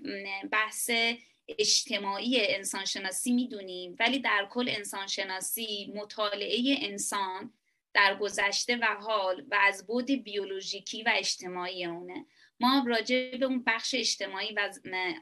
بحث 0.53 0.91
اجتماعی 1.59 2.55
انسانشناسی 2.55 3.33
می‌دونیم 3.33 3.97
ولی 4.01 4.19
در 4.19 4.49
کل 4.51 4.69
انسانشناسی 4.69 5.93
مطالعه 5.95 6.77
انسان 6.81 7.53
در 7.95 8.17
گذشته 8.17 8.77
و 8.77 8.85
حال 8.85 9.47
و 9.51 9.59
از 9.61 9.87
بود 9.87 10.07
بیولوژیکی 10.07 11.03
و 11.03 11.13
اجتماعی 11.15 11.87
اونه. 11.87 12.27
ما 12.61 12.85
راجع 12.89 13.37
به 13.37 13.47
اون 13.47 13.63
بخش 13.67 13.95
اجتماعی 13.95 14.53
و 14.53 14.71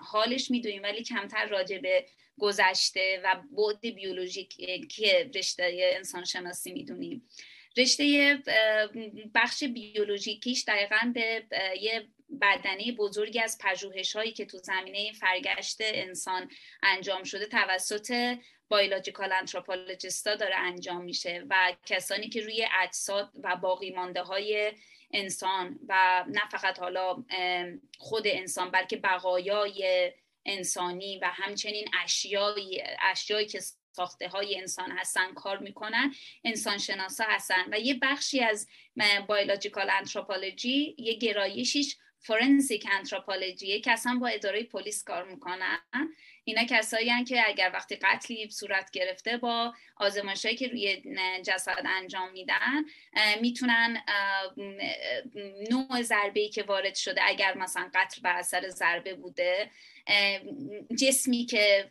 حالش 0.00 0.50
می‌دونیم 0.50 0.82
ولی 0.82 1.02
کمتر 1.02 1.46
راجع 1.46 1.78
به 1.78 2.06
گذشته 2.38 3.20
و 3.24 3.42
بعد 3.56 3.80
بیولوژیک 3.80 4.56
که 4.90 5.30
رشته 5.34 5.92
انسان 5.96 6.24
شناسی 6.24 6.72
می‌دونیم. 6.72 7.28
رشته 7.76 8.38
بخش 9.34 9.64
بیولوژیکیش 9.64 10.64
دقیقا 10.64 11.12
به 11.14 11.46
یه 11.80 12.08
بدنه 12.40 12.92
بزرگی 12.92 13.40
از 13.40 13.58
پژوهش 13.60 14.16
هایی 14.16 14.32
که 14.32 14.44
تو 14.46 14.58
زمینه 14.58 15.12
فرگشت 15.12 15.76
انسان 15.80 16.50
انجام 16.82 17.24
شده 17.24 17.46
توسط 17.46 18.38
بایولوژیکال 18.68 19.32
انتروپولوژیستا 19.32 20.34
داره 20.34 20.56
انجام 20.56 21.04
میشه 21.04 21.44
و 21.50 21.72
کسانی 21.86 22.28
که 22.28 22.40
روی 22.40 22.66
اجساد 22.82 23.30
و 23.42 23.56
باقی 23.56 23.90
مانده 23.90 24.22
های 24.22 24.72
انسان 25.16 25.78
و 25.88 26.24
نه 26.28 26.48
فقط 26.50 26.78
حالا 26.78 27.24
خود 27.98 28.22
انسان 28.26 28.70
بلکه 28.70 28.96
بقایای 28.96 30.12
انسانی 30.46 31.18
و 31.18 31.30
همچنین 31.32 31.88
اشیایی 32.04 32.82
اشیایی 33.00 33.46
که 33.46 33.60
ساخته 33.92 34.28
های 34.28 34.58
انسان 34.60 34.90
هستن 34.90 35.34
کار 35.34 35.58
می‌کنن 35.58 36.14
انسان 36.44 36.78
شناسا 36.78 37.24
هستن. 37.28 37.64
و 37.72 37.78
یه 37.78 37.98
بخشی 38.02 38.40
از 38.40 38.68
biological 39.28 39.90
anthropology 39.90 40.94
یه 40.98 41.14
گرایشیش 41.14 41.96
forensic 42.18 42.86
anthropology 42.92 43.80
که 43.80 43.90
اصلا 43.90 44.18
با 44.20 44.26
اداره 44.28 44.62
پلیس 44.62 45.04
کار 45.04 45.24
می‌کنن. 45.24 45.78
اینا 46.44 46.64
کسایی 46.64 47.24
که 47.24 47.48
اگر 47.48 47.70
وقتی 47.74 47.96
قتلی 47.96 48.50
صورت 48.50 48.90
گرفته 48.90 49.36
با 49.36 49.74
آزمایشهایی 49.96 50.56
که 50.56 50.68
روی 50.68 51.02
جسد 51.42 51.86
انجام 51.86 52.32
میدن 52.32 52.84
می‌تونن 53.40 54.02
نوع 55.70 56.02
ضربه 56.02 56.48
که 56.48 56.62
وارد 56.62 56.94
شده 56.94 57.20
اگر 57.24 57.58
مثلا 57.58 57.90
قتل 57.94 58.20
بر 58.22 58.36
اثر 58.36 58.68
ضربه 58.68 59.14
بوده 59.14 59.70
جسمی 61.00 61.46
که 61.46 61.90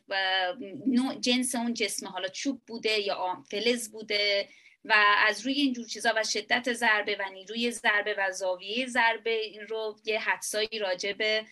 جنس 1.19 1.55
اون 1.55 1.73
جسم 1.73 2.07
حالا 2.07 2.27
چوب 2.27 2.61
بوده 2.67 2.99
یا 2.99 3.43
فلز 3.49 3.91
بوده 3.91 4.47
و 4.85 4.93
از 5.27 5.45
روی 5.45 5.53
اینجور 5.53 5.85
چیزا 5.85 6.13
و 6.15 6.23
شدت 6.23 6.73
ضربه 6.73 7.17
و 7.19 7.29
نیروی 7.33 7.71
ضربه 7.71 8.15
و 8.17 8.31
زاویه 8.31 8.87
ضربه 8.87 9.41
این 9.41 9.61
رو 9.61 9.95
یه 10.05 10.19
حدسایی 10.19 10.79
راجع 10.79 11.13
به 11.13 11.45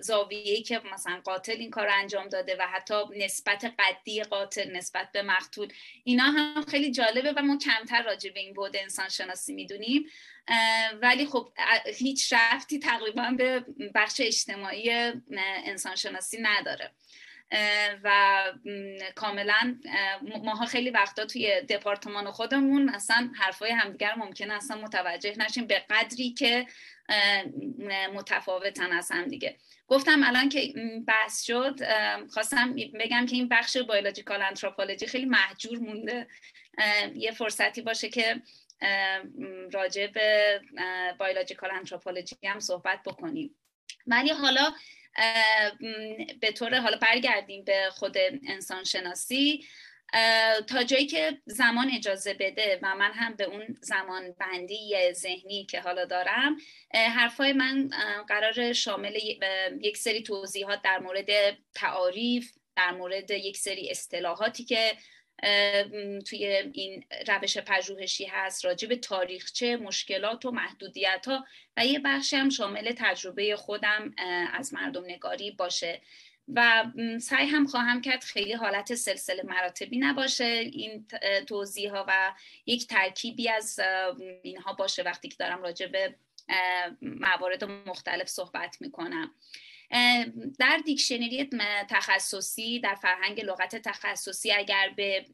زاویه‌ای 0.00 0.62
که 0.62 0.80
مثلا 0.92 1.20
قاتل 1.24 1.52
این 1.52 1.70
کار 1.70 1.88
انجام 1.88 2.28
داده 2.28 2.56
و 2.58 2.62
حتی 2.62 2.94
نسبت 3.16 3.74
قدی 3.78 4.22
قاتل 4.22 4.76
نسبت 4.76 5.12
به 5.12 5.22
مقتول 5.22 5.72
اینا 6.04 6.24
هم 6.24 6.64
خیلی 6.64 6.90
جالبه 6.90 7.32
و 7.32 7.42
ما 7.42 7.58
کمتر 7.58 8.02
راجع 8.02 8.30
به 8.30 8.40
این 8.40 8.54
بود 8.54 8.76
انسان 8.76 9.08
شناسی 9.08 9.52
می‌دونیم 9.52 10.06
ولی 11.02 11.26
خب 11.26 11.48
هیچ 11.94 12.32
رفتی 12.32 12.78
تقریبا 12.78 13.34
به 13.38 13.64
بخش 13.94 14.20
اجتماعی 14.20 14.90
انسان 15.64 15.96
شناسی 15.96 16.38
نداره. 16.42 16.90
و 18.04 18.42
کاملا 19.14 19.80
ماها 20.44 20.66
خیلی 20.66 20.90
وقتا 20.90 21.24
توی 21.24 21.60
دپارتمان 21.60 22.30
خودمون 22.30 22.88
اصلا 22.88 23.30
حرفای 23.34 23.70
همدیگر 23.70 24.14
ممکنه 24.14 24.54
اصلا 24.54 24.76
متوجه 24.76 25.34
نشیم 25.38 25.66
به 25.66 25.84
قدری 25.90 26.30
که 26.30 26.66
متفاوتن 28.14 28.92
از 28.92 29.10
هم 29.10 29.24
دیگه. 29.28 29.56
گفتم 29.86 30.22
الان 30.24 30.48
که 30.48 30.74
بحث 31.06 31.42
شد 31.42 31.80
خواستم 32.30 32.74
بگم 32.74 33.26
که 33.26 33.36
این 33.36 33.48
بخش 33.48 33.76
بایولوژیکال 33.76 34.42
انتروپولوژی 34.42 35.06
خیلی 35.06 35.24
محجور 35.24 35.78
مونده. 35.78 36.26
یه 37.14 37.32
فرصتی 37.32 37.82
باشه 37.82 38.08
که 38.08 38.42
راجع 39.72 40.06
به 40.06 40.60
بایولوژیکال 41.18 41.70
انتروپولوژی 41.70 42.36
هم 42.44 42.60
صحبت 42.60 43.02
بکنیم. 43.02 43.54
ولی 44.06 44.30
حالا 44.30 44.72
به 46.40 46.52
طور 46.52 46.80
حالا 46.80 46.96
برگردیم 46.96 47.64
به 47.64 47.88
خود 47.90 48.16
انسان 48.48 48.84
شناسی 48.84 49.64
تا 50.66 50.82
جایی 50.86 51.06
که 51.06 51.38
زمان 51.46 51.90
اجازه 51.96 52.34
بده 52.34 52.78
و 52.82 52.94
من 52.94 53.12
هم 53.12 53.34
به 53.34 53.44
اون 53.44 53.76
زمان 53.80 54.32
بندی 54.32 55.12
ذهنی 55.12 55.64
که 55.64 55.80
حالا 55.80 56.04
دارم 56.04 56.56
حرفای 56.94 57.52
من 57.52 57.90
قرار 58.28 58.72
شامل 58.72 59.16
یک 59.80 59.96
سری 59.96 60.22
توضیحات 60.22 60.82
در 60.82 60.98
مورد 60.98 61.56
تعاریف 61.74 62.52
در 62.76 62.90
مورد 62.90 63.30
یک 63.30 63.56
سری 63.56 63.90
اصطلاحاتی 63.90 64.64
که 64.64 64.92
توی 66.26 66.46
این 66.72 67.04
روش 67.28 67.58
پژوهشی 67.58 68.24
هست 68.24 68.64
راجع 68.64 68.88
به 68.88 68.96
تاریخچه 68.96 69.76
مشکلات 69.76 70.44
و 70.44 70.50
محدودیت 70.50 71.26
ها 71.28 71.46
و 71.76 71.86
یه 71.86 71.98
بخشی 71.98 72.36
هم 72.36 72.48
شامل 72.48 72.92
تجربه 72.96 73.56
خودم 73.56 74.14
از 74.52 74.74
مردم 74.74 75.04
نگاری 75.04 75.50
باشه. 75.50 76.00
و 76.54 76.84
سعی 77.20 77.46
هم 77.46 77.66
خواهم 77.66 78.00
کرد 78.00 78.24
خیلی 78.24 78.52
حالت 78.52 78.94
سلسله 78.94 79.42
مراتبی 79.42 79.98
نباشه. 79.98 80.44
این 80.44 81.06
توضیح 81.46 81.90
ها 81.90 82.04
و 82.08 82.32
یک 82.66 82.86
ترکیبی 82.86 83.48
از 83.48 83.80
اینها 84.42 84.72
باشه 84.72 85.02
وقتی 85.02 85.28
که 85.28 85.36
دارم 85.38 85.62
راجع 85.62 85.86
به 85.86 86.14
موارد 87.02 87.64
مختلف 87.64 88.28
صحبت 88.28 88.76
می‌کنم. 88.80 89.34
در 90.58 90.80
دیکشنری 90.84 91.50
تخصصی 91.90 92.80
در 92.80 92.94
فرهنگ 92.94 93.40
لغت 93.40 93.76
تخصصی 93.76 94.52
اگر 94.52 94.92
به 94.96 95.26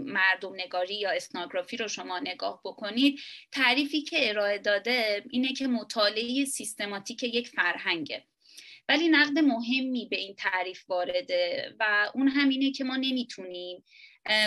مردم 0.00 0.54
نگاری 0.54 0.94
یا 0.94 1.10
اسناگرافی 1.10 1.76
رو 1.76 1.88
شما 1.88 2.18
نگاه 2.18 2.60
بکنید 2.64 3.20
تعریفی 3.52 4.02
که 4.02 4.28
ارائه 4.30 4.58
داده 4.58 5.24
اینه 5.30 5.52
که 5.52 5.66
مطالعه 5.66 6.44
سیستماتیک 6.44 7.22
یک 7.22 7.48
فرهنگه. 7.48 8.24
ولی 8.88 9.08
نقد 9.08 9.38
مهمی 9.38 10.06
به 10.10 10.16
این 10.16 10.34
تعریف 10.34 10.90
وارده 10.90 11.74
و 11.80 12.10
اون 12.14 12.28
همینه 12.28 12.70
که 12.70 12.84
ما 12.84 12.96
نمی‌تونیم 12.96 13.84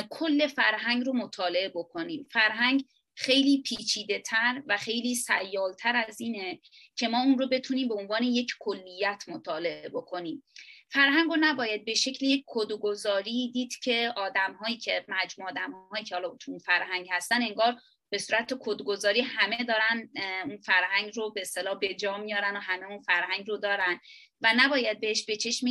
کل 0.10 0.48
فرهنگ 0.48 1.06
رو 1.06 1.14
مطالعه 1.14 1.70
بکنیم. 1.70 2.28
فرهنگ 2.32 2.86
خیلی 3.18 3.62
پیچیده 3.62 4.20
تر 4.20 4.64
و 4.68 4.78
خیلی 4.78 5.16
سیالتر 5.16 6.06
از 6.08 6.22
اینه 6.22 6.60
که 6.96 7.08
ما 7.08 7.24
اون 7.24 7.38
رو 7.38 7.48
بتونیم 7.48 7.88
به 7.88 7.94
عنوان 7.94 8.24
یک 8.24 8.54
کلیت 8.60 9.24
مطالعه 9.28 9.90
بکنیم. 9.90 10.44
فرهنگ 10.90 11.30
رو 11.30 11.38
نباید 11.40 11.86
به 11.86 11.94
شکل 11.94 12.26
یک 12.26 12.44
کدوگذاری 12.48 13.52
دید 13.54 13.80
که 13.84 14.14
آدم 14.16 14.54
هایی 14.54 14.78
که 14.78 15.06
مجموع 15.08 15.50
آدم 15.50 15.72
هایی 15.92 16.06
که 16.06 16.16
حالا 16.16 16.30
تو 16.30 16.60
فرهنگ 16.60 17.08
هستن 17.12 17.42
انگار 17.42 17.76
به 18.10 18.18
صورت 18.18 18.54
کدگذاری 18.60 19.22
همه 19.22 19.64
دارن 19.64 20.10
اون 20.46 20.58
فرهنگ 20.58 21.12
رو 21.16 21.32
به 21.32 21.42
اصطلاح 21.42 21.80
به 21.80 21.94
جا 21.94 22.18
میارن 22.18 22.58
و 22.58 22.60
همه 22.60 22.86
اون 22.92 23.02
فرهنگ 23.02 23.48
رو 23.48 23.58
دارن 23.58 24.00
و 24.42 24.54
نباید 24.58 25.00
بهش 25.00 25.26
به 25.26 25.36
چشم 25.36 25.68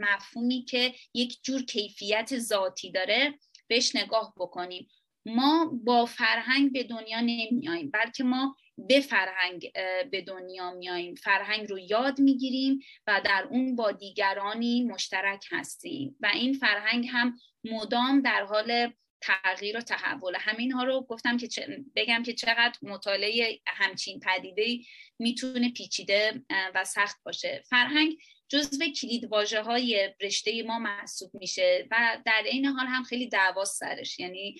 مفهومی 0.00 0.64
که 0.64 0.94
یک 1.14 1.38
جور 1.42 1.62
کیفیت 1.62 2.38
ذاتی 2.38 2.90
داره 2.90 3.38
بهش 3.68 3.96
نگاه 3.96 4.34
بکنیم. 4.36 4.88
ما 5.26 5.80
با 5.84 6.06
فرهنگ 6.06 6.72
به 6.72 6.82
دنیا 6.82 7.20
نمیاییم 7.20 7.90
بلکه 7.90 8.24
ما 8.24 8.56
به 8.78 9.00
فرهنگ 9.00 9.72
به 10.10 10.20
دنیا 10.26 10.70
میاییم. 10.70 11.14
فرهنگ 11.14 11.70
رو 11.70 11.78
یاد 11.78 12.20
می‌گیریم 12.20 12.80
و 13.06 13.20
در 13.24 13.46
اون 13.50 13.76
با 13.76 13.92
دیگرانی 13.92 14.82
مشترک 14.82 15.44
هستیم. 15.50 16.16
و 16.20 16.30
این 16.34 16.52
فرهنگ 16.52 17.08
هم 17.12 17.36
مدام 17.64 18.20
در 18.20 18.44
حال 18.44 18.92
تغییر 19.20 19.76
و 19.76 19.80
تحول 19.80 20.36
همین 20.38 20.72
ها 20.72 20.84
رو 20.84 21.06
گفتم 21.08 21.36
که 21.36 21.48
بگم 21.96 22.22
که 22.22 22.32
چقدر 22.32 22.78
مطالعه 22.82 23.60
همچین 23.66 24.20
پدیده 24.20 24.78
می‌تونه 25.18 25.72
پیچیده 25.72 26.42
و 26.74 26.84
سخت 26.84 27.16
باشه. 27.24 27.62
فرهنگ 27.70 28.16
جزو 28.54 28.92
کلید 29.00 29.24
واژه 29.24 29.62
های 29.62 30.14
رشته 30.20 30.62
ما 30.62 30.78
محسوب 30.78 31.30
میشه 31.34 31.88
و 31.90 32.18
در 32.26 32.42
این 32.44 32.64
حال 32.64 32.86
هم 32.86 33.02
خیلی 33.02 33.28
دعواست 33.28 33.78
سرش. 33.78 34.18
یعنی 34.18 34.56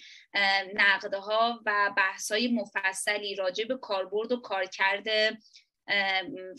نقدها 0.75 1.63
و 1.67 1.95
بحث 1.97 2.33
های 2.33 2.49
مفصلی 2.49 3.35
راجع 3.35 3.65
به 3.65 3.77
کاربرد 3.77 4.33
و 4.33 4.41
کارکرد 4.41 5.07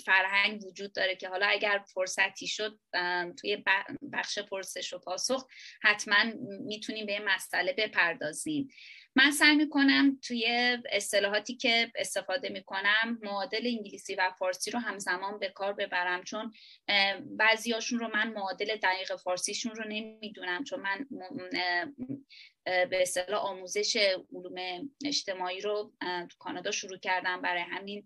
فرهنگ 0.06 0.66
وجود 0.66 0.94
داره 0.94 1.16
که 1.16 1.30
حالا 1.30 1.46
اگر 1.46 1.84
فرصتی 1.94 2.48
شد 2.48 2.80
توی 3.40 3.64
بخش 4.14 4.40
پرسش 4.40 4.94
و 4.94 5.00
پاسخ 5.00 5.48
حتما 5.82 6.24
می‌تونیم 6.66 7.06
به 7.06 7.12
این 7.12 7.26
مسئله 7.26 7.74
بپردازیم. 7.74 8.68
من 9.18 9.32
سعی 9.32 9.56
می‌کنم 9.56 10.20
توی 10.24 10.78
اصطلاحاتی 10.92 11.56
که 11.56 11.92
استفاده 11.96 12.50
می‌کنم 12.50 13.20
معادل 13.24 13.68
انگلیسی 13.68 14.16
و 14.16 14.32
فارسی 14.40 14.72
رو 14.72 14.80
همزمان 14.80 15.40
به 15.40 15.50
کار 15.50 15.74
ببرم 15.74 16.24
چون 16.24 16.54
بعضیاشون 17.26 18.00
رو 18.00 18.08
من 18.14 18.34
معادل 18.34 18.76
دقیق 18.76 19.16
فارسیشون 19.16 19.76
رو 19.76 19.84
نمی‌دونم 19.88 20.64
چون 20.64 20.80
من 20.80 21.08
به 22.66 23.02
اصطلاح 23.02 23.42
آموزش 23.42 23.96
علوم 24.34 24.90
اجتماعی 25.06 25.62
رو 25.62 25.94
تو 26.02 26.38
کانادا 26.40 26.72
شروع 26.72 26.98
کردم 26.98 27.42
برای 27.42 27.62
همین 27.62 28.06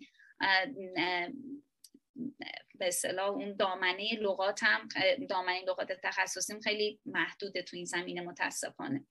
به 2.76 2.88
اصطلاح 2.88 3.30
اون 3.30 3.56
دامنه 3.56 4.16
لغاتم 4.20 4.88
دامنه 5.30 5.62
لغات 5.62 5.92
تخصصیم 6.04 6.60
خیلی 6.60 7.00
محدوده 7.06 7.62
تو 7.62 7.76
این 7.76 7.86
زمینه 7.86 8.22
متاسفانه. 8.22 9.06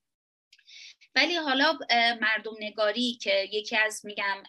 ولی 1.15 1.35
حالا 1.35 1.79
مردم 2.21 2.55
نگاری 2.61 3.19
که 3.23 3.49
یکی 3.53 3.77
از 3.77 4.07
میگم 4.07 4.43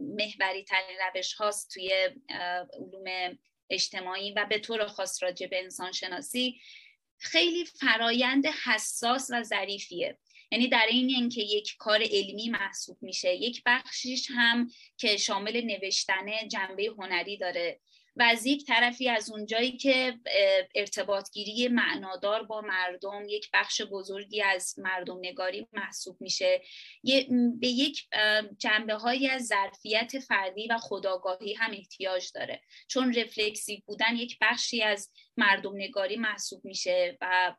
محوری 0.00 0.64
ترین 0.64 0.96
روش 1.14 1.34
هاست 1.34 1.70
توی 1.74 2.10
علوم 2.72 3.38
اجتماعی 3.70 4.32
و 4.32 4.46
به 4.50 4.58
طور 4.58 4.86
خاص 4.86 5.22
راجع 5.22 5.46
به 5.46 5.58
انسان 5.62 5.92
شناسی 5.92 6.60
خیلی 7.18 7.64
فرایند 7.64 8.46
حساس 8.46 9.30
و 9.32 9.42
ظریفیه. 9.42 10.18
یعنی 10.50 10.68
در 10.68 10.86
این 10.88 11.08
اینکه 11.08 11.42
یک 11.42 11.76
کار 11.78 12.02
علمی 12.02 12.48
محسوب 12.48 12.98
میشه 13.00 13.34
یک 13.34 13.62
بخشش 13.66 14.28
هم 14.30 14.70
که 14.96 15.16
شامل 15.16 15.60
نوشتن 15.64 16.48
جنبه 16.48 16.90
هنری 16.98 17.36
داره. 17.36 17.80
و 18.18 18.22
از 18.22 18.46
یک 18.46 18.66
طرفی 18.66 19.08
از 19.08 19.30
اونجایی 19.30 19.76
که 19.76 20.18
ارتباطگیری 20.74 21.68
معنادار 21.68 22.42
با 22.42 22.60
مردم 22.60 23.22
یک 23.28 23.50
بخش 23.52 23.82
بزرگی 23.82 24.42
از 24.42 24.78
مردم 24.78 25.18
نگاری 25.18 25.66
محسوب 25.72 26.16
میشه. 26.20 26.62
به 27.60 27.68
یک 27.68 28.08
جنبه 28.58 28.94
های 28.94 29.28
از 29.28 29.46
ظرفیت 29.46 30.18
فردی 30.18 30.66
و 30.66 30.78
خداگاهی 30.78 31.54
هم 31.54 31.70
احتیاج 31.70 32.30
داره. 32.34 32.62
چون 32.88 33.14
رفلکسیو 33.14 33.80
بودن 33.86 34.16
یک 34.16 34.38
بخشی 34.40 34.82
از 34.82 35.10
مردم 35.36 35.76
نگاری 35.76 36.16
محسوب 36.16 36.64
میشه 36.64 37.18
و 37.20 37.54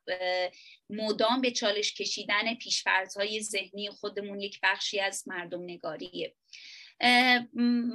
مدام 0.90 1.42
به 1.42 1.52
چالش 1.52 1.94
کشیدن 1.94 2.56
پیشفرزهای 2.56 3.42
ذهنی 3.42 3.90
خودمون 3.90 4.40
یک 4.40 4.60
بخشی 4.64 5.00
از 5.00 5.28
مردم 5.28 5.64
نگاریه 5.64 6.36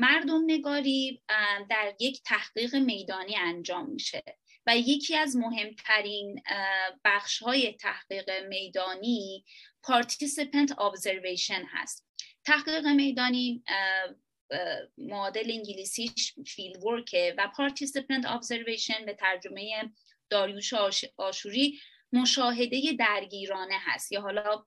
مردم 0.01 0.43
نگاری 0.47 1.23
در 1.71 1.95
یک 2.01 2.23
تحقیق 2.25 2.77
میدانی 2.77 3.37
انجام 3.37 3.91
میشه. 3.91 4.23
و 4.67 4.77
یکی 4.77 5.17
از 5.17 5.37
مهمترین 5.37 6.43
بخش 7.05 7.43
های 7.43 7.73
تحقیق 7.73 8.31
میدانی 8.49 9.45
participant 9.87 10.71
observation 10.71 11.65
هست. 11.69 12.07
تحقیق 12.45 12.87
میدانی 12.87 13.65
معادل 14.99 15.51
انگلیسیش 15.51 16.35
فیلد 16.47 16.85
ورکه 16.85 17.35
و 17.39 17.51
participant 17.57 18.25
observation 18.25 19.05
به 19.07 19.15
ترجمه 19.15 19.91
داریوش 20.31 20.75
آشوری 21.17 21.81
مشاهده 22.15 22.93
درگیرانه 22.99 23.77
هست. 23.81 24.13
یا 24.13 24.21
حالا 24.21 24.65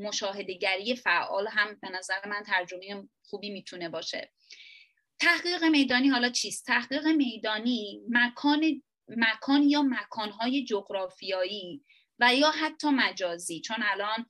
مشاهدهگری 0.00 0.96
فعال 0.96 1.48
هم 1.48 1.78
به 1.82 1.88
نظر 1.88 2.28
من 2.28 2.42
ترجمه 2.46 3.08
خوبی 3.22 3.50
می‌تونه 3.50 3.88
باشه. 3.88 4.32
تحقیق 5.18 5.64
میدانی 5.64 6.08
حالا 6.08 6.28
چیست؟ 6.28 6.66
تحقیق 6.66 7.06
میدانی 7.06 8.00
مکان 8.08 8.82
مکان 9.08 9.62
یا 9.62 9.82
مکانهای 9.82 10.64
جغرافیایی 10.64 11.84
و 12.18 12.34
یا 12.34 12.50
حتی 12.50 12.88
مجازی. 12.88 13.60
چون 13.60 13.76
الان 13.80 14.26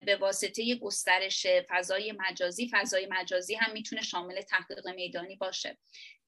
به 0.00 0.16
واسطه 0.16 0.74
گسترش 0.74 1.46
فضای 1.68 2.12
مجازی 2.18 2.70
فضای 2.72 3.08
مجازی 3.10 3.54
هم 3.54 3.72
می‌تونه 3.72 4.02
شامل 4.02 4.40
تحقیق 4.40 4.88
میدانی 4.88 5.36
باشه. 5.36 5.78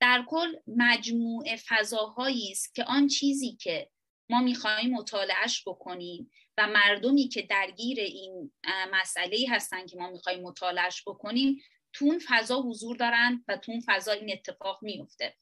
در 0.00 0.24
کل 0.28 0.54
مجموعه 0.66 1.56
فضاهایی 1.68 2.50
است 2.50 2.74
که 2.74 2.84
آن 2.84 3.06
چیزی 3.08 3.56
که 3.60 3.90
ما 4.30 4.40
می‌خواهیم 4.40 4.90
مطالعهش 4.90 5.62
بکنیم 5.66 6.30
و 6.58 6.66
مردمی 6.66 7.28
که 7.28 7.42
درگیر 7.42 8.00
این 8.00 8.52
مسئله 8.92 9.46
هستن 9.48 9.86
که 9.86 9.96
ما 9.96 10.10
می‌خواهیم 10.10 10.42
مطالعهش 10.42 11.02
بکنیم 11.06 11.62
تو 11.92 12.04
اون 12.04 12.20
فضا 12.28 12.62
حضور 12.62 12.96
دارن 12.96 13.44
و 13.48 13.56
تو 13.56 13.72
اون 13.72 13.82
فضا 13.86 14.12
این 14.12 14.32
اتفاق 14.32 14.78
میفته 14.82 15.36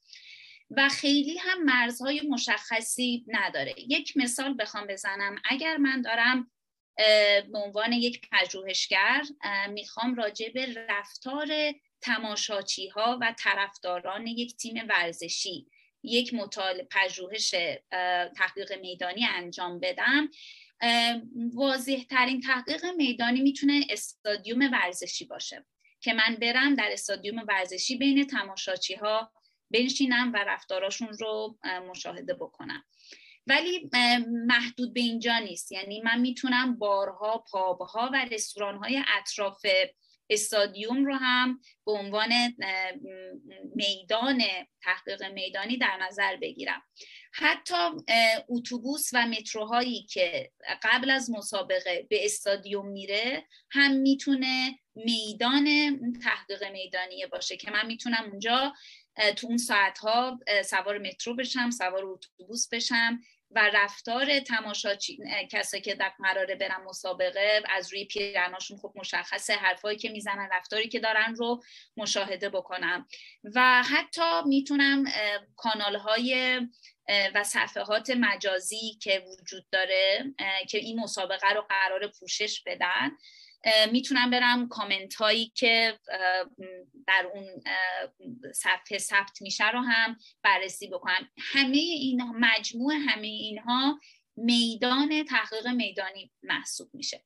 و 0.71 0.89
خیلی 0.89 1.39
هم 1.39 1.65
مرزهای 1.65 2.21
مشخصی 2.21 3.25
نداره. 3.27 3.75
یک 3.79 4.17
مثال 4.17 4.55
بخوام 4.59 4.87
بزنم. 4.87 5.37
اگر 5.45 5.77
من 5.77 6.03
دارم 6.03 6.51
به 7.53 7.59
عنوان 7.59 7.93
یک 7.93 8.29
پژوهشگر 8.33 9.23
می‌خوام 9.71 10.15
راجع 10.15 10.49
به 10.49 10.87
رفتار 10.89 11.49
تماشاچی 12.01 12.89
ها 12.89 13.19
و 13.21 13.35
طرفداران 13.39 14.27
یک 14.27 14.57
تیم 14.57 14.87
ورزشی 14.89 15.67
یک 16.03 16.35
مطالعه 16.35 16.89
پژوهش 16.91 17.55
تحقیق 18.37 18.73
میدانی 18.81 19.25
انجام 19.25 19.81
بدم. 19.81 20.29
واضح 21.55 22.03
ترین 22.11 22.41
تحقیق 22.41 22.87
میدانی 22.87 23.41
می‌تونه 23.41 23.87
استادیوم 23.91 24.73
ورزشی 24.73 25.25
باشه. 25.25 25.67
که 26.01 26.13
من 26.13 26.37
برم 26.41 26.75
در 26.75 26.89
استادیوم 26.93 27.45
ورزشی 27.49 27.97
بین 27.97 28.27
تماشاچی 28.27 28.95
ها 28.95 29.33
بنشینم 29.71 30.33
و 30.33 30.37
رفتاراشون 30.37 31.09
رو 31.09 31.59
مشاهده 31.89 32.35
بکنم. 32.35 32.85
ولی 33.47 33.91
محدود 34.47 34.95
به 34.95 35.01
اینجا 35.01 35.39
نیست. 35.39 35.73
یعنی 35.73 36.01
من 36.01 36.21
می‌تونم 36.21 36.79
بارها 36.79 37.39
پابها 37.39 38.11
و 38.13 38.25
رستوران 38.25 39.05
اطراف 39.19 39.67
استادیوم 40.31 41.05
رو 41.05 41.15
هم 41.15 41.61
به 41.87 41.93
عنوان 41.93 42.33
میدان 43.75 44.43
تحقیق 44.83 45.25
میدانی 45.25 45.77
در 45.77 45.99
نظر 46.01 46.37
بگیرم. 46.37 46.83
حتی 47.33 47.75
اتوبوس 48.49 49.11
و 49.13 49.27
متروهایی 49.27 50.03
که 50.03 50.51
قبل 50.83 51.11
از 51.11 51.31
مسابقه 51.31 52.07
به 52.11 52.25
استادیوم 52.25 52.89
میره 52.89 53.47
هم 53.71 53.93
می‌تونه 53.93 54.79
میدان 54.95 55.67
تحقیق 56.25 56.65
میدانی 56.65 57.27
باشه 57.27 57.57
که 57.57 57.71
من 57.71 57.87
می‌تونم 57.87 58.25
اونجا 58.31 58.75
تو 59.37 59.47
اون 59.47 59.57
ساعت 59.57 59.99
ها 59.99 60.39
سوار 60.65 60.99
مترو 60.99 61.35
بشم 61.35 61.71
سوار 61.71 62.05
اتوبوس 62.05 62.69
بشم. 62.69 63.21
و 63.51 63.71
رفتار 63.75 64.41
تماشاچی 64.41 65.19
کسایی 65.51 65.83
که 65.83 65.95
در 65.95 66.13
قراره 66.23 66.55
برن 66.55 66.85
مسابقه 66.85 67.63
از 67.69 67.93
روی 67.93 68.05
پیرناشون 68.05 68.79
خب 68.79 68.93
مشخصه 68.97 69.55
حرفایی 69.55 69.99
که 69.99 70.09
می‌زنن 70.09 70.49
رفتاری 70.53 70.89
که 70.89 71.01
دارن 71.01 71.35
رو 71.35 71.63
مشاهده 71.97 72.49
بکنم. 72.49 73.07
و 73.55 73.83
حتی 73.83 74.43
می‌تونم 74.47 75.05
کانال 75.57 75.97
های 75.97 76.61
و 77.35 77.45
صفحات 77.45 78.11
مجازی 78.11 78.99
که 79.03 79.25
وجود 79.27 79.71
داره 79.71 80.35
که 80.69 80.79
این 80.79 81.01
مسابقه 81.01 81.51
رو 81.51 81.67
قرار 81.69 82.07
پوشش 82.21 82.63
بدن 82.67 83.11
می‌تونم 83.93 84.31
برم 84.31 84.69
کامنت 84.69 85.15
هایی 85.15 85.53
که 85.55 85.99
در 87.07 87.31
اون 87.35 87.63
صفحه 88.55 88.99
ثبت 88.99 89.43
میشه 89.43 89.71
رو 89.71 89.81
هم 89.81 90.17
بررسی 90.43 90.89
بکنم. 90.89 91.31
همه 91.39 91.77
این 91.77 92.23
مجموع 92.23 92.95
همه 92.95 93.27
اینها 93.27 94.01
میدان 94.37 95.25
تحقیق 95.25 95.67
میدانی 95.69 96.33
محسوب 96.43 96.91
میشه. 96.95 97.25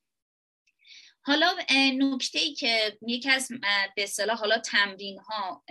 حالا 1.25 1.55
نکته 1.99 2.39
ای 2.39 2.53
که 2.53 2.97
یکی 3.07 3.29
از 3.29 3.51
به 3.95 4.03
اصطلاح 4.03 4.37
حالا 4.37 4.57
تمرین 4.57 5.19
ها 5.19 5.63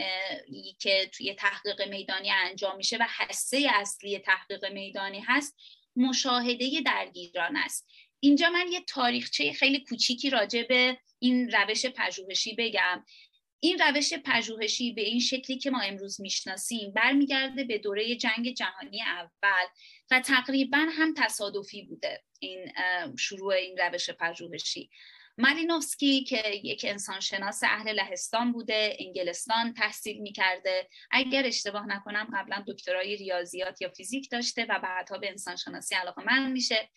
که 0.79 1.11
توی 1.13 1.35
تحقیق 1.35 1.89
میدانی 1.89 2.31
انجام 2.31 2.77
میشه 2.77 2.97
و 2.97 3.07
حسه 3.19 3.71
اصلی 3.75 4.19
تحقیق 4.19 4.65
میدانی 4.65 5.21
هست 5.21 5.57
مشاهده 5.97 6.81
درگیران 6.87 7.57
است. 7.57 7.89
اینجا 8.25 8.51
من 8.51 8.73
یه 8.73 8.81
تاریخچه 8.81 9.53
خیلی 9.53 9.85
کوچیکی 9.85 10.31
راجع 10.31 10.63
به 10.63 10.99
این 11.19 11.51
روش 11.51 11.87
پژوهشی 11.87 12.55
بگم. 12.55 13.05
این 13.61 13.79
روش 13.79 14.15
پژوهشی 14.15 14.93
به 14.93 15.03
این 15.03 15.21
شکلی 15.21 15.59
که 15.59 15.71
ما 15.71 15.81
امروز 15.81 16.21
می‌شناسیم 16.21 16.93
برمیگرده 16.93 17.65
به 17.65 17.79
دوره 17.79 18.17
جنگ 18.17 18.55
جهانی 18.55 19.03
اول 19.03 19.67
و 20.11 20.21
تقریبا 20.21 20.79
هم 20.79 21.15
تصادفی 21.17 21.83
بوده 21.83 22.23
این 22.39 22.73
شروع 23.19 23.55
این 23.55 23.79
روش 23.79 24.11
پژوهشی. 24.11 24.91
مالینوفسکی 25.39 26.25
که 26.25 26.43
یک 26.65 26.85
انسانشناس 26.89 27.63
اهل 27.63 27.93
لهستان 27.93 28.53
بوده 28.53 28.97
انگلستان 29.01 29.75
تحصیل 29.75 30.19
می‌کرده. 30.19 30.89
اگر 31.11 31.47
اشتباه 31.47 31.87
نکنم 31.87 32.31
قبلا 32.35 32.65
دکترای 32.69 33.17
ریاضیات 33.17 33.83
یا 33.83 33.89
فیزیک 33.89 34.31
داشته 34.31 34.67
و 34.69 34.79
بعدها 34.83 35.19
به 35.19 35.29
انسانشناسی 35.29 35.95
علاقه 35.95 36.25
من 36.25 36.53
میشه. 36.53 36.91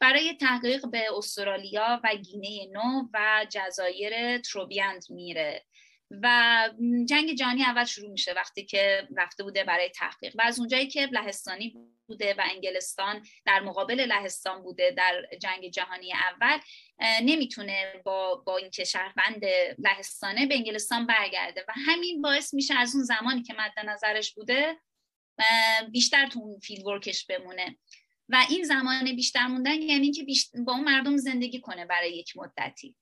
برای 0.00 0.34
تحقیق 0.34 0.86
به 0.86 1.06
استرالیا 1.16 2.00
و 2.04 2.16
گینه 2.16 2.66
نو 2.72 3.08
و 3.14 3.46
جزایر 3.50 4.38
تروبیاند 4.38 5.04
میره. 5.10 5.64
و 6.22 6.68
جنگ 7.08 7.34
جهانی 7.34 7.62
اول 7.62 7.84
شروع 7.84 8.10
میشه 8.10 8.32
وقتی 8.32 8.64
که 8.64 9.08
رفته 9.16 9.42
بوده 9.42 9.64
برای 9.64 9.88
تحقیق. 9.88 10.34
و 10.38 10.42
از 10.44 10.58
اونجایی 10.58 10.86
که 10.86 11.06
لهستانی 11.06 11.76
بوده 12.06 12.34
و 12.34 12.42
انگلستان 12.50 13.26
در 13.44 13.60
مقابل 13.60 14.00
لهستان 14.00 14.62
بوده 14.62 14.90
در 14.90 15.26
جنگ 15.40 15.70
جهانی 15.70 16.12
اول 16.12 16.58
نمی‌تونه 17.22 18.02
با 18.04 18.34
با 18.34 18.56
اینکه 18.56 18.84
شهروند 18.84 19.44
لهستانه 19.78 20.46
به 20.46 20.54
انگلستان 20.54 21.06
برگرده. 21.06 21.64
و 21.68 21.72
همین 21.86 22.22
باعث 22.22 22.54
میشه 22.54 22.74
از 22.78 22.94
اون 22.94 23.04
زمانی 23.04 23.42
که 23.42 23.54
مد 23.54 23.86
نظرش 23.86 24.34
بوده 24.34 24.76
بیشتر 25.90 26.26
تو 26.26 26.40
اون 26.40 26.58
فیلد 26.58 26.86
ورکش 26.86 27.26
بمونه. 27.26 27.78
و 28.30 28.46
این 28.48 28.64
زمان 28.64 29.16
بیشتر 29.16 29.46
موندن 29.46 29.82
یعنی 29.82 30.12
که 30.12 30.26
با 30.66 30.72
اون 30.72 30.84
مردم 30.84 31.16
زندگی 31.16 31.60
کنه 31.60 31.86
برای 31.86 32.16
یک 32.16 32.36
مدتی. 32.36 32.96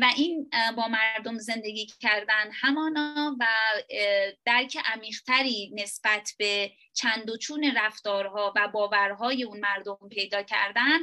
و 0.00 0.10
این 0.16 0.50
با 0.76 0.88
مردم 0.88 1.38
زندگی 1.38 1.86
کردن 2.00 2.50
همانا 2.52 3.36
و 3.40 3.46
درک 4.44 4.78
عمیقتری 4.84 5.70
نسبت 5.74 6.32
به 6.38 6.72
چند 6.92 7.30
و 7.30 7.36
چون 7.36 7.72
رفتارها 7.76 8.52
و 8.56 8.68
باورهای 8.68 9.44
اون 9.44 9.60
مردم 9.60 9.98
پیدا 10.10 10.42
کردن 10.42 10.98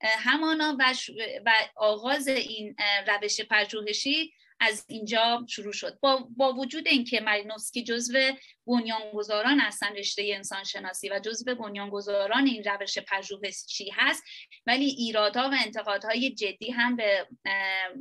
همانا 0.00 0.76
و, 0.78 0.94
و 1.46 1.52
آغاز 1.76 2.28
این 2.28 2.76
روش 3.06 3.40
پژوهشی 3.40 4.32
از 4.68 4.84
اینجا 4.88 5.46
شروع 5.48 5.72
شد. 5.72 5.98
با, 6.00 6.28
با 6.36 6.52
وجود 6.52 6.88
اینکه 6.88 7.20
مالینوفسکی 7.20 7.84
جزو 7.84 8.18
بنیانگذاران 8.66 9.60
هستن 9.60 9.92
رشته 9.96 10.30
انسان 10.34 10.64
شناسی 10.64 11.08
و 11.08 11.18
جزو 11.18 11.54
بنیانگذاران 11.54 12.46
این 12.46 12.64
روش 12.64 12.98
پژوهشی 12.98 13.90
هست 13.92 14.22
ولی 14.66 14.84
ایرادها 14.84 15.50
و 15.50 15.54
انتقادهای 15.64 16.30
جدی 16.30 16.70
هم 16.70 16.96
به 16.96 17.26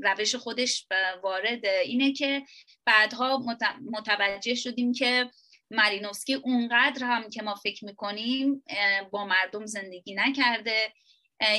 روش 0.02 0.36
خودش 0.36 0.88
وارد 1.24 1.66
اینه 1.66 2.14
که 2.14 2.44
بعدها 2.86 3.44
متوجه 3.92 4.56
شدیم 4.56 4.94
که 4.94 5.30
مارینوفسکی 5.72 6.34
اونقدر 6.34 7.06
هم 7.06 7.30
که 7.30 7.42
ما 7.42 7.56
فکر 7.56 7.86
می‌کنیم 7.86 8.64
با 9.12 9.26
مردم 9.26 9.66
زندگی 9.66 10.16
نکرده. 10.16 10.94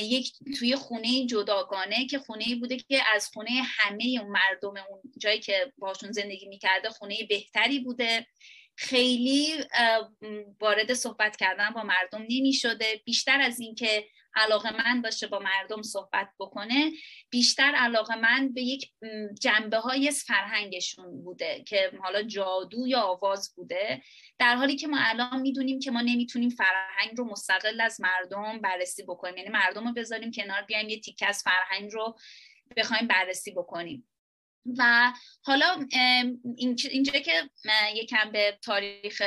یک 0.01 0.33
توی 0.59 0.75
خونه 0.75 1.25
جداگانه 1.25 2.07
که 2.07 2.19
خونه 2.19 2.55
بوده 2.55 2.77
که 2.77 3.01
از 3.15 3.27
خونه 3.27 3.49
همه 3.63 4.21
مردم 4.21 4.73
اون 4.89 5.01
جایی 5.17 5.39
که 5.39 5.73
باشون 5.77 6.11
زندگی 6.11 6.45
می‌کرده 6.45 6.89
خونه 6.89 7.17
بهتری 7.29 7.79
بوده. 7.79 8.27
خیلی 8.75 9.53
وارد 10.61 10.93
صحبت 10.93 11.35
کردن 11.35 11.69
با 11.69 11.83
مردم 11.83 12.21
نمی 12.21 12.53
شده 12.53 13.01
بیشتر 13.05 13.41
از 13.41 13.59
اینکه 13.59 14.05
علاقه 14.35 14.71
من 14.71 15.01
باشه 15.01 15.27
با 15.27 15.39
مردم 15.39 15.81
صحبت 15.81 16.29
بکنه 16.39 16.91
بیشتر 17.29 17.73
علاقه 17.75 18.15
من 18.15 18.53
به 18.53 18.61
یک 18.61 18.91
جنبه 19.41 19.77
های 19.77 20.11
فرهنگشون 20.11 21.23
بوده 21.23 21.63
که 21.67 21.91
حالا 22.03 22.23
جادو 22.23 22.87
یا 22.87 23.01
آواز 23.01 23.53
بوده. 23.55 24.01
در 24.39 24.55
حالی 24.55 24.75
که 24.75 24.87
ما 24.87 24.97
الان 24.99 25.41
می‌دونیم 25.41 25.79
که 25.79 25.91
ما 25.91 26.01
نمی‌تونیم 26.01 26.49
فرهنگ 26.49 27.17
رو 27.17 27.25
مستقل 27.25 27.81
از 27.81 28.01
مردم 28.01 28.59
بررسی 28.59 29.03
بکنیم. 29.03 29.37
یعنی 29.37 29.49
مردم 29.49 29.87
رو 29.87 29.93
بذاریم 29.93 30.31
کنار 30.31 30.61
بیایم 30.61 30.89
یه 30.89 30.99
تیکه 30.99 31.27
از 31.27 31.43
فرهنگ 31.43 31.91
رو 31.91 32.17
بخوایم 32.77 33.07
بررسی 33.07 33.51
بکنیم. 33.51 34.09
و 34.77 35.13
حالا 35.41 35.87
اینجا 36.91 37.19
که 37.19 37.49
یکم 37.95 38.31
به 38.31 38.59
تاریخ 38.61 39.21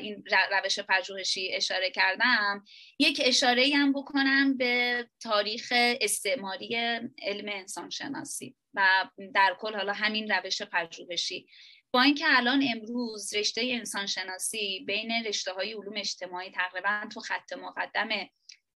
این 0.00 0.24
روش 0.64 0.78
پژوهشی 0.78 1.50
اشاره 1.52 1.90
کردم 1.90 2.64
یک 2.98 3.22
اشاره 3.24 3.70
هم 3.74 3.92
بکنم 3.92 4.56
به 4.56 5.06
تاریخ 5.22 5.72
استعماری 6.00 6.76
علم 7.22 7.48
انسان 7.48 7.90
شناسی 7.90 8.56
و 8.74 9.08
در 9.34 9.56
کل 9.60 9.76
حالا 9.76 9.92
همین 9.92 10.30
روش 10.30 10.62
پژوهشی. 10.62 11.46
با 11.90 12.02
اینکه 12.02 12.24
الان 12.28 12.64
امروز 12.74 13.34
رشته 13.34 13.60
انسان 13.64 14.06
شناسی 14.06 14.84
بین 14.86 15.10
رشته 15.26 15.52
های 15.52 15.72
علوم 15.72 15.96
اجتماعی 15.96 16.50
تقریبا 16.50 17.08
تو 17.12 17.20
خط 17.20 17.52
مقدم 17.52 18.08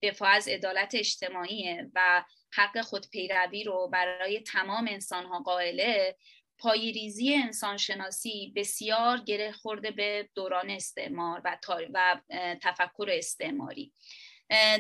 دفاع 0.02 0.30
از 0.30 0.48
عدالت 0.48 0.96
اجتماعیه 0.96 1.92
و 1.96 2.24
حق 2.52 2.82
خودپیروی 2.82 3.64
رو 3.64 3.90
برای 3.94 4.40
تمام 4.40 4.88
انسان 4.90 5.26
ها 5.26 5.40
قائله 5.40 6.16
پایریزی 6.58 7.36
انسانشناسی 7.36 8.54
بسیار 8.56 9.18
گره 9.18 9.52
خورده 9.52 9.92
به 9.92 10.30
دوران 10.36 10.70
استعمار 10.70 11.42
و, 11.46 11.58
و 11.94 12.22
تفکر 12.62 13.10
استعماری. 13.12 13.94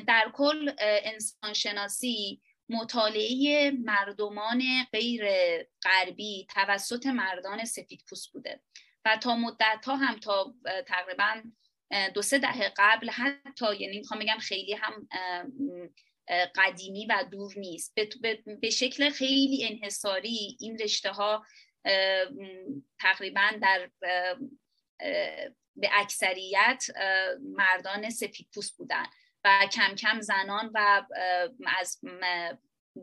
در 0.07 0.31
کل 0.33 0.71
انسانشناسی 0.79 2.41
مطالعه 2.69 3.71
مردمان 3.71 4.63
غیر 4.93 5.25
غربی 5.83 6.47
توسط 6.49 7.05
مردان 7.05 7.65
سفید 7.65 8.03
پوست 8.09 8.33
بوده 8.33 8.61
و 9.05 9.17
تا 9.17 9.35
مدت 9.35 9.85
ها 9.85 9.95
هم 9.95 10.19
تا 10.19 10.53
تقریبا 10.87 11.41
دو 12.13 12.21
سه 12.21 12.39
دهه 12.39 12.73
قبل 12.77 13.09
حتی 13.09 13.75
یعنی 13.79 13.97
می‌خوام 13.97 14.19
بگم 14.19 14.37
خیلی 14.37 14.73
هم 14.73 15.07
قدیمی 16.55 17.05
و 17.05 17.25
دور 17.31 17.53
نیست. 17.57 17.95
به 18.61 18.69
شکل 18.69 19.09
خیلی 19.09 19.67
انحصاری 19.67 20.57
این 20.59 20.77
رشته 20.77 21.11
ها 21.11 21.45
تقریبا 22.99 23.51
در 23.61 23.89
به 25.75 25.89
اکثریت 25.91 26.85
مردان 27.41 28.09
سفید 28.09 28.47
پوست 28.53 28.77
بودن 28.77 29.05
و 29.43 29.67
کم 29.73 29.95
کم 29.95 30.21
زنان 30.21 30.71
و 30.73 31.05
از 31.77 31.99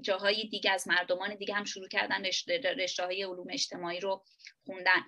جاهای 0.01 0.49
دیگه 0.49 0.71
از 0.71 0.89
مردمان 0.89 1.35
دیگه 1.35 1.55
هم 1.55 1.65
شروع 1.65 1.89
کردن 1.89 2.25
رشته 2.79 3.05
های 3.05 3.23
علوم 3.23 3.47
اجتماعی 3.51 4.01
رو 4.01 4.25
خوندن. 4.67 5.03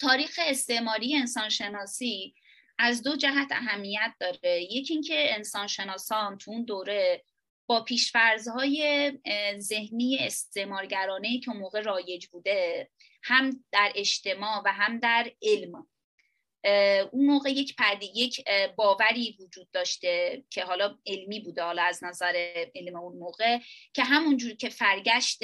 تاریخ 0.00 0.40
استعماری 0.46 1.16
انسانشناسی 1.16 2.34
از 2.84 3.02
دو 3.02 3.16
جهت 3.16 3.48
اهمیت 3.50 4.14
داره. 4.20 4.62
یکی 4.62 4.94
اینکه 4.94 5.34
انسان 5.34 5.66
شناسان 5.66 6.38
تو 6.38 6.50
اون 6.50 6.64
دوره 6.64 7.24
با 7.66 7.84
پیشفرزهای 7.84 9.12
ذهنی 9.58 10.18
استعمارگرانه 10.18 11.40
که 11.40 11.50
موقع 11.50 11.80
رایج 11.80 12.26
بوده 12.26 12.90
هم 13.22 13.64
در 13.72 13.92
اجتماع 13.94 14.62
و 14.64 14.72
هم 14.72 14.98
در 14.98 15.32
علم. 15.42 15.86
اون 17.12 17.26
موقع 17.26 17.50
یک 17.50 17.76
پدی 17.76 18.06
یک 18.14 18.44
باوری 18.76 19.36
وجود 19.40 19.70
داشته 19.70 20.44
که 20.50 20.64
حالا 20.64 20.98
علمی 21.06 21.40
بوده 21.40 21.62
حالا 21.62 21.82
از 21.82 22.04
نظر 22.04 22.64
علم 22.74 22.96
اون 22.96 23.18
موقع 23.18 23.58
که 23.94 24.04
همونجور 24.04 24.54
که 24.54 24.68
فرگشت 24.68 25.40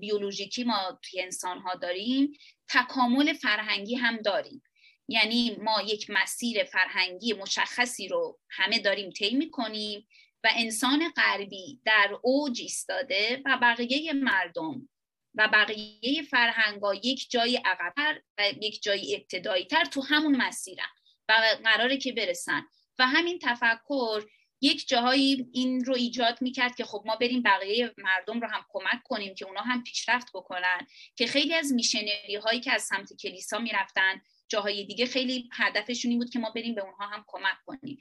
بیولوژیکی 0.00 0.64
ما 0.64 0.98
توی 1.02 1.20
انسان 1.20 1.58
ها 1.58 1.74
داریم 1.74 2.32
تکامل 2.68 3.32
فرهنگی 3.32 3.94
هم 3.94 4.16
داریم. 4.16 4.62
یعنی 5.08 5.56
ما 5.62 5.82
یک 5.82 6.10
مسیر 6.10 6.64
فرهنگی 6.64 7.32
مشخصی 7.32 8.08
رو 8.08 8.38
همه 8.50 8.78
داریم 8.78 9.10
طی 9.10 9.34
می‌کنیم 9.34 10.08
و 10.44 10.48
انسان 10.56 11.12
غربی 11.16 11.80
در 11.84 12.18
اوج 12.22 12.60
ایستاده 12.60 13.42
و 13.44 13.58
بقیه 13.62 14.12
مردم 14.12 14.88
و 15.34 15.48
بقیه 15.52 16.22
فرهنگا 16.22 16.94
یک 16.94 17.30
جای 17.30 17.56
عقبتر 17.56 18.20
و 18.38 18.42
یک 18.60 18.82
جای 18.82 19.16
ابتدایی 19.16 19.64
تر 19.64 19.84
تو 19.84 20.02
همون 20.02 20.36
مسیرن 20.36 20.88
و 21.28 21.56
قراره 21.64 21.96
که 21.96 22.12
برسن. 22.12 22.62
و 22.98 23.06
همین 23.06 23.38
تفکر 23.38 24.24
یک 24.60 24.88
جاهایی 24.88 25.48
این 25.52 25.84
رو 25.84 25.94
ایجاد 25.94 26.42
می‌کرد 26.42 26.76
که 26.76 26.84
خب 26.84 27.02
ما 27.06 27.16
بریم 27.16 27.42
بقیه 27.42 27.94
مردم 27.98 28.40
رو 28.40 28.48
هم 28.48 28.64
کمک 28.68 29.02
کنیم 29.04 29.34
که 29.34 29.46
اونا 29.46 29.60
هم 29.60 29.82
پیشرفت 29.82 30.28
بکنن 30.34 30.86
که 31.16 31.26
خیلی 31.26 31.54
از 31.54 31.72
میشنری 31.72 32.36
هایی 32.36 32.60
که 32.60 32.72
از 32.72 32.82
سمت 32.82 33.12
کلیسا 33.22 33.58
می‌رفتن 33.58 34.22
جاهای 34.48 34.84
دیگه 34.84 35.06
خیلی 35.06 35.48
هدفشون 35.52 36.10
این 36.10 36.18
بود 36.18 36.30
که 36.30 36.38
ما 36.38 36.50
بریم 36.50 36.74
به 36.74 36.82
اونها 36.82 37.06
هم 37.06 37.24
کمک 37.26 37.56
کنیم. 37.66 37.98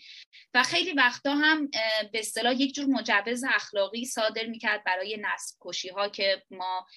و 0.54 0.64
خیلی 0.64 0.94
وقتا 0.94 1.36
هم 1.36 1.68
به 2.12 2.20
اصطلاح 2.20 2.62
یک 2.62 2.74
جور 2.74 2.86
مجوز 2.86 3.44
اخلاقی 3.44 4.06
صادر 4.06 4.46
می‌کرد 4.46 4.84
برای 4.84 5.18
نسل 5.22 5.56
کشی 5.62 5.90
ها 5.90 6.10
که 6.10 6.44
ما 6.52 6.88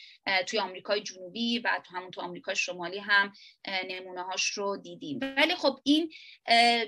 توی 0.46 0.58
آمریکای 0.58 1.02
جنوبی 1.02 1.58
و 1.58 1.80
تو 1.86 1.96
همون 1.96 2.10
تو 2.10 2.20
آمریکای 2.20 2.56
شمالی 2.56 2.98
هم 2.98 3.32
نمونه 3.88 4.22
هاش 4.22 4.50
رو 4.50 4.76
دیدیم. 4.76 5.20
ولی 5.36 5.54
خب 5.54 5.80
این 5.84 6.12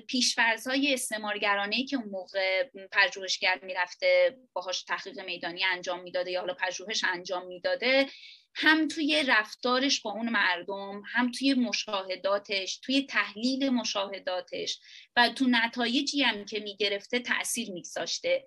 پیشفرزهای 0.07 0.95
استعمارگرانه 0.95 1.85
که 1.85 1.97
اون 1.97 2.09
موقع 2.09 2.71
پژوهشگر 2.93 3.61
می‌رفته 3.63 4.37
باهاش 4.53 4.83
تحقیق 4.83 5.21
میدانی 5.21 5.65
انجام 5.65 6.03
می‌داده 6.03 6.31
یا 6.31 6.41
حالا 6.41 6.55
پژوهش 6.55 7.05
انجام 7.05 7.47
می‌داده 7.47 8.07
هم 8.55 8.89
توی 8.89 9.23
رفتارش 9.29 10.01
با 10.01 10.13
اون 10.13 10.29
مردم 10.29 11.03
هم 11.07 11.31
توی 11.31 11.55
مشاهداتش 11.55 12.79
توی 12.79 13.03
تحلیل 13.03 13.69
مشاهداتش 13.69 14.79
و 15.17 15.29
تو 15.29 15.47
نتایجی 15.49 16.23
هم 16.23 16.45
که 16.45 16.61
می‌گرفته 16.61 17.19
تاثیر 17.19 17.71
میگذاشته. 17.71 18.47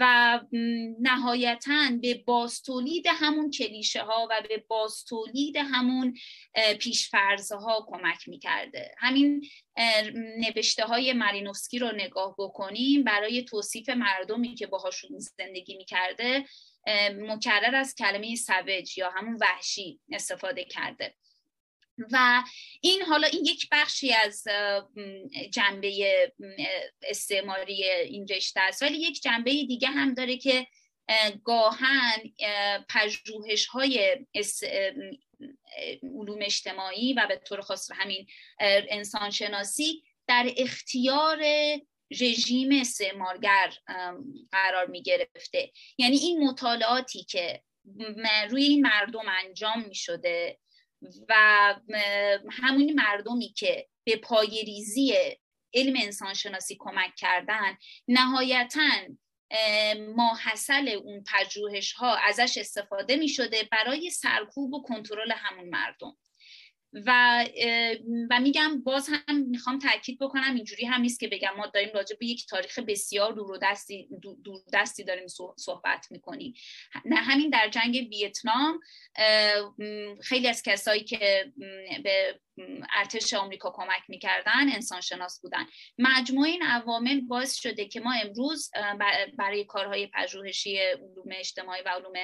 و 0.00 0.40
نهایتا 1.00 1.90
به 2.02 2.14
باستولید 2.14 3.06
همون 3.08 3.50
کلیشه 3.50 4.02
ها 4.02 4.28
و 4.30 4.42
به 4.48 4.64
باستولید 4.68 5.56
همون 5.56 6.18
پیشفرزها 6.78 7.86
کمک 7.88 8.28
می‌کرده. 8.28 8.94
همین 8.98 9.44
نوشته 10.14 10.84
های 10.84 11.12
مارینوفسکی 11.12 11.78
رو 11.78 11.92
نگاه 11.92 12.34
بکنیم 12.38 13.04
برای 13.04 13.44
توصیف 13.44 13.88
مردمی 13.88 14.54
که 14.54 14.66
باهاشون 14.66 15.18
زندگی 15.18 15.76
می‌کرده 15.76 16.44
مکرر 17.12 17.74
از 17.74 17.94
کلمه 17.94 18.36
سوج 18.36 18.98
یا 18.98 19.10
همون 19.10 19.36
وحشی 19.40 20.00
استفاده 20.12 20.64
کرده. 20.64 21.14
و 22.12 22.42
این 22.80 23.02
حالا 23.02 23.26
این 23.26 23.44
یک 23.44 23.68
بخشی 23.72 24.12
از 24.12 24.44
جنبه 25.50 26.32
استعماری 27.02 27.84
این 27.84 28.28
رشته 28.28 28.60
است. 28.60 28.82
ولی 28.82 28.98
یک 28.98 29.22
جنبه 29.22 29.50
دیگه 29.50 29.88
هم 29.88 30.14
داره 30.14 30.36
که 30.36 30.66
گاهن 31.44 32.22
پژوهش 32.88 33.66
های 33.66 34.18
علوم 36.02 36.38
اجتماعی 36.42 37.14
و 37.14 37.26
به 37.28 37.36
طور 37.36 37.60
خاص 37.60 37.90
همین 37.94 38.26
انسانشناسی 38.90 40.02
در 40.26 40.50
اختیار 40.56 41.38
رژیم 42.20 42.80
استعمارگر 42.80 43.72
قرار 44.52 44.86
می 44.86 45.02
گرفته. 45.02 45.72
یعنی 45.98 46.16
این 46.16 46.48
مطالعاتی 46.48 47.24
که 47.24 47.62
روی 48.50 48.64
این 48.64 48.82
مردم 48.82 49.28
انجام 49.44 49.84
می 49.88 49.94
شده 49.94 50.58
و 51.28 51.34
همون 52.50 52.92
مردمی 52.92 53.48
که 53.48 53.88
به 54.04 54.16
پای 54.16 54.62
ریزی 54.64 55.14
علم 55.74 55.94
انسانشناسی 56.02 56.76
کمک 56.78 57.14
کردن 57.16 57.76
نهایتا 58.08 58.88
ماحصل 60.16 60.88
اون 60.88 61.24
پژوهش 61.24 61.92
ها 61.92 62.16
ازش 62.16 62.58
استفاده 62.58 63.16
می 63.16 63.28
شده 63.28 63.68
برای 63.72 64.10
سرکوب 64.10 64.74
و 64.74 64.82
کنترل 64.82 65.32
همون 65.32 65.68
مردم. 65.68 66.16
و 67.06 67.44
و 68.30 68.40
میگم 68.40 68.82
باز 68.82 69.08
هم 69.08 69.36
می‌خوام 69.36 69.78
تاکید 69.78 70.18
بکنم 70.18 70.54
اینجوری 70.54 70.86
هم 70.86 71.00
نیست 71.00 71.20
که 71.20 71.28
بگم 71.28 71.54
ما 71.56 71.66
داریم 71.66 71.90
راجع 71.94 72.16
به 72.16 72.26
یک 72.26 72.46
تاریخ 72.46 72.78
بسیار 72.78 73.32
دور 73.32 73.58
دستی 73.62 74.08
دور 74.44 74.60
دستی 74.72 75.04
داریم 75.04 75.26
صحبت 75.56 76.06
می‌کنیم. 76.10 76.54
نه 77.04 77.16
همین 77.16 77.50
در 77.50 77.68
جنگ 77.68 77.94
ویتنام 77.94 78.80
خیلی 80.22 80.48
از 80.48 80.62
کسایی 80.62 81.04
که 81.04 81.52
به 82.04 82.40
ارتش 82.96 83.34
آمریکا 83.34 83.72
کمک 83.76 84.02
می‌کردن 84.08 84.72
انسان 84.72 85.00
شناس 85.00 85.40
بودن. 85.40 85.66
مجموع 85.98 86.46
این 86.46 86.62
عوامل 86.62 87.20
باعث 87.20 87.54
شده 87.54 87.84
که 87.84 88.00
ما 88.00 88.12
امروز 88.12 88.70
برای 89.38 89.64
کارهای 89.64 90.06
پژوهشی 90.06 90.78
علوم 90.78 91.28
اجتماعی 91.30 91.82
و 91.82 91.88
علوم 91.88 92.14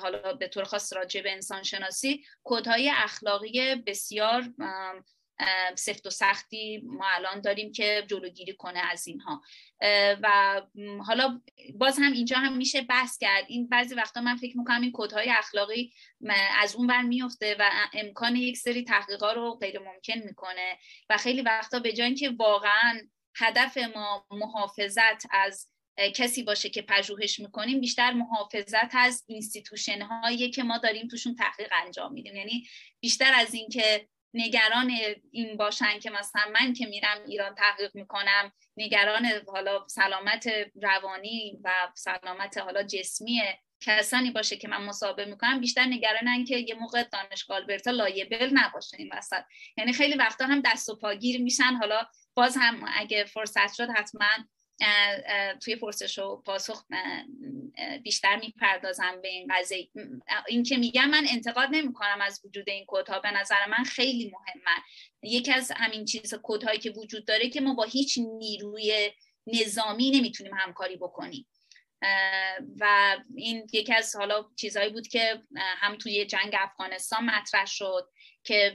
حالا 0.00 0.32
به 0.32 0.48
طور 0.48 0.64
خاص 0.64 0.92
راجع 0.92 1.20
به 1.22 1.32
انسان 1.32 1.62
شناسی 1.62 2.24
کودهای 2.44 2.90
اخلاقی 2.94 3.74
بسیار 3.74 4.44
سفت 5.74 6.06
و 6.06 6.10
سختی 6.10 6.82
ما 6.84 7.06
الان 7.14 7.40
داریم 7.40 7.72
که 7.72 8.04
جلوگیری 8.08 8.56
کنه 8.56 8.78
از 8.78 9.06
اینها. 9.06 9.42
و 10.22 10.62
حالا 11.06 11.40
باز 11.74 11.98
هم 11.98 12.12
اینجا 12.12 12.36
هم 12.36 12.56
میشه 12.56 12.82
بحث 12.82 13.18
کرد. 13.18 13.44
این 13.48 13.68
بعضی 13.68 13.94
وقتا 13.94 14.20
من 14.20 14.36
فکر 14.36 14.58
می‌کنم 14.58 14.80
این 14.80 14.92
کودهای 14.92 15.30
اخلاقی 15.30 15.92
از 16.58 16.74
اون 16.74 16.86
ور 16.86 17.02
میفته 17.02 17.56
و 17.58 17.70
امکان 17.92 18.36
یک 18.36 18.56
سری 18.56 18.84
تحقیقات 18.84 19.36
رو 19.36 19.54
غیر 19.54 19.78
ممکن 19.78 20.18
می‌کنه. 20.18 20.78
و 21.10 21.16
خیلی 21.16 21.42
وقتا 21.42 21.78
به 21.78 21.92
جای 21.92 22.06
اینکه 22.06 22.30
واقعا 22.38 23.00
هدف 23.36 23.78
ما 23.78 24.26
محافظت 24.30 25.26
از 25.30 25.69
کسی 26.14 26.42
باشه 26.42 26.68
که 26.68 26.82
پژوهش 26.82 27.40
می‌کنیم 27.40 27.80
بیشتر 27.80 28.12
محافظت 28.12 28.94
از 28.94 29.24
institution 29.26 30.02
هایی 30.02 30.50
که 30.50 30.62
ما 30.62 30.78
داریم 30.78 31.08
توشون 31.08 31.34
تحقیق 31.34 31.72
انجام 31.86 32.12
میدیم. 32.12 32.36
یعنی 32.36 32.66
بیشتر 33.00 33.34
از 33.34 33.54
اینکه 33.54 34.08
نگران 34.34 34.90
این 35.32 35.56
باشن 35.56 35.98
که 35.98 36.10
مثلا 36.10 36.42
من 36.60 36.72
که 36.72 36.86
میرم 36.86 37.18
ایران 37.26 37.54
تحقیق 37.54 37.90
می‌کنم 37.94 38.52
نگران 38.76 39.26
حالا 39.46 39.88
سلامت 39.88 40.48
روانی 40.82 41.58
و 41.64 41.70
سلامت 41.94 42.58
حالا 42.58 42.82
جسمی 42.82 43.42
کسانی 43.80 44.30
باشه 44.30 44.56
که 44.56 44.68
من 44.68 44.84
مصاحبه 44.84 45.24
می‌کنم 45.24 45.60
بیشتر 45.60 45.84
نگرانن 45.84 46.44
که 46.44 46.56
یه 46.56 46.74
موقع 46.74 47.02
دانشگاه 47.02 47.56
آلبرتا 47.56 47.90
لایبل 47.90 48.50
نباشه 48.52 48.96
این 48.96 49.10
وسط. 49.12 49.42
یعنی 49.76 49.92
خیلی 49.92 50.14
وقتا 50.14 50.46
هم 50.46 50.62
دست 50.64 50.88
و 50.88 50.96
پاگیر 50.96 51.40
میشن. 51.42 51.74
حالا 51.74 52.06
باز 52.34 52.56
هم 52.56 52.84
اگه 52.94 53.24
فرصت 53.24 53.74
شد 53.74 53.88
حتما 53.90 54.28
توی 55.62 55.76
پرسش 55.76 56.18
و 56.18 56.42
پاسخ 56.46 56.84
بیشتر 58.02 58.36
می‌پردازم 58.36 59.20
به 59.22 59.28
این 59.28 59.48
قضیه. 59.50 59.88
این 60.48 60.62
که 60.62 60.76
میگم 60.76 61.10
من 61.10 61.26
انتقاد 61.30 61.68
نمی 61.72 61.92
کنم 61.92 62.18
از 62.20 62.40
وجود 62.44 62.70
این 62.70 62.84
کودها 62.84 63.18
به 63.18 63.30
نظر 63.30 63.66
من 63.66 63.84
خیلی 63.84 64.32
مهمه. 64.32 64.82
یکی 65.22 65.52
از 65.52 65.72
همین 65.76 66.04
چیز 66.04 66.34
کودهایی 66.34 66.78
که 66.78 66.90
وجود 66.90 67.24
داره 67.24 67.48
که 67.48 67.60
ما 67.60 67.74
با 67.74 67.84
هیچ 67.84 68.18
نیروی 68.38 69.10
نظامی 69.46 70.10
نمی‌تونیم 70.10 70.54
همکاری 70.54 70.96
بکنیم. 70.96 71.46
و 72.80 73.16
این 73.36 73.66
یکی 73.72 73.94
از 73.94 74.16
حالا 74.16 74.46
چیزهایی 74.56 74.90
بود 74.90 75.08
که 75.08 75.42
هم 75.56 75.96
توی 75.96 76.24
جنگ 76.24 76.54
افغانستان 76.58 77.24
مطرح 77.24 77.66
شد 77.66 78.08
که 78.44 78.74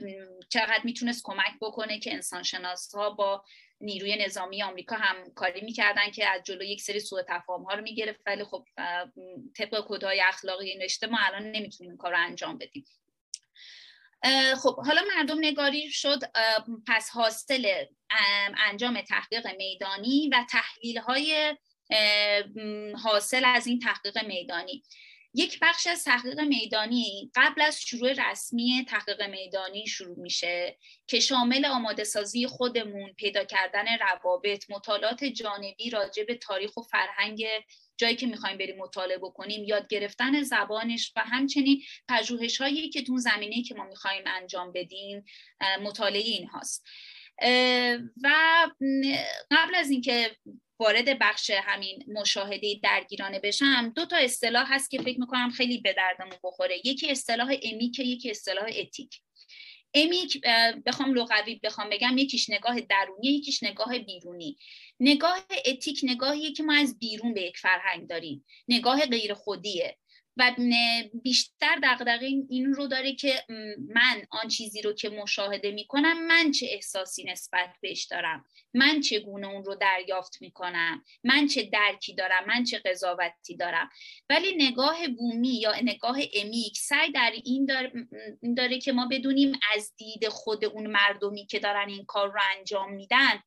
چقدر 0.49 0.81
می‌تونست 0.83 1.21
کمک 1.23 1.53
بکنه 1.61 1.99
که 1.99 2.13
انسانشناس 2.13 2.95
ها 2.95 3.09
با 3.09 3.43
نیروی 3.81 4.25
نظامی 4.25 4.63
آمریکا 4.63 4.95
هم 4.95 5.33
کاری 5.33 5.61
می‌کردن 5.61 6.11
که 6.11 6.27
از 6.27 6.43
جلو 6.43 6.63
یک 6.63 6.81
سری 6.81 6.99
سوء 6.99 7.21
تفاهم 7.29 7.63
ها 7.63 7.73
رو 7.73 7.81
می‌گرفت. 7.81 8.19
ولی 8.25 8.43
خب 8.43 8.65
طبق 9.57 9.85
کدهای 9.87 10.21
اخلاقی 10.21 10.69
این 10.69 10.81
رشته 10.81 11.07
ما 11.07 11.17
الان 11.21 11.51
نمی‌تونیم 11.51 11.91
این 11.91 11.97
کار 11.97 12.11
رو 12.11 12.17
انجام 12.19 12.57
بدیم. 12.57 12.85
خب 14.63 14.85
حالا 14.85 15.01
مردم 15.15 15.37
نگاری 15.39 15.91
شد. 15.91 16.19
پس 16.87 17.09
حاصل 17.09 17.85
انجام 18.67 19.01
تحقیق 19.01 19.47
میدانی 19.57 20.29
و 20.33 20.45
تحلیل 20.51 20.97
های 20.97 21.57
حاصل 23.03 23.45
از 23.45 23.67
این 23.67 23.79
تحقیق 23.79 24.25
میدانی. 24.25 24.83
یک 25.37 25.59
بخش 25.61 25.87
از 25.87 26.03
تحقیق 26.03 26.39
میدانی 26.39 27.31
قبل 27.35 27.61
از 27.61 27.81
شروع 27.81 28.31
رسمی 28.31 28.85
تحقیق 28.89 29.21
میدانی 29.21 29.87
شروع 29.87 30.19
میشه 30.19 30.77
که 31.07 31.19
شامل 31.19 31.65
آماده 31.65 32.03
سازی 32.03 32.47
خودمون 32.47 33.13
پیدا 33.13 33.43
کردن 33.43 33.85
روابط 33.97 34.69
مطالعات 34.69 35.23
جانبی 35.23 35.89
راجع 35.89 36.23
به 36.23 36.35
تاریخ 36.35 36.77
و 36.77 36.81
فرهنگ 36.81 37.45
جایی 37.97 38.15
که 38.15 38.27
می‌خوایم 38.27 38.57
بریم 38.57 38.77
مطالعه 38.77 39.17
بکنیم 39.17 39.63
یاد 39.63 39.87
گرفتن 39.87 40.43
زبانش 40.43 41.13
و 41.15 41.19
همچنین 41.19 41.81
پژوهش 42.09 42.61
هایی 42.61 42.89
که 42.89 43.03
تو 43.03 43.17
زمینه 43.17 43.63
که 43.63 43.75
ما 43.75 43.83
می‌خوایم 43.83 44.23
انجام 44.25 44.71
بدیم 44.71 45.25
مطالعه 45.81 46.21
این 46.21 46.47
هاست 46.47 46.85
و 48.23 48.29
قبل 49.51 49.75
از 49.75 49.89
اینکه 49.89 50.35
وارد 50.79 51.19
بخش 51.19 51.49
همین 51.49 52.03
مشاهده 52.07 52.79
درگیرانه 52.83 53.39
بشم 53.39 53.93
دو 53.95 54.05
تا 54.05 54.17
اصطلاح 54.17 54.73
هست 54.73 54.91
که 54.91 55.01
فکر 55.01 55.19
می‌کنم 55.19 55.49
خیلی 55.49 55.77
به 55.77 55.93
دردمون 55.93 56.39
بخوره. 56.43 56.77
یکی 56.87 57.11
اصطلاح 57.11 57.55
امیک 57.63 57.99
یکی 57.99 58.29
اصطلاح 58.29 58.69
اتیک. 58.77 59.21
امیک 59.93 60.41
بخوام 60.85 61.13
لغوی 61.13 61.55
بخوام 61.63 61.89
بگم 61.89 62.17
یکیش 62.17 62.49
نگاه 62.49 62.81
درونی 62.81 63.27
یکیش 63.27 63.63
نگاه 63.63 63.99
بیرونی. 63.99 64.57
نگاه 64.99 65.45
اتیک 65.65 65.99
نگاهیه 66.03 66.51
که 66.51 66.63
ما 66.63 66.73
از 66.73 66.99
بیرون 66.99 67.33
به 67.33 67.41
یک 67.41 67.57
فرهنگ 67.57 68.07
داریم. 68.07 68.45
نگاه 68.67 69.05
غیر 69.05 69.33
خودیه 69.33 69.97
و 70.37 70.55
بیشتر 71.23 71.79
دقدقه 71.83 72.25
این 72.25 72.73
رو 72.73 72.87
داره 72.87 73.15
که 73.15 73.43
من 73.95 74.25
آن 74.31 74.47
چیزی 74.47 74.81
رو 74.81 74.93
که 74.93 75.09
مشاهده 75.09 75.71
می‌کنم 75.71 76.27
من 76.27 76.51
چه 76.51 76.67
احساسی 76.69 77.23
نسبت 77.23 77.69
بهش 77.81 78.03
دارم؟ 78.03 78.45
من 78.73 79.01
چگونه 79.01 79.47
اون 79.47 79.63
رو 79.63 79.75
دریافت 79.75 80.37
می‌کنم؟ 80.41 81.03
من 81.23 81.47
چه 81.47 81.63
درکی 81.63 82.13
دارم؟ 82.13 82.45
من 82.47 82.63
چه 82.63 82.79
قضاوتی 82.79 83.55
دارم؟ 83.55 83.89
ولی 84.29 84.55
نگاه 84.55 85.07
بومی 85.07 85.59
یا 85.59 85.75
نگاه 85.83 86.17
امیک 86.33 86.77
سعی 86.77 87.11
در 87.11 87.31
این 87.45 87.65
داره, 87.65 87.91
داره 88.57 88.79
که 88.79 88.91
ما 88.91 89.07
بدونیم 89.11 89.59
از 89.75 89.93
دید 89.97 90.27
خود 90.27 90.65
اون 90.65 90.87
مردمی 90.87 91.45
که 91.45 91.59
دارن 91.59 91.89
این 91.89 92.05
کار 92.05 92.31
رو 92.31 92.39
انجام 92.57 92.93
میدن 92.93 93.43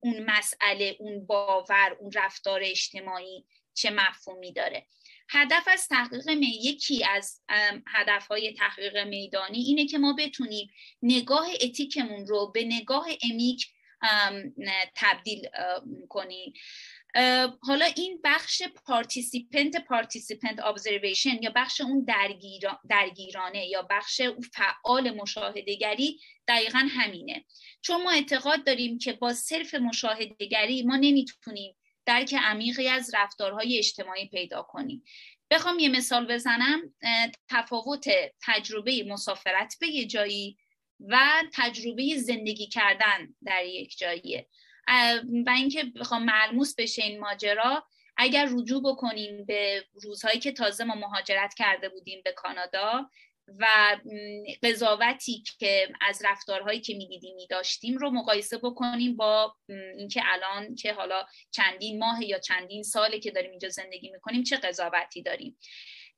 اون 0.00 0.30
مسئله 0.30 0.96
اون 0.98 1.26
باور 1.26 1.96
اون 2.00 2.12
رفتار 2.14 2.60
اجتماعی 2.64 3.46
چه 3.74 3.90
مفهومی 3.90 4.52
داره؟ 4.52 4.86
هدف 5.32 5.68
از 5.72 5.88
تحقیق 5.88 6.30
می 6.30 6.60
یکی 6.62 7.04
از 7.04 7.40
هدف 7.86 8.26
های 8.26 8.52
تحقیق 8.52 8.98
میدانی 8.98 9.58
اینه 9.58 9.86
که 9.86 9.98
ما 9.98 10.12
بتونیم 10.12 10.68
نگاه 11.02 11.46
etic 11.60 11.98
مون 11.98 12.26
رو 12.26 12.50
به 12.54 12.64
نگاه 12.64 13.06
emic 13.30 13.66
تبدیل 14.96 15.48
کنیم. 16.08 16.52
حالا 17.62 17.84
این 17.96 18.20
بخش 18.24 18.62
participant 18.86 19.84
participant 19.84 20.60
observation 20.60 21.42
یا 21.42 21.52
بخش 21.56 21.80
اون 21.80 22.06
درگیرانه 22.88 23.66
یا 23.66 23.82
بخش 23.90 24.20
فعال 24.52 25.10
مشاهدهگری 25.10 26.20
دقیقا 26.48 26.88
همینه. 26.90 27.44
چون 27.82 28.02
ما 28.02 28.10
اعتقاد 28.10 28.64
داریم 28.64 28.98
که 28.98 29.12
با 29.12 29.32
صرف 29.32 29.74
مشاهدهگری 29.74 30.82
ما 30.82 30.96
نمی‌تونیم 30.96 31.76
درک 32.06 32.34
عمیقی 32.34 32.88
از 32.88 33.14
رفتارهای 33.14 33.78
اجتماعی 33.78 34.28
پیدا 34.28 34.62
کنیم. 34.62 35.04
بخوام 35.50 35.78
یه 35.78 35.88
مثال 35.88 36.26
بزنم. 36.26 36.94
تفاوت 37.50 38.04
تجربه 38.42 39.04
مسافرت 39.08 39.76
به 39.80 39.86
یه 39.86 40.06
جایی 40.06 40.58
و 41.00 41.18
تجربه 41.52 42.16
زندگی 42.16 42.66
کردن 42.66 43.34
در 43.44 43.64
یک 43.64 43.98
جاییه. 43.98 44.48
و 45.46 45.50
اینکه 45.50 45.84
بخوام 45.84 46.24
ملموس 46.24 46.74
بشه 46.74 47.02
این 47.02 47.20
ماجرا 47.20 47.84
اگر 48.16 48.48
رجوع 48.52 48.82
بکنیم 48.82 49.44
به 49.44 49.84
روزهایی 50.02 50.40
که 50.40 50.52
تازه 50.52 50.84
ما 50.84 50.94
مهاجرت 50.94 51.54
کرده 51.54 51.88
بودیم 51.88 52.20
به 52.24 52.32
کانادا 52.32 53.10
و 53.58 53.66
قضاوتی 54.62 55.42
که 55.58 55.88
از 56.00 56.22
رفتارهایی 56.24 56.80
که 56.80 56.94
می‌دیدیم 56.94 57.34
میداشتیم 57.34 57.98
رو 57.98 58.10
مقایسه 58.10 58.58
بکنیم 58.58 59.16
با 59.16 59.56
اینکه 59.98 60.22
الان 60.26 60.74
که 60.74 60.92
حالا 60.92 61.26
چندین 61.50 61.98
ماه 61.98 62.24
یا 62.24 62.38
چندین 62.38 62.82
ساله 62.82 63.18
که 63.18 63.30
داریم 63.30 63.50
اینجا 63.50 63.68
زندگی 63.68 64.10
می‌کنیم 64.10 64.42
چه 64.42 64.56
قضاوتی 64.56 65.22
داریم. 65.22 65.58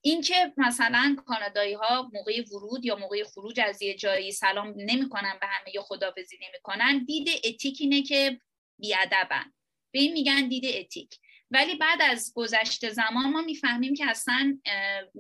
اینکه 0.01 0.53
مثلا 0.57 1.17
کانادایی 1.27 1.75
ها 1.75 2.11
موقع 2.13 2.43
ورود 2.53 2.85
یا 2.85 2.97
موقع 2.97 3.25
خروج 3.25 3.61
از 3.61 3.83
یه 3.83 3.95
جایی 3.95 4.33
سلام 4.33 4.75
نمی‌کنن 4.77 5.39
به 5.41 5.47
همه 5.47 5.75
یا 5.75 5.83
خدافزی 5.83 6.39
نمی‌کنن 6.43 7.05
دید 7.05 7.29
اتیک 7.45 7.79
اینه 7.81 8.03
که 8.03 8.41
بیادبن. 8.79 9.53
به 9.93 9.99
این 9.99 10.13
میگن 10.13 10.49
دید 10.49 10.65
اتیک. 10.67 11.19
ولی 11.51 11.75
بعد 11.75 12.03
از 12.03 12.33
گذشته 12.35 12.91
زمان 12.91 13.31
ما 13.31 13.43
می‌فهمیم 13.43 13.95
که 13.95 14.07
اصلا 14.07 14.59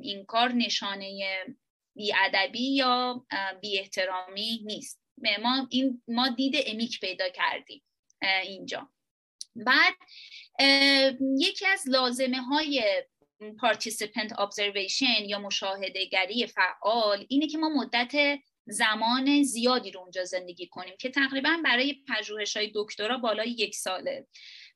این 0.02 0.24
کار 0.24 0.52
نشانه 0.52 1.28
بیادبی 1.94 2.74
یا 2.74 3.26
بی 3.60 3.78
احترامی 3.78 4.60
نیست. 4.64 5.00
ما 5.42 5.68
این 5.70 6.02
ما 6.08 6.28
دید 6.28 6.54
امیک 6.66 7.00
پیدا 7.00 7.28
کردیم 7.28 7.82
اینجا. 8.42 8.88
بعد 9.56 9.94
یکی 11.38 11.66
از 11.66 11.88
لازمه 11.88 12.42
های 12.42 13.04
participant 13.40 14.30
observation 14.30 15.20
یا 15.26 15.38
مشاهده 15.38 16.04
گری 16.04 16.46
فعال 16.46 17.26
اینه 17.28 17.46
که 17.46 17.58
ما 17.58 17.68
مدت 17.68 18.38
زمان 18.66 19.42
زیادی 19.42 19.90
رو 19.90 20.00
اونجا 20.00 20.24
زندگی 20.24 20.66
کنیم 20.66 20.94
که 20.98 21.10
تقریبا 21.10 21.56
برای 21.64 22.04
پژوهش 22.08 22.56
های 22.56 22.72
دکترا 22.74 23.18
بالای 23.18 23.50
یک 23.50 23.74
ساله 23.74 24.26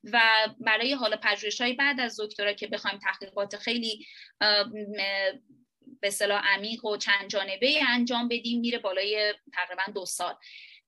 و 0.05 0.21
برای 0.61 0.93
حالا 0.93 1.17
پژوهش 1.17 1.61
های 1.61 1.73
بعد 1.73 2.01
از 2.01 2.21
دکترا 2.21 2.53
که 2.53 2.67
بخوایم 2.67 2.99
تحقیقات 2.99 3.57
خیلی 3.57 4.07
به 6.01 6.11
صلاح 6.11 6.43
عمیق 6.55 6.85
و 6.85 6.97
چند 6.97 7.29
جانبه 7.29 7.81
انجام 7.89 8.29
بدیم 8.29 8.61
میره 8.61 8.79
بالای 8.79 9.35
تقریبا 9.53 9.83
دو 9.95 10.07
سال. 10.07 10.35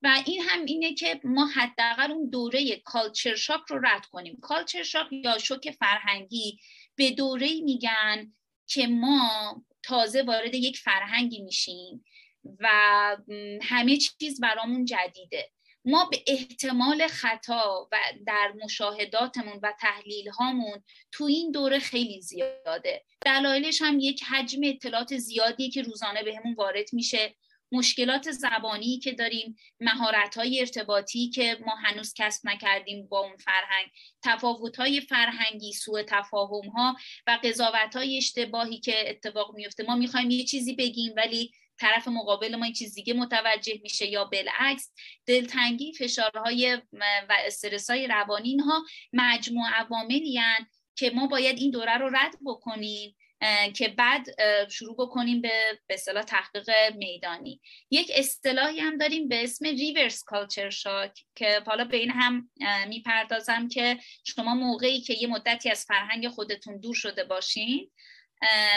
و 0.03 0.23
این 0.27 0.43
هم 0.43 0.65
اینه 0.65 0.95
که 0.95 1.21
ما 1.25 1.47
حداقل 1.47 2.11
اون 2.11 2.31
دوره 2.31 2.77
کالچر 2.77 3.35
شاک 3.35 3.61
رو 3.69 3.87
رد 3.87 4.07
کنیم. 4.07 4.39
کالچر 4.41 4.83
شاک 4.83 5.07
یا 5.13 5.39
شوک 5.39 5.71
فرهنگی 5.71 6.59
به 6.95 7.11
دوره 7.11 7.61
میگن 7.61 8.33
که 8.67 8.87
ما 8.87 9.55
تازه 9.83 10.23
وارد 10.23 10.55
یک 10.55 10.79
فرهنگی 10.79 11.43
میشیم 11.43 12.05
و 12.61 12.69
همه 13.63 13.97
چیز 13.97 14.41
برامون 14.41 14.85
جدیده. 14.85 15.51
ما 15.85 16.05
به 16.05 16.25
احتمال 16.27 17.07
خطا 17.07 17.89
و 17.93 17.97
در 18.27 18.53
مشاهداتمون 18.65 19.61
و 19.63 19.73
تحلیل 19.81 20.29
هامون 20.29 20.83
تو 21.13 21.25
این 21.25 21.51
دوره 21.51 21.79
خیلی 21.79 22.21
زیاده. 22.21 23.05
دلایلش 23.27 23.83
هم 23.83 24.01
یک 24.01 24.23
حجم 24.23 24.61
اطلاعات 24.65 25.17
زیادی 25.17 25.71
که 25.71 25.83
روزانه 25.83 26.23
بهمون 26.23 26.55
وارد 26.55 26.87
میشه. 26.93 27.35
مشکلات 27.73 28.31
زبانی 28.31 28.99
که 28.99 29.13
داریم 29.13 29.57
مهارت 29.81 30.35
های 30.35 30.61
ارتباطی 30.61 31.31
که 31.31 31.59
ما 31.67 31.75
هنوز 31.75 32.15
کسب 32.17 32.49
نکردیم 32.49 33.09
با 33.09 33.21
اون 33.21 33.37
فرهنگ 33.37 33.91
تفاوت 34.23 34.77
های 34.77 35.01
فرهنگی 35.01 35.73
سوء 35.73 36.03
تفاهم 36.03 36.69
ها 36.69 36.97
و 37.27 37.39
قضاوت 37.45 37.97
های 37.97 38.17
اشتباهی 38.17 38.81
که 38.81 39.11
اتفاق 39.11 39.55
میفته 39.55 39.83
ما 39.83 39.97
می‌خوایم 39.97 40.31
یه 40.31 40.45
چیزی 40.45 40.75
بگیم 40.75 41.15
ولی 41.17 41.53
طرف 41.81 42.09
مقابل 42.09 42.57
ما 42.57 42.71
چیز 42.73 42.95
دیگه 42.95 43.15
متوجه 43.15 43.81
میشه 43.83 44.07
یا 44.07 44.25
بالعکس 44.25 44.93
دلتنگی 45.27 45.93
فشارهای 45.93 46.79
و 47.29 47.37
استرس 47.47 47.91
های 47.91 48.07
روانی 48.07 48.57
ها 48.57 48.85
مجموع 49.13 49.69
عواملی 49.69 50.41
که 50.97 51.11
ما 51.11 51.27
باید 51.27 51.59
این 51.59 51.71
دوره 51.71 51.97
رو 51.99 52.09
رد 52.09 52.35
بکنیم 52.47 53.17
که 53.77 53.89
بعد 53.89 54.27
شروع 54.71 54.97
بکنیم 54.97 55.41
به 55.41 55.51
به 55.87 55.97
تحقیق 56.27 56.71
میدانی. 56.97 57.61
یک 57.91 58.13
اصطلاحی 58.15 58.81
هم 58.81 58.99
داریم 58.99 59.29
به 59.29 59.45
اسم 59.45 59.65
ریورس 59.65 60.25
کالچر 60.25 60.71
شاک 60.71 61.25
که 61.35 61.63
حالا 61.67 61.85
به 61.85 61.97
این 61.97 62.11
هم 62.11 62.51
می‌پردازم 62.89 63.69
که 63.69 63.99
شما 64.25 64.55
موقعی 64.55 65.01
که 65.01 65.15
یه 65.15 65.27
مدتی 65.27 65.71
از 65.71 65.85
فرهنگ 65.85 66.29
خودتون 66.29 66.81
دور 66.81 66.95
شده 66.95 67.25
باشین 67.25 67.91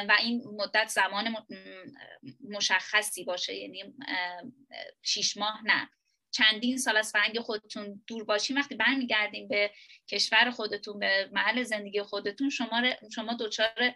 و 0.10 0.18
این 0.20 0.44
مدت 0.58 0.88
زمان 0.88 1.36
مشخصی 2.50 3.24
باشه 3.24 3.56
یعنی 3.56 3.96
شیش 5.02 5.38
ماه 5.38 5.62
نه. 5.66 5.90
چندین 6.32 6.78
سال 6.78 6.98
از 6.98 7.12
فرهنگ 7.12 7.40
خودتون 7.40 8.04
دور 8.08 8.24
باشین 8.24 8.58
وقتی 8.58 8.76
برمیگردیم 8.76 9.48
به 9.48 9.72
کشور 10.08 10.52
خودتون 10.52 11.00
به 11.00 11.30
محل 11.32 11.64
زندگی 11.64 12.02
خودتون 12.02 12.50
شما 12.50 12.82
شما 13.16 13.38
دچار 13.40 13.96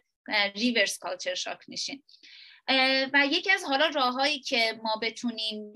ریورس 0.55 0.97
کالچر 0.97 1.35
شاک 1.35 1.59
میشین. 1.67 2.03
و 3.13 3.27
یکی 3.31 3.51
از 3.51 3.63
حالا 3.63 3.87
راههایی 3.87 4.39
که 4.39 4.79
ما 4.83 4.99
بتونیم 5.01 5.73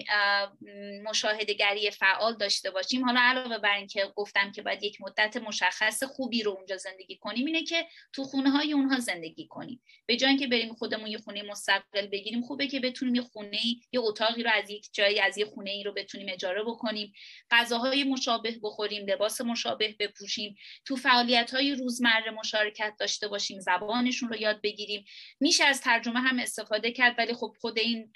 مشاهدگری 1.04 1.92
فعال 1.92 2.38
داشته 2.38 2.72
باشیم 2.72 3.06
حالا 3.06 3.20
علاوه 3.20 3.58
بر 3.58 3.76
اینکه 3.76 4.12
گفتم 4.16 4.52
که 4.52 4.62
باید 4.62 4.84
یک 4.84 5.02
مدت 5.02 5.38
مشخص 5.38 6.04
خوبی 6.04 6.44
رو 6.44 6.52
اونجا 6.52 6.78
زندگی 6.78 7.18
کنیم 7.18 7.46
اینه 7.46 7.64
که 7.64 7.88
تو 8.14 8.24
خونه 8.24 8.50
های 8.50 8.74
اونها 8.74 9.00
زندگی 9.00 9.48
کنیم. 9.48 9.82
به 10.06 10.16
جای 10.16 10.30
اینکه 10.30 10.48
بریم 10.48 10.74
خودمون 10.74 11.08
یه 11.08 11.18
خونه 11.18 11.44
مستقل 11.44 12.08
بگیریم 12.08 12.42
خوبه 12.42 12.68
که 12.68 12.80
بتونیم 12.80 13.16
یه 13.16 13.22
خونه 13.22 13.60
یه 13.92 14.00
اتاقی 14.00 14.44
رو 14.44 14.52
از 14.54 14.70
یک 14.70 14.90
جایی 14.94 15.20
از 15.20 15.38
یه 15.38 15.46
خونه 15.46 15.72
ای 15.72 15.84
رو 15.84 15.94
بتونیم 15.94 16.28
اجاره 16.30 16.64
بکنیم. 16.64 17.14
غذاهای 17.52 18.04
مشابه 18.04 18.60
بخوریم 18.64 19.06
لباس 19.06 19.42
مشابه 19.42 19.96
بپوشیم 20.00 20.56
تو 20.86 20.96
فعالیت 20.96 21.54
های 21.54 21.76
روزمره 21.76 22.32
مشارکت 22.32 22.94
داشته 23.00 23.28
باشیم 23.28 23.60
زبانشون 23.60 24.30
رو 24.30 24.36
یاد 24.36 24.62
بگیریم. 24.62 25.06
میشه 25.40 25.64
از 25.64 25.82
ترجمه 25.82 26.20
هم 26.20 26.40
استفاده 26.40 26.81
استفاده 26.82 26.92
کرد 26.92 27.16
ولی 27.18 27.34
خب 27.34 27.56
خود 27.60 27.80
این 27.80 28.14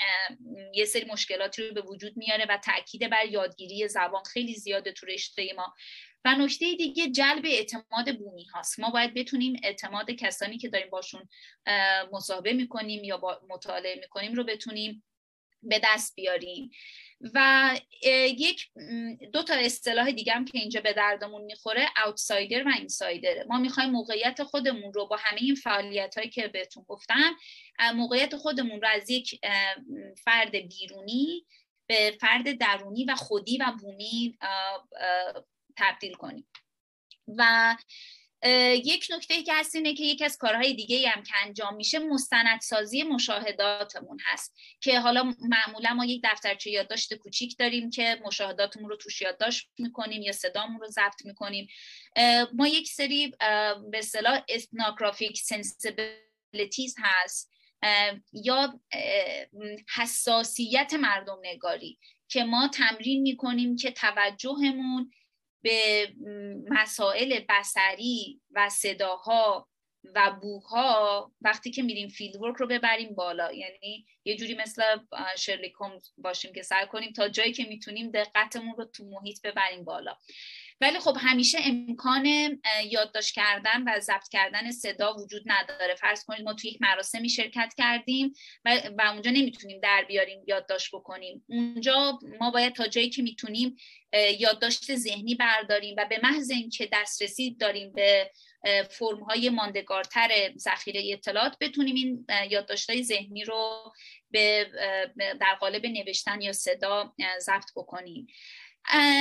یه 0.74 0.86
سری 0.86 1.05
مشکلاتی 1.05 1.68
رو 1.68 1.74
به 1.74 1.82
وجود 1.82 2.18
میاره 2.18 2.45
و 2.49 2.57
تاکید 2.57 3.09
بر 3.09 3.26
یادگیری 3.26 3.88
زبان 3.88 4.24
خیلی 4.24 4.53
زیاده 4.53 4.91
تو 4.91 5.05
رشته 5.05 5.53
ما. 5.57 5.74
و 6.26 6.36
نکته 6.36 6.76
دیگه 6.76 7.09
جلب 7.09 7.45
اعتماد 7.45 8.18
بومی 8.20 8.43
هاست. 8.43 8.80
ما 8.80 8.89
باید 8.89 9.13
بتونیم 9.13 9.59
اعتماد 9.63 10.11
کسانی 10.11 10.57
که 10.57 10.70
داریم 10.70 10.89
باشون 10.89 11.30
مصاحبه 12.11 12.53
می‌کنیم 12.53 13.03
یا 13.03 13.18
با 13.18 13.41
مطالعه 13.49 13.95
می‌کنیم 13.95 14.34
رو 14.34 14.43
بتونیم 14.43 15.03
به 15.63 15.82
دست 15.84 16.16
بیاریم. 16.16 16.70
و 17.34 17.71
یک 18.38 18.69
دو 19.34 19.43
تا 19.43 19.53
اصطلاح 19.53 20.11
دیگه 20.11 20.34
هم 20.34 20.45
که 20.45 20.57
اینجا 20.57 20.82
به 20.82 20.93
دردمون 20.93 21.41
می‌خوره 21.41 21.88
اوتسایدر 22.05 22.67
و 22.67 22.71
اینسایدره 22.78 23.45
ما 23.49 23.57
می‌خوایم 23.57 23.89
موقعیت 23.89 24.43
خودمون 24.43 24.93
رو 24.93 25.07
با 25.07 25.17
همه 25.19 25.41
این 25.41 25.55
فعالیت 25.55 26.17
هایی 26.17 26.30
که 26.30 26.47
بهتون 26.47 26.86
گفتم 26.88 27.36
موقعیت 27.95 28.36
خودمون 28.36 28.82
رو 28.82 28.88
از 28.88 29.09
یک 29.09 29.39
فرد 30.23 30.51
بیرونی 30.51 31.45
به 31.88 32.17
فرد 32.21 32.57
درونی 32.57 33.05
و 33.05 33.15
خودی 33.15 33.57
و 33.57 33.71
بومی 33.82 34.38
تبدیل 35.78 36.13
کنیم. 36.13 36.47
و 37.28 37.76
یک 38.86 39.08
نکته 39.12 39.44
که 39.44 39.54
هست 39.54 39.76
اینه 39.76 39.94
که 39.94 40.04
یکی 40.04 40.26
از 40.26 40.38
کارهای 40.38 40.74
دیگه 40.74 41.10
هم 41.10 41.24
که 41.24 41.34
انجام 41.46 41.76
میشه 41.76 42.00
مستندسازی 42.00 43.04
مشاهداتمون 43.04 44.18
هست. 44.26 44.56
که 44.82 45.00
حالا 45.00 45.34
معمولا 45.40 45.94
ما 45.94 46.06
یک 46.06 46.22
دفترچه 46.24 46.72
یادداشت 46.72 47.14
کوچیک 47.14 47.56
داریم 47.60 47.90
که 47.90 48.22
مشاهداتمون 48.26 48.90
رو 48.90 48.96
توش 48.96 49.22
یادداشت 49.22 49.70
می‌کنیم 49.78 50.22
یا 50.22 50.32
صدامون 50.32 50.80
رو 50.82 50.88
ضبط 50.88 51.26
می‌کنیم. 51.26 51.68
ما 52.54 52.68
یک 52.68 52.90
سری 52.90 53.28
به 53.92 53.98
اصطلاح 53.98 54.44
ethnographic 54.52 55.36
sensibilities 55.54 56.94
هست. 56.98 57.52
یا 58.34 58.80
حساسیت 59.96 60.94
مردم 60.94 61.38
نگاری 61.44 62.00
که 62.28 62.44
ما 62.44 62.68
تمرین 62.68 63.22
می‌کنیم 63.22 63.76
که 63.76 63.92
توجهمون 63.92 65.12
به 65.66 66.07
مسائل 66.70 67.39
بسری 67.49 68.41
و 68.51 68.70
صداها 68.70 69.68
و 70.16 70.32
بوها 70.41 71.32
وقتی 71.41 71.72
که 71.72 71.84
میریم 71.84 72.09
فیلد 72.09 72.36
ورک 72.36 72.55
رو 72.55 72.68
ببریم 72.68 73.16
بالا. 73.16 73.53
یعنی 73.53 74.05
یه 74.26 74.36
جوری 74.38 74.55
مثل 74.55 74.84
شرلی 75.38 75.74
باشیم 76.18 76.53
که 76.53 76.61
سعی 76.61 76.88
کنیم 76.88 77.11
تا 77.11 77.30
جایی 77.30 77.53
که 77.53 77.63
می‌تونیم 77.63 78.11
دقتمون 78.11 78.76
رو 78.78 78.86
تو 78.86 79.05
محیط 79.05 79.41
ببریم 79.41 79.84
بالا. 79.84 80.18
ولی 80.82 80.99
خب 80.99 81.17
همیشه 81.19 81.57
امکان 81.63 82.26
یادداشت 82.89 83.36
کردن 83.36 83.84
و 83.88 83.99
ضبط 83.99 84.30
کردن 84.32 84.71
صدا 84.71 85.13
وجود 85.13 85.43
نداره. 85.45 85.95
فرض 85.95 86.23
کنید 86.23 86.41
ما 86.41 86.53
توی 86.53 86.69
یک 86.69 86.82
مراسمی 86.82 87.30
شرکت 87.30 87.73
کردیم 87.78 88.34
و, 88.65 88.82
و 88.97 89.01
اونجا 89.11 89.32
نمی‌تونیم 89.32 89.80
در 89.80 90.05
بیاریم 90.07 90.43
یادداشت 90.47 90.95
بکنیم. 90.95 91.45
اونجا 91.49 92.19
ما 92.39 92.51
باید 92.51 92.73
تا 92.73 92.88
جایی 92.88 93.09
که 93.09 93.21
می‌تونیم 93.21 93.76
یادداشت 94.39 94.95
ذهنی 94.95 95.36
برداریم 95.36 95.95
و 95.97 96.05
به 96.09 96.19
محض 96.23 96.51
اینکه 96.51 96.89
دسترسی 96.93 97.55
داریم 97.55 97.93
به 97.93 98.32
فرم 98.89 99.19
های 99.19 99.49
ماندگارتر 99.49 100.30
ذخیره 100.57 101.13
اطلاعات 101.13 101.57
بتونیم 101.61 101.95
این 101.95 102.26
یادداشت 102.49 103.01
ذهنی 103.01 103.43
رو 103.43 103.93
به 104.32 104.69
در 105.15 105.55
قالب 105.59 105.86
نوشتن 105.86 106.41
یا 106.41 106.53
صدا 106.53 107.13
ضبط 107.39 107.71
بکنیم. 107.76 108.28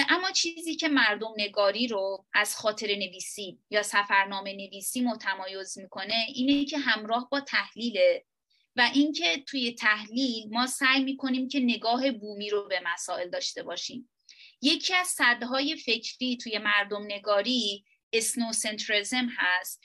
اما 0.09 0.31
چیزی 0.31 0.77
که 0.77 0.89
مردم 0.89 1.33
نگاری 1.37 1.87
رو 1.87 2.27
از 2.33 2.57
خاطر 2.57 2.87
نویسی 2.87 3.59
یا 3.71 3.83
سفرنامه 3.83 4.53
نویسی 4.53 5.01
متمایز 5.01 5.79
می‌کنه 5.79 6.27
اینه 6.35 6.65
که 6.65 6.79
همراه 6.79 7.29
با 7.31 7.41
تحلیله 7.41 8.25
و 8.77 8.91
اینکه 8.95 9.45
توی 9.47 9.73
تحلیل 9.73 10.49
ما 10.51 10.67
سعی 10.67 11.05
می‌کنیم 11.05 11.49
که 11.49 11.61
نگاه 11.61 12.11
بومی 12.11 12.51
رو 12.51 12.69
به 12.69 12.81
مسائل 12.85 13.31
داشته 13.31 13.63
باشیم. 13.63 14.11
یکی 14.63 14.95
از 14.95 15.07
صدهای 15.07 15.77
فکری 15.77 16.37
توی 16.37 16.59
مردم 16.59 17.05
نگاری 17.05 17.85
اسنوسنتریزم 18.13 19.29
هست. 19.37 19.81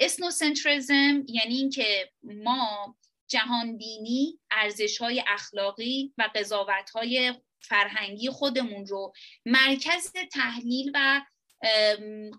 اسنوسنتریزم 0.00 1.24
یعنی 1.28 1.54
اینکه 1.54 2.10
ما 2.22 2.96
جهانبینی 3.28 4.38
ارزش 4.50 4.98
های 4.98 5.24
اخلاقی 5.26 6.14
و 6.18 6.30
قضاوت 6.34 6.90
های 6.90 7.34
فرهنگی 7.60 8.30
خودمون 8.30 8.86
رو 8.86 9.12
مرکز 9.46 10.12
تحلیل 10.32 10.90
و 10.94 11.20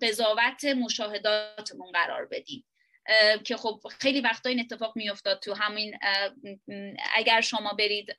قضاوت 0.01 0.65
مشاهداتمون 0.65 1.91
قرار 1.91 2.26
بدیم. 2.26 2.65
که 3.43 3.57
خب 3.57 3.82
خیلی 3.99 4.22
وقتا 4.22 4.49
این 4.49 4.59
اتفاق 4.59 4.95
میافتاد 4.95 5.39
تو 5.39 5.53
همین 5.53 5.97
اگر 7.15 7.41
شما 7.41 7.74
برید 7.74 8.15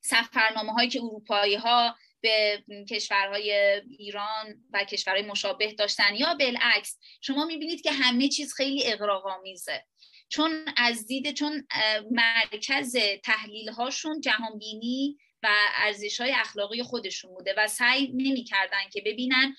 سفرنامه 0.00 0.72
هایی 0.72 0.88
که 0.88 0.98
اروپایی 0.98 1.54
ها 1.54 1.96
به 2.20 2.64
کشورهای 2.90 3.52
ایران 3.98 4.64
و 4.72 4.84
کشورهای 4.84 5.22
مشابه 5.22 5.72
داشتن 5.72 6.14
یا 6.14 6.34
بالعکس 6.34 6.98
شما 7.20 7.44
می‌بینید 7.44 7.82
که 7.82 7.92
همه 7.92 8.28
چیز 8.28 8.54
خیلی 8.54 8.86
اقراق‌آمیزه 8.86 9.84
چون 10.28 10.64
از 10.76 11.06
دید 11.06 11.34
چون 11.34 11.66
مرکز 12.10 12.96
تحلیل 13.24 13.68
هاشون 13.68 14.20
جهانبینی 14.20 15.18
و 15.42 15.48
ارزش 15.76 16.20
های 16.20 16.32
اخلاقی 16.32 16.82
خودشون 16.82 17.34
بوده 17.34 17.54
و 17.56 17.68
سعی 17.68 18.12
نمی‌کردن 18.14 18.88
که 18.92 19.02
ببینن 19.06 19.56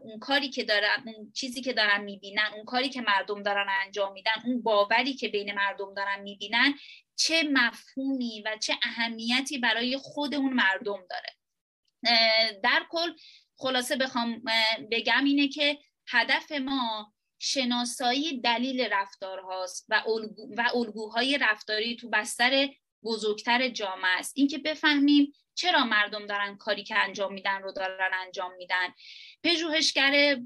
اون 0.00 0.18
کاری 0.18 0.48
که 0.48 0.64
دارن 0.64 1.04
اون 1.06 1.32
چیزی 1.32 1.62
که 1.62 1.72
دارن 1.72 2.04
می‌بینن 2.04 2.50
اون 2.54 2.64
کاری 2.64 2.88
که 2.88 3.00
مردم 3.00 3.42
دارن 3.42 3.66
انجام 3.84 4.12
میدن 4.12 4.32
اون 4.44 4.62
باوری 4.62 5.14
که 5.14 5.28
بین 5.28 5.54
مردم 5.54 5.94
دارن 5.94 6.20
می‌بینن 6.20 6.74
چه 7.16 7.42
مفهومی 7.42 8.42
و 8.46 8.56
چه 8.62 8.74
اهمیتی 8.82 9.58
برای 9.58 9.96
خود 9.96 10.34
اون 10.34 10.52
مردم 10.52 11.06
داره. 11.10 11.36
در 12.62 12.86
کل 12.90 13.12
خلاصه 13.56 13.96
بخوام 13.96 14.42
بگم 14.90 15.24
اینه 15.24 15.48
که 15.48 15.78
هدف 16.08 16.52
ما 16.52 17.12
شناسایی 17.38 18.40
دلیل 18.40 18.80
رفتار 18.80 19.40
هاست 19.40 19.86
و, 19.88 20.02
و 20.56 20.64
الگوهای 20.74 21.38
رفتاری 21.38 21.96
تو 21.96 22.08
بستر 22.10 22.68
بزرگتر 23.04 23.68
جامعه 23.68 24.18
است. 24.18 24.32
اینکه 24.36 24.58
بفهمیم 24.58 25.32
چرا 25.54 25.84
مردم 25.84 26.26
دارن 26.26 26.56
کاری 26.56 26.84
که 26.84 26.98
انجام 26.98 27.32
میدن 27.32 27.62
رو 27.62 27.72
دارن 27.72 28.10
انجام 28.26 28.54
میدن. 28.56 28.94
پژوهشگر 29.42 30.36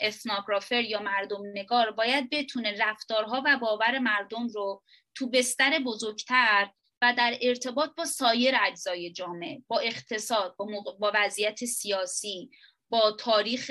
اسناگرافر 0.00 0.82
یا 0.82 1.00
مردم 1.00 1.42
نگار 1.54 1.90
باید 1.90 2.30
بتونه 2.30 2.76
رفتارها 2.78 3.42
و 3.46 3.58
باور 3.58 3.98
مردم 3.98 4.48
رو 4.48 4.82
تو 5.14 5.30
بستر 5.30 5.78
بزرگتر 5.78 6.70
و 7.02 7.14
در 7.18 7.38
ارتباط 7.42 7.90
با 7.96 8.04
سایر 8.04 8.54
اجزای 8.66 9.12
جامعه 9.12 9.62
با 9.68 9.78
اقتصاد 9.78 10.56
با, 10.56 10.96
با 11.00 11.12
وضعیت 11.14 11.64
سیاسی 11.64 12.50
با 12.90 13.12
تاریخ 13.12 13.70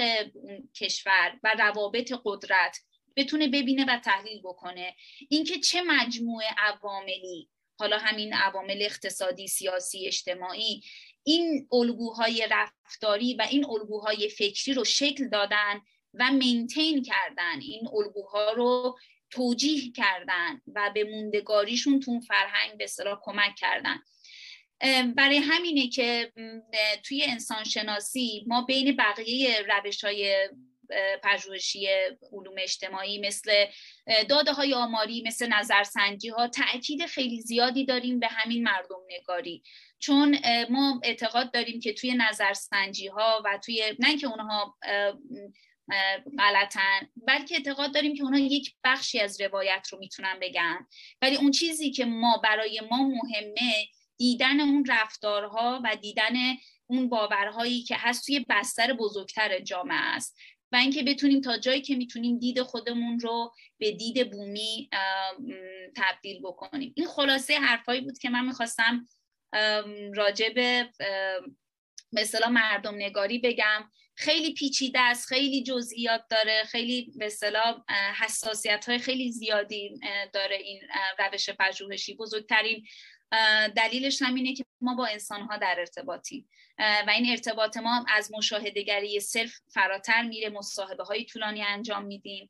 کشور 0.75 1.39
و 1.43 1.55
روابط 1.59 2.13
قدرت 2.25 2.77
بتونه 3.15 3.47
ببینه 3.47 3.85
و 3.85 3.99
تحلیل 3.99 4.41
بکنه. 4.43 4.95
اینکه 5.29 5.59
چه 5.59 5.81
مجموعه 5.81 6.47
عواملی 6.57 7.49
حالا 7.79 7.97
همین 7.97 8.33
عوامل 8.33 8.81
اقتصادی 8.81 9.47
سیاسی 9.47 10.07
اجتماعی 10.07 10.81
این 11.23 11.67
الگوهای 11.71 12.47
رفتاری 12.51 13.35
و 13.35 13.47
این 13.51 13.65
الگوهای 13.65 14.29
فکری 14.29 14.73
رو 14.73 14.83
شکل 14.83 15.29
دادن 15.29 15.81
و 16.13 16.31
مینتین 16.31 17.03
کردن. 17.03 17.61
این 17.61 17.87
الگوها 17.93 18.51
رو 18.51 18.97
توجیه 19.31 19.91
کردن 19.91 20.61
و 20.75 20.91
به 20.93 21.03
موندگاریشون 21.03 21.99
تو 21.99 22.19
فرهنگ 22.19 22.77
به 22.77 22.83
اصطلاح 22.83 23.19
کمک 23.23 23.55
کردن. 23.55 23.99
برای 25.15 25.37
همینه 25.37 25.87
که 25.89 26.33
توی 27.03 27.23
انسان 27.23 27.63
شناسی 27.63 28.43
ما 28.47 28.61
بین 28.61 28.95
بقیه 28.95 29.65
روش 29.69 30.03
های 30.03 30.49
پژوهشی 31.23 31.87
علوم 32.33 32.55
اجتماعی 32.57 33.19
مثل 33.19 33.65
داده 34.29 34.53
های 34.53 34.73
آماری 34.73 35.23
مثل 35.25 35.47
نظرسنجی 35.47 36.29
ها 36.29 36.47
تاکید 36.47 37.05
خیلی 37.05 37.41
زیادی 37.41 37.85
داریم 37.85 38.19
به 38.19 38.27
همین 38.27 38.63
مردم 38.63 38.99
نگاری. 39.09 39.63
چون 39.99 40.39
ما 40.69 41.01
اعتقاد 41.03 41.51
داریم 41.51 41.79
که 41.79 41.93
توی 41.93 42.13
نظرسنجی 42.13 43.07
ها 43.07 43.41
و 43.45 43.59
توی 43.65 43.95
نه 43.99 44.17
که 44.17 44.27
اونها 44.27 44.77
غلطن 46.39 47.09
بلکه 47.27 47.55
اعتقاد 47.55 47.93
داریم 47.93 48.15
که 48.15 48.23
اونها 48.23 48.39
یک 48.39 48.75
بخشی 48.83 49.19
از 49.19 49.41
روایت 49.41 49.87
رو 49.91 49.99
می‌تونن 49.99 50.39
بگن. 50.41 50.87
ولی 51.21 51.35
اون 51.35 51.51
چیزی 51.51 51.91
که 51.91 52.05
ما 52.05 52.37
برای 52.37 52.81
ما 52.91 52.97
مهمه 52.97 53.87
دیدن 54.17 54.59
اون 54.59 54.85
رفتارها 54.87 55.81
و 55.83 55.95
دیدن 56.01 56.33
اون 56.87 57.09
باورهایی 57.09 57.83
که 57.83 57.95
هست 57.97 58.25
توی 58.25 58.45
بستر 58.49 58.93
بزرگتر 58.93 59.59
جامعه 59.59 59.97
است. 59.97 60.37
و 60.71 60.75
اینکه 60.75 61.03
بتونیم 61.03 61.41
تا 61.41 61.57
جایی 61.57 61.81
که 61.81 61.95
می‌تونیم 61.95 62.39
دید 62.39 62.61
خودمون 62.61 63.19
رو 63.19 63.53
به 63.77 63.91
دید 63.91 64.31
بومی 64.31 64.89
تبدیل 65.95 66.39
بکنیم. 66.39 66.93
این 66.95 67.07
خلاصه 67.07 67.59
حرفایی 67.59 68.01
بود 68.01 68.17
که 68.17 68.29
من 68.29 68.45
می‌خواستم 68.45 69.07
راجع 70.15 70.49
به 70.49 70.89
مثلا 72.11 72.49
مردم 72.49 72.95
نگاری 72.95 73.39
بگم. 73.39 73.91
خیلی 74.15 74.53
پیچیده 74.53 74.99
است 74.99 75.27
خیلی 75.27 75.63
جزئیات 75.63 76.21
داره 76.29 76.63
خیلی 76.63 77.11
به 77.17 77.25
اصطلاح 77.25 77.83
حساسیت 78.23 78.85
های 78.89 78.99
خیلی 78.99 79.31
زیادی 79.31 79.99
داره 80.33 80.55
این 80.55 80.81
روش 81.19 81.49
پژوهشی. 81.49 82.15
بزرگترین 82.15 82.85
دلیلش 83.75 84.21
هم 84.21 84.35
اینه 84.35 84.53
که 84.53 84.65
ما 84.81 84.95
با 84.95 85.05
انسان 85.05 85.41
ها 85.41 85.57
در 85.57 85.75
ارتباطیم. 85.79 86.49
و 86.79 87.09
این 87.09 87.31
ارتباط 87.31 87.77
ما 87.77 88.05
از 88.09 88.31
مشاهدهگری 88.33 89.19
صرف 89.19 89.59
فراتر 89.73 90.21
میره 90.21 90.49
مصاحبه 90.49 91.03
های 91.03 91.25
طولانی 91.25 91.63
انجام 91.63 92.05
میدیم. 92.05 92.47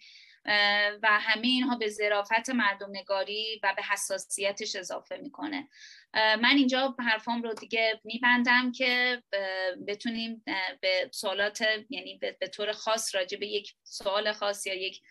و 1.04 1.20
همه 1.22 1.48
اینها 1.48 1.76
به 1.78 1.90
ظرافت 1.90 2.50
مردم 2.50 2.90
نگاری 2.90 3.60
و 3.64 3.74
به 3.76 3.84
حساسیتش 3.84 4.76
اضافه 4.76 5.18
می‌کنه. 5.18 5.68
من 6.14 6.56
اینجا 6.56 6.96
حرفام 7.00 7.44
رو 7.44 7.54
دیگه 7.54 8.02
میبندم 8.04 8.72
که 8.72 9.24
بتونیم 9.88 10.44
به 10.82 11.10
سوالات 11.14 11.66
یعنی 11.90 12.20
به 12.40 12.48
طور 12.48 12.72
خاص 12.72 13.16
راجع 13.16 13.38
به 13.38 13.48
یک 13.48 13.74
سوال 13.84 14.32
خاص 14.32 14.68
یا 14.68 14.74
یک 14.74 15.02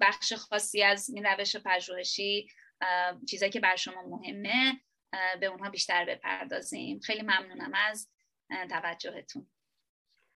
بخش 0.00 0.32
خاصی 0.32 0.82
از 0.82 1.10
این 1.10 1.26
روش 1.26 1.56
پژوهشی 1.56 2.46
چیزایی 3.28 3.52
که 3.52 3.60
بر 3.60 3.76
شما 3.76 4.02
مهمه 4.02 4.80
به 5.40 5.46
اونها 5.46 5.70
بیشتر 5.70 6.04
بپردازیم. 6.04 7.00
خیلی 7.00 7.22
ممنونم 7.22 7.72
از 7.74 8.10
توجهتون. 8.70 9.50